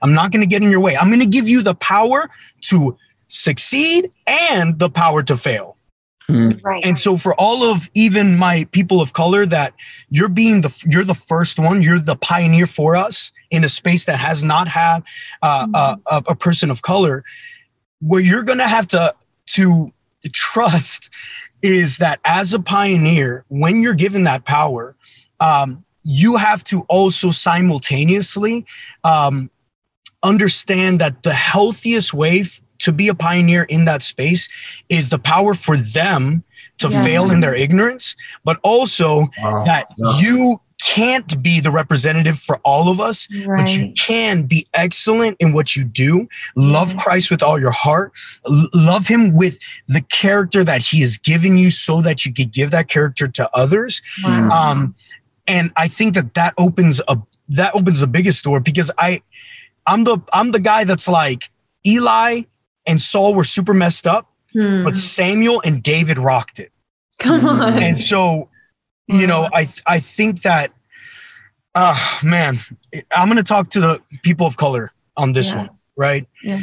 I'm 0.00 0.14
not 0.14 0.32
going 0.32 0.40
to 0.40 0.46
get 0.46 0.62
in 0.62 0.70
your 0.70 0.80
way. 0.80 0.96
I'm 0.96 1.08
going 1.08 1.20
to 1.20 1.26
give 1.26 1.48
you 1.48 1.62
the 1.62 1.74
power 1.74 2.30
to 2.62 2.96
succeed 3.28 4.10
and 4.26 4.78
the 4.78 4.90
power 4.90 5.22
to 5.22 5.36
fail. 5.36 5.71
Mm. 6.32 6.64
Right. 6.64 6.84
And 6.84 6.98
so 6.98 7.18
for 7.18 7.34
all 7.34 7.62
of 7.62 7.90
even 7.94 8.38
my 8.38 8.64
people 8.72 9.02
of 9.02 9.12
color 9.12 9.44
that 9.46 9.74
you're 10.08 10.30
being 10.30 10.62
the 10.62 10.84
you're 10.88 11.04
the 11.04 11.14
first 11.14 11.58
one, 11.58 11.82
you're 11.82 11.98
the 11.98 12.16
pioneer 12.16 12.66
for 12.66 12.96
us 12.96 13.32
in 13.50 13.64
a 13.64 13.68
space 13.68 14.06
that 14.06 14.18
has 14.18 14.42
not 14.42 14.68
had 14.68 15.02
uh, 15.42 15.66
mm. 15.66 16.00
a, 16.06 16.22
a 16.28 16.34
person 16.34 16.70
of 16.70 16.80
color 16.80 17.22
where 18.00 18.20
you're 18.20 18.42
going 18.42 18.58
to 18.58 18.68
have 18.68 18.86
to 18.88 19.14
to 19.46 19.92
trust 20.32 21.10
is 21.60 21.98
that 21.98 22.18
as 22.24 22.54
a 22.54 22.58
pioneer 22.60 23.44
when 23.48 23.82
you're 23.82 23.94
given 23.94 24.24
that 24.24 24.44
power 24.44 24.96
um, 25.40 25.84
you 26.02 26.36
have 26.36 26.64
to 26.64 26.82
also 26.82 27.30
simultaneously 27.30 28.64
um, 29.04 29.50
understand 30.22 31.00
that 31.00 31.22
the 31.22 31.34
healthiest 31.34 32.14
way 32.14 32.44
to 32.82 32.92
be 32.92 33.08
a 33.08 33.14
pioneer 33.14 33.64
in 33.64 33.84
that 33.86 34.02
space 34.02 34.48
is 34.88 35.08
the 35.08 35.18
power 35.18 35.54
for 35.54 35.76
them 35.76 36.44
to 36.78 36.88
yeah. 36.88 37.04
fail 37.04 37.30
in 37.30 37.40
their 37.40 37.54
ignorance, 37.54 38.16
but 38.44 38.58
also 38.62 39.28
wow. 39.42 39.64
that 39.64 39.88
yeah. 39.96 40.18
you 40.18 40.60
can't 40.82 41.40
be 41.42 41.60
the 41.60 41.70
representative 41.70 42.38
for 42.38 42.58
all 42.64 42.88
of 42.88 43.00
us, 43.00 43.28
right. 43.46 43.64
but 43.64 43.74
you 43.74 43.92
can 43.92 44.42
be 44.42 44.66
excellent 44.74 45.36
in 45.38 45.52
what 45.52 45.76
you 45.76 45.84
do. 45.84 46.26
Love 46.56 46.96
Christ 46.96 47.30
with 47.30 47.42
all 47.42 47.58
your 47.58 47.70
heart. 47.70 48.12
L- 48.46 48.68
love 48.74 49.06
him 49.06 49.34
with 49.34 49.58
the 49.86 50.00
character 50.00 50.64
that 50.64 50.82
he 50.82 51.00
has 51.00 51.18
given 51.18 51.56
you 51.56 51.70
so 51.70 52.02
that 52.02 52.26
you 52.26 52.32
could 52.32 52.52
give 52.52 52.72
that 52.72 52.88
character 52.88 53.28
to 53.28 53.48
others. 53.54 54.02
Wow. 54.24 54.50
Um, 54.50 54.94
and 55.46 55.70
I 55.76 55.88
think 55.88 56.14
that 56.14 56.34
that 56.34 56.54
opens 56.58 57.00
a 57.08 57.18
that 57.48 57.74
opens 57.74 58.00
the 58.00 58.06
biggest 58.06 58.44
door 58.44 58.60
because 58.60 58.90
I 58.98 59.22
I'm 59.86 60.04
the 60.04 60.18
I'm 60.32 60.52
the 60.52 60.60
guy 60.60 60.84
that's 60.84 61.08
like 61.08 61.50
Eli 61.86 62.42
and 62.86 63.00
Saul 63.00 63.34
were 63.34 63.44
super 63.44 63.74
messed 63.74 64.06
up, 64.06 64.30
hmm. 64.52 64.84
but 64.84 64.96
Samuel 64.96 65.62
and 65.64 65.82
David 65.82 66.18
rocked 66.18 66.58
it. 66.58 66.72
Come 67.18 67.46
on. 67.46 67.82
And 67.82 67.98
so, 67.98 68.48
you 69.06 69.26
know, 69.26 69.48
I 69.52 69.68
I 69.86 70.00
think 70.00 70.42
that, 70.42 70.72
uh 71.74 72.18
man, 72.22 72.58
I'm 73.14 73.28
gonna 73.28 73.42
talk 73.42 73.70
to 73.70 73.80
the 73.80 74.02
people 74.22 74.46
of 74.46 74.56
color 74.56 74.92
on 75.16 75.32
this 75.32 75.50
yeah. 75.50 75.58
one, 75.58 75.70
right? 75.96 76.26
Yeah. 76.42 76.62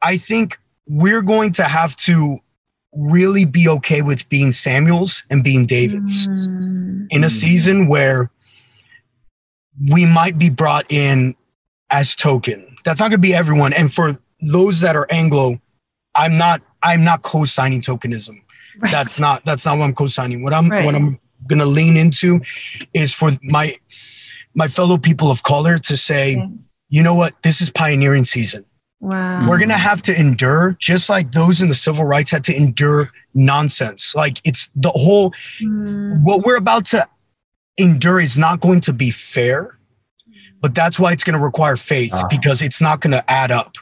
I 0.00 0.16
think 0.16 0.58
we're 0.88 1.22
going 1.22 1.52
to 1.52 1.64
have 1.64 1.94
to 1.96 2.38
really 2.94 3.44
be 3.44 3.68
okay 3.68 4.02
with 4.02 4.28
being 4.28 4.52
Samuels 4.52 5.22
and 5.30 5.42
being 5.42 5.64
Davids 5.64 6.26
mm. 6.28 7.06
in 7.10 7.24
a 7.24 7.30
season 7.30 7.88
where 7.88 8.30
we 9.88 10.04
might 10.04 10.38
be 10.38 10.50
brought 10.50 10.90
in 10.92 11.34
as 11.90 12.14
token. 12.14 12.76
That's 12.84 13.00
not 13.00 13.08
going 13.08 13.12
to 13.12 13.18
be 13.18 13.34
everyone. 13.34 13.72
And 13.72 13.92
for 13.92 14.18
those 14.42 14.80
that 14.80 14.96
are 14.96 15.06
Anglo, 15.10 15.60
I'm 16.14 16.36
not 16.36 16.62
I'm 16.82 17.04
not 17.04 17.22
co-signing 17.22 17.80
tokenism. 17.80 18.36
Right. 18.78 18.90
That's 18.90 19.20
not 19.20 19.44
that's 19.44 19.64
not 19.64 19.78
what 19.78 19.84
I'm 19.84 19.94
co-signing. 19.94 20.42
What 20.42 20.52
I'm 20.52 20.68
right. 20.68 20.84
what 20.84 20.94
I'm 20.94 21.18
gonna 21.46 21.66
lean 21.66 21.96
into 21.96 22.40
is 22.92 23.14
for 23.14 23.30
my 23.42 23.76
my 24.54 24.68
fellow 24.68 24.98
people 24.98 25.30
of 25.30 25.42
color 25.42 25.78
to 25.78 25.96
say, 25.96 26.36
yes. 26.36 26.76
you 26.88 27.02
know 27.02 27.14
what, 27.14 27.34
this 27.42 27.60
is 27.60 27.70
pioneering 27.70 28.24
season. 28.24 28.64
Wow. 29.00 29.48
We're 29.48 29.58
gonna 29.58 29.78
have 29.78 30.02
to 30.02 30.18
endure, 30.18 30.76
just 30.78 31.08
like 31.08 31.32
those 31.32 31.60
in 31.62 31.68
the 31.68 31.74
civil 31.74 32.04
rights 32.04 32.30
had 32.30 32.44
to 32.44 32.56
endure 32.56 33.10
nonsense. 33.34 34.14
Like 34.14 34.40
it's 34.44 34.70
the 34.74 34.90
whole 34.90 35.32
mm. 35.60 36.22
what 36.22 36.44
we're 36.44 36.56
about 36.56 36.86
to 36.86 37.08
endure 37.76 38.20
is 38.20 38.38
not 38.38 38.60
going 38.60 38.80
to 38.82 38.92
be 38.92 39.10
fair, 39.10 39.78
but 40.60 40.74
that's 40.74 41.00
why 41.00 41.12
it's 41.12 41.24
gonna 41.24 41.40
require 41.40 41.76
faith 41.76 42.14
uh. 42.14 42.26
because 42.28 42.62
it's 42.62 42.80
not 42.80 43.00
gonna 43.00 43.24
add 43.26 43.50
up. 43.50 43.76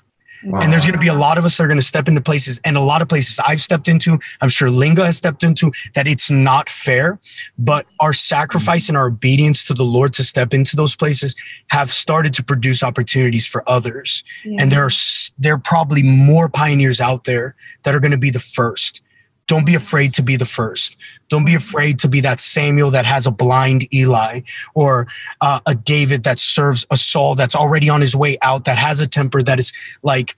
Wow. 0.45 0.61
And 0.61 0.73
there's 0.73 0.83
going 0.83 0.95
to 0.95 0.99
be 0.99 1.09
a 1.09 1.15
lot 1.15 1.39
of 1.39 1.45
us 1.45 1.57
that 1.57 1.65
are 1.65 1.67
going 1.67 1.79
to 1.79 1.85
step 1.85 2.09
into 2.09 2.21
places 2.21 2.61
and 2.65 2.77
a 2.77 2.81
lot 2.81 3.03
of 3.03 3.09
places 3.09 3.39
I've 3.45 3.61
stepped 3.61 3.89
into, 3.89 4.19
I'm 4.41 4.49
sure 4.49 4.71
Linga 4.71 5.05
has 5.05 5.17
stepped 5.17 5.45
into 5.45 5.73
that 5.95 6.07
it's 6.07 6.31
not 6.31 6.69
fair, 6.69 7.19
but 7.59 7.85
our 8.01 8.13
sacrifice 8.13 8.89
and 8.89 8.97
our 8.97 9.07
obedience 9.07 9.65
to 9.65 9.75
the 9.75 9.85
Lord 9.85 10.13
to 10.15 10.25
step 10.25 10.55
into 10.55 10.77
those 10.77 10.97
places 10.97 11.37
have 11.69 11.93
started 11.93 12.35
to 12.35 12.43
produce 12.43 12.83
opportunities 12.83 13.47
for 13.47 13.69
others. 13.69 14.25
Yeah. 14.45 14.63
And 14.63 14.73
there 14.73 14.85
are, 14.85 14.91
there 15.39 15.55
are 15.55 15.59
probably 15.59 16.03
more 16.03 16.49
pioneers 16.49 17.01
out 17.01 17.25
there 17.25 17.55
that 17.83 17.95
are 17.95 18.01
going 18.01 18.13
to 18.13 18.19
be 18.19 18.31
the 18.31 18.41
first. 18.41 19.03
Don't 19.51 19.67
be 19.67 19.75
afraid 19.75 20.15
to 20.15 20.23
be 20.23 20.37
the 20.37 20.45
first. 20.45 20.97
Don't 21.29 21.45
be 21.45 21.57
afraid 21.57 21.99
to 21.99 22.09
be 22.09 22.21
that 22.21 22.39
Samuel 22.39 22.93
that 22.93 23.05
has 23.05 23.27
a 23.27 23.33
blind 23.33 23.93
Eli 23.93 24.43
or 24.77 25.09
uh, 25.41 25.59
a 25.67 25.75
David 25.75 26.23
that 26.23 26.39
serves 26.39 26.87
a 26.93 26.97
Saul 26.97 27.35
that's 27.35 27.57
already 27.57 27.89
on 27.89 28.01
his 28.01 28.15
way 28.15 28.39
out, 28.43 28.65
that 28.67 28.79
has 28.79 29.01
a 29.01 29.09
temper 29.09 29.43
that 29.43 29.59
is 29.59 29.73
like, 30.05 30.37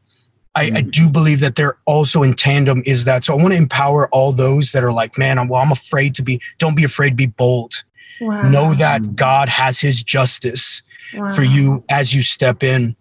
I, 0.55 0.73
I, 0.77 0.81
do 0.81 1.11
believe 1.11 1.41
that 1.41 1.57
they're 1.57 1.77
also 1.85 2.23
in 2.23 2.33
tandem 2.33 2.83
is 2.87 3.05
that. 3.05 3.23
So 3.23 3.35
I 3.35 3.43
want 3.43 3.53
to 3.53 3.59
empower 3.59 4.09
all 4.09 4.33
those 4.33 4.73
that 4.73 4.83
are 4.83 4.93
like, 4.93 5.19
man, 5.19 5.39
I'm, 5.39 5.47
well, 5.47 5.61
I'm 5.61 5.73
afraid 5.73 6.15
to 6.15 6.23
be, 6.23 6.41
don't 6.57 6.75
be 6.75 6.85
afraid, 6.85 7.15
be 7.15 7.27
bold. 7.27 7.85
Wow. 8.19 8.49
Know 8.49 8.73
that 8.73 9.15
God 9.15 9.51
has 9.51 9.79
his 9.79 10.03
justice 10.03 10.83
wow. 11.13 11.29
for 11.29 11.43
you 11.43 11.85
as 11.91 12.15
you 12.15 12.23
step 12.23 12.63
in 12.63 12.97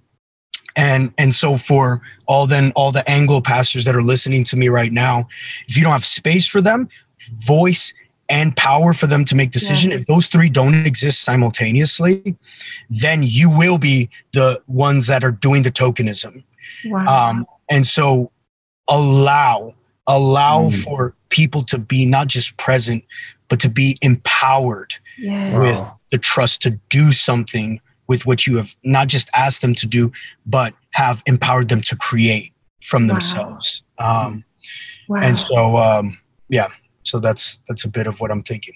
and 0.76 1.14
and 1.18 1.34
so 1.34 1.58
for 1.58 2.02
all 2.28 2.48
then 2.48 2.72
all 2.76 2.92
the 2.92 3.08
anglo 3.10 3.42
pastors 3.42 3.86
that 3.86 3.96
are 3.96 4.04
listening 4.04 4.44
to 4.44 4.56
me 4.56 4.70
right 4.70 4.92
now 4.92 5.28
if 5.68 5.78
you 5.78 5.84
don't 5.84 5.92
have 5.92 6.06
space 6.06 6.48
for 6.48 6.62
them 6.62 6.88
voice 7.46 7.94
and 8.30 8.56
power 8.56 8.94
for 8.94 9.08
them 9.08 9.26
to 9.26 9.36
make 9.36 9.52
decision 9.52 9.92
yeah. 9.92 9.98
if 9.98 10.06
those 10.06 10.28
three 10.28 10.50
don't 10.50 10.86
exist 10.86 11.22
simultaneously 11.22 12.36
then 12.90 13.22
you 13.24 13.50
will 13.50 13.78
be 13.78 14.10
the 14.34 14.62
ones 14.68 15.08
that 15.08 15.24
are 15.24 15.32
doing 15.32 15.64
the 15.64 15.72
tokenism 15.72 16.44
wow. 16.86 17.30
um, 17.30 17.46
and 17.70 17.86
so 17.86 18.32
allow 18.88 19.74
allow 20.08 20.66
mm. 20.66 20.84
for 20.84 21.14
people 21.30 21.64
to 21.64 21.78
be 21.78 22.06
not 22.06 22.28
just 22.28 22.56
present 22.58 23.04
but 23.50 23.60
to 23.60 23.70
be 23.70 23.98
empowered 24.02 24.96
yes. 25.18 25.58
with 25.58 26.00
the 26.12 26.18
trust 26.18 26.62
to 26.62 26.72
do 26.90 27.12
something 27.12 27.82
with 28.12 28.26
what 28.26 28.46
you 28.46 28.58
have 28.58 28.76
not 28.84 29.08
just 29.08 29.30
asked 29.34 29.62
them 29.62 29.74
to 29.76 29.88
do, 29.88 30.12
but 30.46 30.74
have 30.92 31.24
empowered 31.26 31.70
them 31.70 31.80
to 31.80 31.96
create 31.96 32.52
from 32.84 33.08
themselves. 33.08 33.82
Wow. 33.98 34.28
Um, 34.28 34.44
Wow. 35.12 35.22
And 35.24 35.38
so, 35.38 35.78
um, 35.78 36.18
yeah, 36.48 36.70
so 37.04 37.20
that's 37.20 37.60
that's 37.68 37.84
a 37.84 37.90
bit 37.90 38.08
of 38.08 38.22
what 38.22 38.32
I'm 38.32 38.44
thinking. 38.44 38.74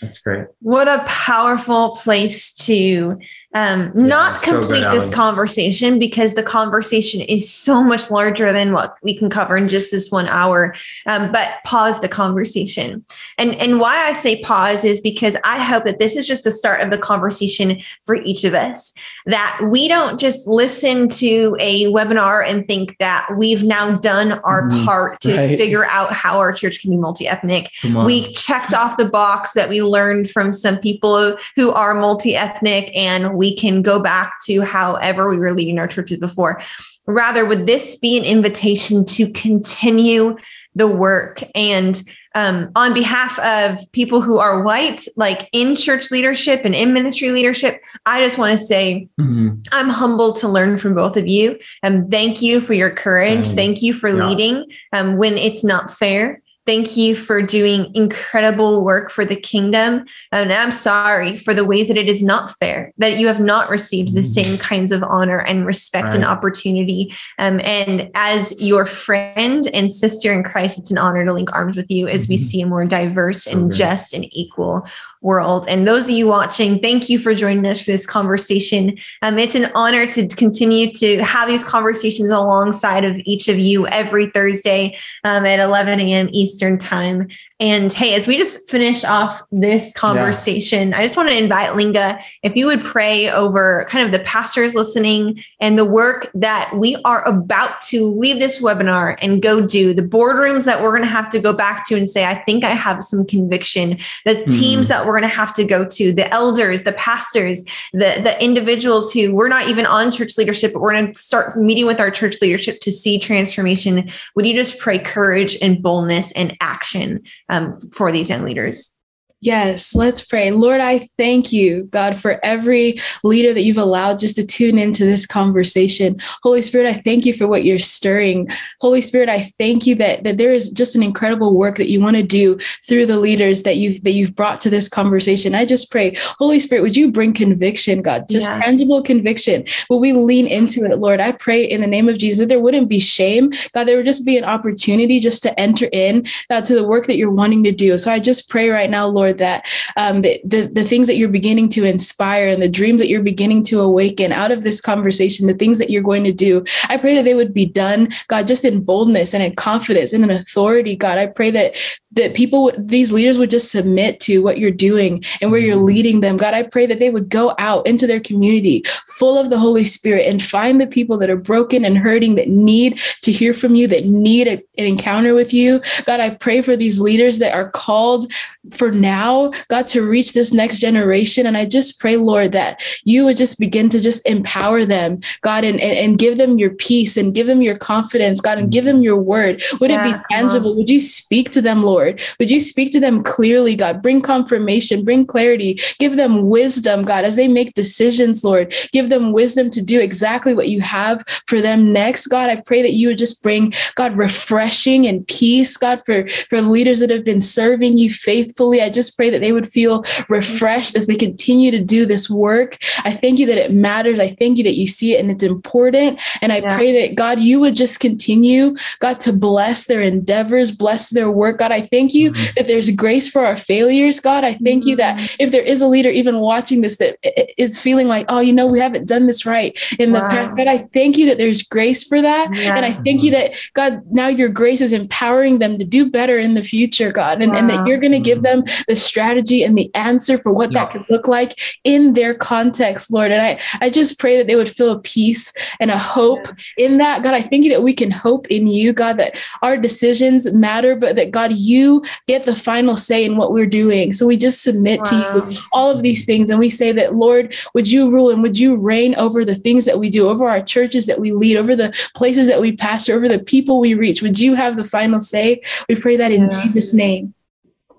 That's 0.00 0.18
great. 0.18 0.46
What 0.60 0.88
a 0.88 1.04
powerful 1.06 1.96
place 1.96 2.52
to 2.66 3.18
um, 3.52 3.92
yeah, 3.96 4.06
not 4.06 4.42
complete 4.42 4.82
so 4.82 4.90
this 4.92 5.10
conversation 5.10 5.98
because 5.98 6.34
the 6.34 6.42
conversation 6.42 7.20
is 7.22 7.52
so 7.52 7.82
much 7.82 8.08
larger 8.08 8.52
than 8.52 8.72
what 8.72 8.96
we 9.02 9.16
can 9.16 9.28
cover 9.28 9.56
in 9.56 9.66
just 9.66 9.90
this 9.90 10.08
one 10.08 10.28
hour. 10.28 10.74
Um, 11.06 11.32
but 11.32 11.54
pause 11.64 12.00
the 12.00 12.08
conversation. 12.08 13.04
And, 13.38 13.56
and 13.56 13.80
why 13.80 14.04
I 14.04 14.12
say 14.12 14.40
pause 14.42 14.84
is 14.84 15.00
because 15.00 15.36
I 15.42 15.58
hope 15.58 15.84
that 15.84 15.98
this 15.98 16.14
is 16.14 16.28
just 16.28 16.44
the 16.44 16.52
start 16.52 16.80
of 16.80 16.92
the 16.92 16.98
conversation 16.98 17.80
for 18.04 18.14
each 18.14 18.44
of 18.44 18.54
us, 18.54 18.94
that 19.26 19.60
we 19.68 19.88
don't 19.88 20.20
just 20.20 20.46
listen 20.46 21.08
to 21.08 21.56
a 21.58 21.86
webinar 21.86 22.48
and 22.48 22.68
think 22.68 22.98
that 22.98 23.26
we've 23.36 23.64
now 23.64 23.96
done 23.96 24.32
our 24.44 24.68
mm, 24.68 24.84
part 24.84 25.20
to 25.22 25.36
right. 25.36 25.58
figure 25.58 25.86
out 25.86 26.12
how 26.12 26.38
our 26.38 26.52
church 26.52 26.82
can 26.82 26.90
be 26.90 26.96
multi 26.96 27.26
ethnic. 27.26 27.72
We 28.04 28.32
checked 28.32 28.74
off 28.74 28.96
the 28.96 29.08
box 29.08 29.54
that 29.54 29.68
we 29.68 29.82
learned 29.82 30.30
from 30.30 30.52
some 30.52 30.78
people 30.78 31.36
who 31.56 31.72
are 31.72 31.94
multi 31.94 32.36
ethnic 32.36 32.92
and 32.94 33.39
we 33.40 33.56
can 33.56 33.80
go 33.80 33.98
back 34.00 34.36
to 34.44 34.60
however 34.60 35.30
we 35.30 35.38
were 35.38 35.54
leading 35.54 35.78
our 35.78 35.88
churches 35.88 36.18
before. 36.18 36.60
Rather, 37.06 37.46
would 37.46 37.66
this 37.66 37.96
be 37.96 38.18
an 38.18 38.24
invitation 38.24 39.04
to 39.06 39.32
continue 39.32 40.36
the 40.74 40.86
work 40.86 41.40
and 41.54 42.02
um, 42.34 42.70
on 42.76 42.94
behalf 42.94 43.38
of 43.40 43.90
people 43.92 44.20
who 44.20 44.38
are 44.38 44.62
white, 44.62 45.04
like 45.16 45.48
in 45.52 45.74
church 45.74 46.10
leadership 46.12 46.60
and 46.64 46.74
in 46.74 46.92
ministry 46.92 47.32
leadership, 47.32 47.82
I 48.06 48.22
just 48.22 48.38
want 48.38 48.56
to 48.56 48.64
say 48.64 49.08
mm-hmm. 49.18 49.60
I'm 49.72 49.88
humbled 49.88 50.36
to 50.36 50.48
learn 50.48 50.78
from 50.78 50.94
both 50.94 51.16
of 51.16 51.26
you. 51.26 51.58
And 51.82 52.04
um, 52.04 52.10
thank 52.10 52.40
you 52.40 52.60
for 52.60 52.74
your 52.74 52.94
courage. 52.94 53.46
Same. 53.46 53.56
Thank 53.56 53.82
you 53.82 53.92
for 53.92 54.10
yeah. 54.10 54.28
leading 54.28 54.70
um, 54.92 55.16
when 55.16 55.38
it's 55.38 55.64
not 55.64 55.90
fair. 55.90 56.40
Thank 56.70 56.96
you 56.96 57.16
for 57.16 57.42
doing 57.42 57.90
incredible 57.96 58.84
work 58.84 59.10
for 59.10 59.24
the 59.24 59.34
kingdom. 59.34 60.04
And 60.30 60.52
I'm 60.52 60.70
sorry 60.70 61.36
for 61.36 61.52
the 61.52 61.64
ways 61.64 61.88
that 61.88 61.96
it 61.96 62.06
is 62.06 62.22
not 62.22 62.56
fair, 62.60 62.92
that 62.98 63.18
you 63.18 63.26
have 63.26 63.40
not 63.40 63.68
received 63.70 64.14
the 64.14 64.22
same 64.22 64.56
mm. 64.56 64.60
kinds 64.60 64.92
of 64.92 65.02
honor 65.02 65.38
and 65.38 65.66
respect 65.66 66.04
right. 66.04 66.14
and 66.14 66.24
opportunity. 66.24 67.12
Um, 67.40 67.58
and 67.64 68.08
as 68.14 68.54
your 68.62 68.86
friend 68.86 69.66
and 69.74 69.92
sister 69.92 70.32
in 70.32 70.44
Christ, 70.44 70.78
it's 70.78 70.92
an 70.92 70.98
honor 70.98 71.24
to 71.24 71.32
link 71.32 71.52
arms 71.52 71.74
with 71.74 71.90
you 71.90 72.06
as 72.06 72.28
we 72.28 72.36
mm-hmm. 72.36 72.44
see 72.44 72.60
a 72.60 72.66
more 72.66 72.84
diverse 72.84 73.46
so 73.46 73.50
and 73.50 73.72
just 73.72 74.14
and 74.14 74.28
equal 74.30 74.86
world. 75.20 75.66
And 75.68 75.86
those 75.86 76.04
of 76.04 76.10
you 76.10 76.26
watching, 76.26 76.78
thank 76.80 77.08
you 77.08 77.18
for 77.18 77.34
joining 77.34 77.66
us 77.66 77.80
for 77.80 77.90
this 77.90 78.06
conversation. 78.06 78.96
Um, 79.22 79.38
it's 79.38 79.54
an 79.54 79.70
honor 79.74 80.10
to 80.12 80.26
continue 80.28 80.92
to 80.94 81.22
have 81.22 81.48
these 81.48 81.64
conversations 81.64 82.30
alongside 82.30 83.04
of 83.04 83.18
each 83.24 83.48
of 83.48 83.58
you 83.58 83.86
every 83.88 84.26
Thursday 84.28 84.98
um, 85.24 85.44
at 85.44 85.58
11 85.58 86.00
a.m. 86.00 86.28
Eastern 86.32 86.78
Time. 86.78 87.28
And 87.60 87.92
hey, 87.92 88.14
as 88.14 88.26
we 88.26 88.38
just 88.38 88.70
finish 88.70 89.04
off 89.04 89.42
this 89.52 89.92
conversation, 89.92 90.88
yeah. 90.88 90.98
I 90.98 91.02
just 91.02 91.14
want 91.14 91.28
to 91.28 91.36
invite 91.36 91.76
Linga, 91.76 92.18
if 92.42 92.56
you 92.56 92.64
would 92.64 92.80
pray 92.80 93.30
over 93.30 93.86
kind 93.90 94.06
of 94.06 94.18
the 94.18 94.24
pastors 94.24 94.74
listening 94.74 95.44
and 95.60 95.78
the 95.78 95.84
work 95.84 96.30
that 96.32 96.74
we 96.74 96.96
are 97.04 97.22
about 97.28 97.82
to 97.82 98.10
leave 98.12 98.38
this 98.38 98.62
webinar 98.62 99.18
and 99.20 99.42
go 99.42 99.66
do, 99.66 99.92
the 99.92 100.02
boardrooms 100.02 100.64
that 100.64 100.82
we're 100.82 100.90
going 100.90 101.02
to 101.02 101.08
have 101.08 101.28
to 101.32 101.38
go 101.38 101.52
back 101.52 101.86
to 101.88 101.96
and 101.96 102.08
say, 102.08 102.24
I 102.24 102.34
think 102.34 102.64
I 102.64 102.70
have 102.70 103.04
some 103.04 103.26
conviction, 103.26 103.98
the 104.24 104.36
mm. 104.36 104.50
teams 104.50 104.88
that 104.88 105.04
we're 105.04 105.12
going 105.12 105.28
to 105.30 105.36
have 105.36 105.52
to 105.54 105.64
go 105.64 105.84
to, 105.84 106.12
the 106.14 106.32
elders, 106.32 106.84
the 106.84 106.92
pastors, 106.92 107.62
the, 107.92 108.20
the 108.22 108.42
individuals 108.42 109.12
who 109.12 109.34
we're 109.34 109.48
not 109.48 109.68
even 109.68 109.84
on 109.84 110.10
church 110.10 110.38
leadership, 110.38 110.72
but 110.72 110.80
we're 110.80 110.94
going 110.94 111.12
to 111.12 111.18
start 111.18 111.54
meeting 111.58 111.84
with 111.84 112.00
our 112.00 112.10
church 112.10 112.40
leadership 112.40 112.80
to 112.80 112.90
see 112.90 113.18
transformation. 113.18 114.10
Would 114.34 114.46
you 114.46 114.54
just 114.54 114.78
pray 114.78 114.98
courage 114.98 115.58
and 115.60 115.82
boldness 115.82 116.32
and 116.32 116.56
action? 116.62 117.22
Um, 117.50 117.78
for 117.92 118.10
these 118.12 118.30
young 118.30 118.44
leaders. 118.44 118.96
Yes, 119.42 119.94
let's 119.94 120.22
pray. 120.22 120.50
Lord, 120.50 120.82
I 120.82 120.98
thank 121.16 121.50
you, 121.50 121.84
God, 121.84 122.16
for 122.16 122.38
every 122.44 122.98
leader 123.24 123.54
that 123.54 123.62
you've 123.62 123.78
allowed 123.78 124.18
just 124.18 124.36
to 124.36 124.46
tune 124.46 124.78
into 124.78 125.06
this 125.06 125.24
conversation. 125.24 126.20
Holy 126.42 126.60
Spirit, 126.60 126.86
I 126.86 127.00
thank 127.00 127.24
you 127.24 127.32
for 127.32 127.48
what 127.48 127.64
you're 127.64 127.78
stirring. 127.78 128.48
Holy 128.82 129.00
Spirit, 129.00 129.30
I 129.30 129.44
thank 129.56 129.86
you 129.86 129.94
that, 129.94 130.24
that 130.24 130.36
there 130.36 130.52
is 130.52 130.70
just 130.70 130.94
an 130.94 131.02
incredible 131.02 131.54
work 131.54 131.78
that 131.78 131.88
you 131.88 132.02
want 132.02 132.16
to 132.16 132.22
do 132.22 132.58
through 132.86 133.06
the 133.06 133.16
leaders 133.16 133.62
that 133.62 133.78
you've 133.78 134.04
that 134.04 134.10
you've 134.10 134.36
brought 134.36 134.60
to 134.60 134.68
this 134.68 134.90
conversation. 134.90 135.54
I 135.54 135.64
just 135.64 135.90
pray, 135.90 136.14
Holy 136.38 136.60
Spirit, 136.60 136.82
would 136.82 136.96
you 136.96 137.10
bring 137.10 137.32
conviction, 137.32 138.02
God, 138.02 138.26
just 138.28 138.46
yeah. 138.46 138.60
tangible 138.60 139.02
conviction? 139.02 139.64
Will 139.88 140.00
we 140.00 140.12
lean 140.12 140.48
into 140.48 140.84
it, 140.84 140.98
Lord? 140.98 141.18
I 141.18 141.32
pray 141.32 141.64
in 141.64 141.80
the 141.80 141.86
name 141.86 142.10
of 142.10 142.18
Jesus 142.18 142.40
that 142.40 142.48
there 142.50 142.60
wouldn't 142.60 142.90
be 142.90 143.00
shame, 143.00 143.52
God, 143.72 143.84
there 143.84 143.96
would 143.96 144.04
just 144.04 144.26
be 144.26 144.36
an 144.36 144.44
opportunity 144.44 145.18
just 145.18 145.42
to 145.44 145.58
enter 145.58 145.88
in 145.94 146.26
God, 146.50 146.66
to 146.66 146.74
the 146.74 146.86
work 146.86 147.06
that 147.06 147.16
you're 147.16 147.30
wanting 147.30 147.64
to 147.64 147.72
do. 147.72 147.96
So 147.96 148.12
I 148.12 148.18
just 148.18 148.50
pray 148.50 148.68
right 148.68 148.90
now, 148.90 149.06
Lord 149.06 149.29
Lord, 149.30 149.38
that 149.38 149.66
um, 149.96 150.22
the, 150.22 150.40
the, 150.44 150.66
the 150.66 150.84
things 150.84 151.06
that 151.06 151.16
you're 151.16 151.28
beginning 151.28 151.68
to 151.70 151.84
inspire 151.84 152.48
and 152.48 152.62
the 152.62 152.68
dreams 152.68 153.00
that 153.00 153.08
you're 153.08 153.22
beginning 153.22 153.62
to 153.64 153.80
awaken 153.80 154.32
out 154.32 154.50
of 154.50 154.62
this 154.62 154.80
conversation, 154.80 155.46
the 155.46 155.54
things 155.54 155.78
that 155.78 155.90
you're 155.90 156.02
going 156.02 156.24
to 156.24 156.32
do, 156.32 156.64
I 156.88 156.96
pray 156.96 157.14
that 157.14 157.24
they 157.24 157.34
would 157.34 157.54
be 157.54 157.66
done, 157.66 158.08
God, 158.28 158.46
just 158.46 158.64
in 158.64 158.82
boldness 158.82 159.34
and 159.34 159.42
in 159.42 159.54
confidence 159.54 160.12
and 160.12 160.24
in 160.24 160.30
authority, 160.30 160.96
God. 160.96 161.18
I 161.18 161.26
pray 161.26 161.50
that 161.50 161.76
that 162.12 162.34
people 162.34 162.72
these 162.76 163.12
leaders 163.12 163.38
would 163.38 163.50
just 163.50 163.70
submit 163.70 164.18
to 164.18 164.42
what 164.42 164.58
you're 164.58 164.70
doing 164.70 165.22
and 165.40 165.50
where 165.50 165.60
you're 165.60 165.76
mm-hmm. 165.76 165.84
leading 165.84 166.20
them 166.20 166.36
god 166.36 166.54
i 166.54 166.62
pray 166.62 166.84
that 166.84 166.98
they 166.98 167.10
would 167.10 167.28
go 167.28 167.54
out 167.58 167.86
into 167.86 168.06
their 168.06 168.18
community 168.18 168.82
full 169.18 169.38
of 169.38 169.48
the 169.48 169.58
holy 169.58 169.84
spirit 169.84 170.26
and 170.26 170.42
find 170.42 170.80
the 170.80 170.86
people 170.86 171.16
that 171.16 171.30
are 171.30 171.36
broken 171.36 171.84
and 171.84 171.98
hurting 171.98 172.34
that 172.34 172.48
need 172.48 173.00
to 173.22 173.30
hear 173.30 173.54
from 173.54 173.76
you 173.76 173.86
that 173.86 174.06
need 174.06 174.48
a, 174.48 174.54
an 174.76 174.86
encounter 174.86 175.34
with 175.34 175.52
you 175.52 175.80
god 176.04 176.18
i 176.18 176.30
pray 176.30 176.60
for 176.60 176.74
these 176.74 177.00
leaders 177.00 177.38
that 177.38 177.54
are 177.54 177.70
called 177.70 178.30
for 178.70 178.90
now 178.90 179.19
god 179.68 179.86
to 179.86 180.02
reach 180.02 180.32
this 180.32 180.52
next 180.52 180.78
generation 180.78 181.46
and 181.46 181.56
i 181.56 181.64
just 181.64 182.00
pray 182.00 182.16
lord 182.16 182.52
that 182.52 182.82
you 183.04 183.24
would 183.24 183.36
just 183.36 183.58
begin 183.58 183.88
to 183.88 184.00
just 184.00 184.28
empower 184.28 184.84
them 184.84 185.20
god 185.42 185.64
and, 185.64 185.80
and, 185.80 185.96
and 185.96 186.18
give 186.18 186.38
them 186.38 186.58
your 186.58 186.70
peace 186.70 187.16
and 187.16 187.34
give 187.34 187.46
them 187.46 187.62
your 187.62 187.78
confidence 187.78 188.40
god 188.40 188.58
and 188.58 188.72
give 188.72 188.84
them 188.84 189.02
your 189.02 189.20
word 189.20 189.62
would 189.80 189.90
yeah, 189.90 190.08
it 190.08 190.12
be 190.12 190.24
tangible 190.34 190.74
would 190.74 190.90
you 190.90 191.00
speak 191.00 191.50
to 191.50 191.60
them 191.60 191.82
lord 191.82 192.00
Lord. 192.00 192.22
Would 192.38 192.50
you 192.50 192.60
speak 192.60 192.92
to 192.92 193.00
them 193.00 193.22
clearly, 193.22 193.76
God? 193.76 194.02
Bring 194.02 194.20
confirmation, 194.22 195.04
bring 195.04 195.26
clarity, 195.26 195.78
give 195.98 196.16
them 196.16 196.48
wisdom, 196.48 197.04
God, 197.04 197.24
as 197.24 197.36
they 197.36 197.48
make 197.48 197.74
decisions, 197.74 198.42
Lord. 198.42 198.74
Give 198.92 199.10
them 199.10 199.32
wisdom 199.32 199.70
to 199.70 199.84
do 199.84 200.00
exactly 200.00 200.54
what 200.54 200.68
you 200.68 200.80
have 200.80 201.22
for 201.46 201.60
them 201.60 201.92
next, 201.92 202.28
God. 202.28 202.48
I 202.48 202.62
pray 202.64 202.82
that 202.82 202.94
you 202.94 203.08
would 203.08 203.18
just 203.18 203.42
bring, 203.42 203.72
God, 203.96 204.16
refreshing 204.16 205.06
and 205.06 205.26
peace, 205.26 205.76
God, 205.76 206.02
for, 206.06 206.26
for 206.48 206.60
leaders 206.62 207.00
that 207.00 207.10
have 207.10 207.24
been 207.24 207.40
serving 207.40 207.98
you 207.98 208.10
faithfully. 208.10 208.80
I 208.80 208.88
just 208.88 209.09
pray 209.10 209.30
that 209.30 209.40
they 209.40 209.52
would 209.52 209.68
feel 209.68 210.04
refreshed 210.28 210.96
as 210.96 211.06
they 211.06 211.16
continue 211.16 211.70
to 211.70 211.82
do 211.82 212.06
this 212.06 212.28
work. 212.30 212.76
I 213.04 213.12
thank 213.12 213.38
you 213.38 213.46
that 213.46 213.58
it 213.58 213.72
matters. 213.72 214.18
I 214.20 214.30
thank 214.30 214.58
you 214.58 214.64
that 214.64 214.76
you 214.76 214.86
see 214.86 215.14
it 215.14 215.20
and 215.20 215.30
it's 215.30 215.42
important. 215.42 216.18
And 216.40 216.52
I 216.52 216.58
yeah. 216.58 216.76
pray 216.76 217.08
that, 217.08 217.14
God, 217.14 217.40
you 217.40 217.60
would 217.60 217.76
just 217.76 218.00
continue, 218.00 218.76
God, 218.98 219.20
to 219.20 219.32
bless 219.32 219.86
their 219.86 220.02
endeavors, 220.02 220.70
bless 220.70 221.10
their 221.10 221.30
work. 221.30 221.58
God, 221.58 221.72
I 221.72 221.82
thank 221.82 222.14
you 222.14 222.32
mm-hmm. 222.32 222.52
that 222.56 222.66
there's 222.66 222.90
grace 222.90 223.28
for 223.28 223.44
our 223.44 223.56
failures, 223.56 224.20
God. 224.20 224.44
I 224.44 224.54
thank 224.54 224.84
you 224.84 224.96
that 224.96 225.16
mm-hmm. 225.16 225.36
if 225.38 225.50
there 225.50 225.62
is 225.62 225.80
a 225.80 225.86
leader 225.86 226.10
even 226.10 226.38
watching 226.38 226.80
this 226.80 226.98
that 226.98 227.18
is 227.58 227.80
feeling 227.80 228.08
like, 228.08 228.26
oh, 228.28 228.40
you 228.40 228.52
know, 228.52 228.66
we 228.66 228.80
haven't 228.80 229.08
done 229.08 229.26
this 229.26 229.46
right 229.46 229.78
in 229.98 230.12
wow. 230.12 230.20
the 230.20 230.28
past, 230.28 230.56
God, 230.56 230.66
I 230.66 230.78
thank 230.78 231.16
you 231.16 231.26
that 231.26 231.38
there's 231.38 231.62
grace 231.62 232.04
for 232.04 232.20
that. 232.22 232.54
Yeah. 232.54 232.76
And 232.76 232.84
I 232.84 232.92
thank 232.92 233.22
you 233.22 233.30
that, 233.32 233.52
God, 233.74 234.02
now 234.10 234.28
your 234.28 234.48
grace 234.48 234.80
is 234.80 234.92
empowering 234.92 235.58
them 235.58 235.78
to 235.78 235.84
do 235.84 236.10
better 236.10 236.38
in 236.38 236.54
the 236.54 236.64
future, 236.64 237.10
God, 237.10 237.40
and, 237.42 237.52
wow. 237.52 237.58
and 237.58 237.70
that 237.70 237.86
you're 237.86 237.98
going 237.98 238.12
to 238.12 238.20
give 238.20 238.42
them 238.42 238.62
the 238.86 238.96
strategy 239.00 239.64
and 239.64 239.76
the 239.76 239.92
answer 239.94 240.38
for 240.38 240.52
what 240.52 240.70
yeah. 240.70 240.84
that 240.84 240.92
could 240.92 241.04
look 241.10 241.26
like 241.26 241.58
in 241.84 242.14
their 242.14 242.34
context, 242.34 243.12
Lord. 243.12 243.32
And 243.32 243.42
I, 243.42 243.60
I 243.80 243.90
just 243.90 244.20
pray 244.20 244.36
that 244.36 244.46
they 244.46 244.56
would 244.56 244.70
feel 244.70 244.92
a 244.92 245.00
peace 245.00 245.52
and 245.80 245.90
a 245.90 245.98
hope 245.98 246.46
yeah. 246.76 246.86
in 246.86 246.98
that. 246.98 247.22
God, 247.22 247.34
I 247.34 247.42
thank 247.42 247.64
you 247.64 247.70
that 247.70 247.82
we 247.82 247.94
can 247.94 248.10
hope 248.10 248.46
in 248.48 248.66
you, 248.66 248.92
God, 248.92 249.16
that 249.16 249.36
our 249.62 249.76
decisions 249.76 250.52
matter, 250.52 250.94
but 250.94 251.16
that, 251.16 251.30
God, 251.30 251.52
you 251.52 251.80
you 251.80 252.02
get 252.26 252.44
the 252.44 252.54
final 252.54 252.96
say 252.96 253.24
in 253.24 253.36
what 253.36 253.52
we're 253.52 253.66
doing. 253.66 254.12
So 254.12 254.26
we 254.26 254.36
just 254.36 254.62
submit 254.62 255.00
wow. 255.00 255.30
to 255.32 255.52
you 255.52 255.58
all 255.72 255.90
of 255.90 256.02
these 256.02 256.26
things. 256.26 256.50
And 256.50 256.58
we 256.58 256.70
say 256.70 256.92
that, 256.92 257.14
Lord, 257.14 257.54
would 257.74 257.90
you 257.90 258.10
rule 258.10 258.30
and 258.30 258.42
would 258.42 258.58
you 258.58 258.76
reign 258.76 259.14
over 259.16 259.44
the 259.44 259.54
things 259.54 259.84
that 259.86 259.98
we 259.98 260.10
do, 260.10 260.28
over 260.28 260.48
our 260.48 260.62
churches 260.62 261.06
that 261.06 261.20
we 261.20 261.32
lead, 261.32 261.56
over 261.56 261.74
the 261.74 261.94
places 262.14 262.46
that 262.48 262.60
we 262.60 262.76
pastor, 262.76 263.14
over 263.14 263.28
the 263.28 263.38
people 263.38 263.80
we 263.80 263.94
reach? 263.94 264.22
Would 264.22 264.38
you 264.38 264.54
have 264.54 264.76
the 264.76 264.84
final 264.84 265.20
say? 265.20 265.62
We 265.88 265.96
pray 265.96 266.16
that 266.16 266.32
in 266.32 266.48
yeah. 266.48 266.62
Jesus' 266.62 266.92
name. 266.92 267.34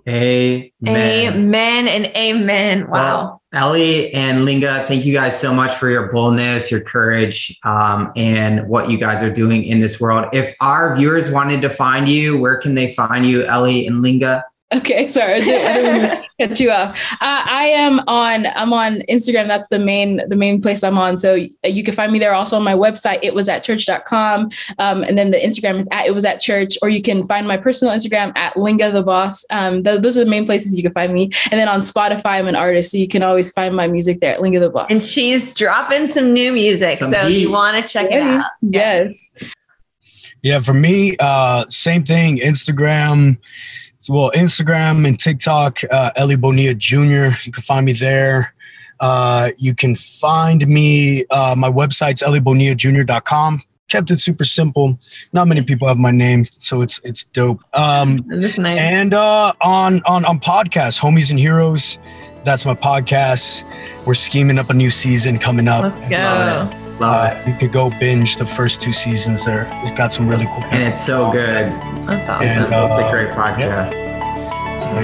Amen. 0.08 1.34
Amen 1.34 1.88
and 1.88 2.06
amen. 2.16 2.90
Wow. 2.90 3.42
Well, 3.54 3.72
Eli 3.76 4.10
and 4.14 4.46
Linga, 4.46 4.86
thank 4.88 5.04
you 5.06 5.14
guys 5.14 5.38
so 5.40 5.54
much 5.54 5.74
for 5.76 5.90
your 5.90 6.12
boldness, 6.12 6.72
your 6.72 6.82
courage, 6.82 7.60
um, 7.64 8.12
and 8.16 8.68
what 8.68 8.90
you 8.90 8.98
guys 8.98 9.22
are 9.22 9.32
doing 9.32 9.66
in 9.66 9.82
this 9.82 10.00
world. 10.00 10.26
If 10.32 10.56
our 10.62 10.96
viewers 10.96 11.30
wanted 11.30 11.62
to 11.62 11.70
find 11.70 12.08
you, 12.08 12.40
where 12.40 12.58
can 12.58 12.76
they 12.76 12.94
find 12.94 13.26
you, 13.26 13.44
Eli 13.44 13.86
and 13.86 14.02
Linga? 14.02 14.44
Okay, 14.74 15.10
sorry, 15.10 15.34
I 15.34 15.40
didn't, 15.42 15.68
I 15.68 15.74
didn't 15.74 16.26
cut 16.50 16.60
you 16.60 16.72
off. 16.72 16.98
Uh, 17.14 17.44
I 17.46 17.66
am 17.74 18.00
on. 18.08 18.46
I'm 18.48 18.72
on 18.72 19.02
Instagram. 19.10 19.48
That's 19.48 19.68
the 19.68 19.80
main 19.80 20.22
the 20.30 20.36
main 20.38 20.62
place 20.62 20.82
I'm 20.84 20.98
on. 20.98 21.18
So 21.18 21.36
you 21.64 21.84
can 21.84 21.94
find 21.94 22.12
me 22.12 22.20
there. 22.20 22.34
Also 22.34 22.56
on 22.56 22.64
my 22.64 22.74
website, 22.74 23.20
it 23.22 23.34
was 23.34 23.50
at 23.50 23.64
church.com. 23.64 24.50
Um, 24.80 25.04
and 25.04 25.18
then 25.18 25.32
the 25.32 25.38
Instagram 25.38 25.78
is 25.78 25.88
at 25.92 26.06
it 26.06 26.14
was 26.14 26.24
at 26.24 26.40
church. 26.40 26.78
Or 26.82 26.90
you 26.90 27.02
can 27.02 27.26
find 27.26 27.48
my 27.48 27.58
personal 27.58 27.94
Instagram 27.94 28.32
at 28.38 28.56
Linga 28.56 28.92
the 28.92 29.04
Boss. 29.04 29.46
Um, 29.50 29.84
th- 29.84 30.02
those 30.02 30.18
are 30.18 30.24
the 30.24 30.30
main 30.30 30.46
places 30.46 30.78
you 30.78 30.84
can 30.84 30.94
find 30.94 31.14
me. 31.14 31.32
And 31.52 31.60
then 31.60 31.68
on 31.68 31.82
Spotify, 31.82 32.40
I'm 32.40 32.48
an 32.48 32.56
artist, 32.56 32.92
so 32.92 32.98
you 32.98 33.10
can 33.10 33.24
always 33.24 33.52
find 33.52 33.76
my 33.76 33.88
music 33.88 34.22
there 34.22 34.34
at 34.34 34.42
Linga 34.42 34.62
the 34.62 34.70
Boss. 34.70 34.90
And 34.90 35.02
she's 35.02 35.54
dropping 35.54 36.08
some 36.08 36.32
new 36.32 36.54
music, 36.54 36.98
some 37.00 37.12
so 37.12 37.28
heat. 37.28 37.42
you 37.42 37.52
want 37.52 37.82
to 37.82 37.88
check 37.88 38.10
it 38.12 38.22
out. 38.22 38.46
Yes. 38.62 39.38
Yeah, 40.42 40.60
for 40.60 40.74
me, 40.74 41.16
uh, 41.20 41.66
same 41.68 42.04
thing. 42.04 42.38
Instagram 42.40 43.38
well, 44.10 44.32
Instagram 44.32 45.08
and 45.08 45.20
TikTok, 45.20 45.80
uh, 45.90 46.12
Eli 46.20 46.36
Bonilla 46.36 46.74
Jr. 46.74 47.36
You 47.44 47.52
can 47.52 47.64
find 47.64 47.86
me 47.86 47.94
there. 47.94 48.54
Uh, 49.00 49.50
you 49.58 49.74
can 49.74 49.96
find 49.96 50.68
me, 50.68 51.26
uh, 51.32 51.56
my 51.58 51.70
website's 51.70 52.22
elibonillajr.com. 52.22 53.62
Kept 53.90 54.12
it 54.12 54.20
super 54.20 54.44
simple. 54.44 54.98
Not 55.34 55.48
many 55.48 55.64
people 55.64 55.88
have 55.88 55.98
my 55.98 56.12
name, 56.12 56.46
so 56.46 56.82
it's 56.82 57.02
it's 57.04 57.26
dope. 57.26 57.62
Um, 57.74 58.24
nice. 58.30 58.58
And 58.58 59.14
uh, 59.14 59.52
on 59.60 60.02
on 60.04 60.24
on 60.24 60.40
podcasts, 60.40 60.98
homies 60.98 61.30
and 61.30 61.38
heroes. 61.38 62.00
That's 62.46 62.66
my 62.66 62.74
podcast. 62.74 63.66
We're 64.06 64.14
scheming 64.14 64.58
up 64.58 64.70
a 64.70 64.74
new 64.74 64.90
season 64.90 65.38
coming 65.40 65.68
up. 65.68 65.94
Let's 66.10 66.72
go. 66.72 66.91
Love 67.02 67.48
it. 67.48 67.48
You 67.48 67.56
could 67.58 67.72
go 67.72 67.90
binge 68.00 68.38
the 68.38 68.46
first 68.46 68.82
two 68.82 68.92
seasons 68.92 69.46
there. 69.46 69.68
It's 69.84 69.98
got 69.98 70.14
some 70.14 70.28
really 70.28 70.46
cool. 70.46 70.64
And 70.66 70.84
it's 70.84 71.04
so 71.04 71.32
good. 71.32 71.72
That's 72.08 72.30
awesome. 72.30 72.48
It's, 72.48 72.60
a, 72.60 72.88
it's 72.88 72.98
a 72.98 73.12
great 73.12 73.32
podcast. 73.32 73.94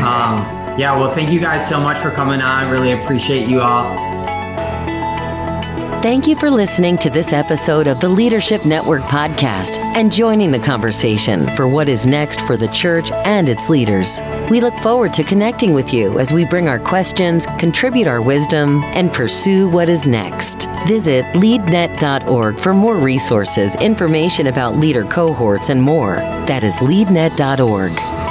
Um, 0.02 0.80
yeah, 0.80 0.96
well, 0.96 1.12
thank 1.12 1.32
you 1.32 1.40
guys 1.40 1.68
so 1.68 1.80
much 1.80 1.98
for 1.98 2.12
coming 2.12 2.42
on. 2.42 2.66
I 2.66 2.70
really 2.70 2.92
appreciate 2.92 3.48
you 3.48 3.62
all. 3.62 4.27
Thank 6.08 6.26
you 6.26 6.38
for 6.38 6.50
listening 6.50 6.98
to 7.00 7.10
this 7.10 7.34
episode 7.34 7.86
of 7.86 8.00
the 8.00 8.08
Leadership 8.08 8.66
Network 8.66 9.02
podcast 9.02 9.78
and 9.98 10.10
joining 10.10 10.52
the 10.52 10.58
conversation 10.60 11.46
for 11.58 11.68
what 11.68 11.90
is 11.90 12.06
next 12.06 12.40
for 12.40 12.56
the 12.56 12.70
church 12.70 13.12
and 13.12 13.50
its 13.50 13.68
leaders. 13.68 14.22
We 14.50 14.62
look 14.62 14.74
forward 14.78 15.14
to 15.16 15.26
connecting 15.26 15.74
with 15.74 15.94
you 15.94 16.18
as 16.18 16.32
we 16.32 16.46
bring 16.46 16.70
our 16.70 16.80
questions, 16.80 17.46
contribute 17.60 18.08
our 18.08 18.22
wisdom, 18.22 18.86
and 18.86 19.12
pursue 19.12 19.68
what 19.68 19.90
is 19.90 20.08
next. 20.08 20.70
Visit 20.88 21.26
leadnet.org 21.36 22.58
for 22.58 22.74
more 22.74 22.96
resources, 22.96 23.76
information 23.76 24.48
about 24.48 24.78
leader 24.78 25.04
cohorts, 25.04 25.68
and 25.68 25.82
more. 25.82 26.16
That 26.48 26.64
is 26.64 26.78
leadnet.org. 26.78 28.27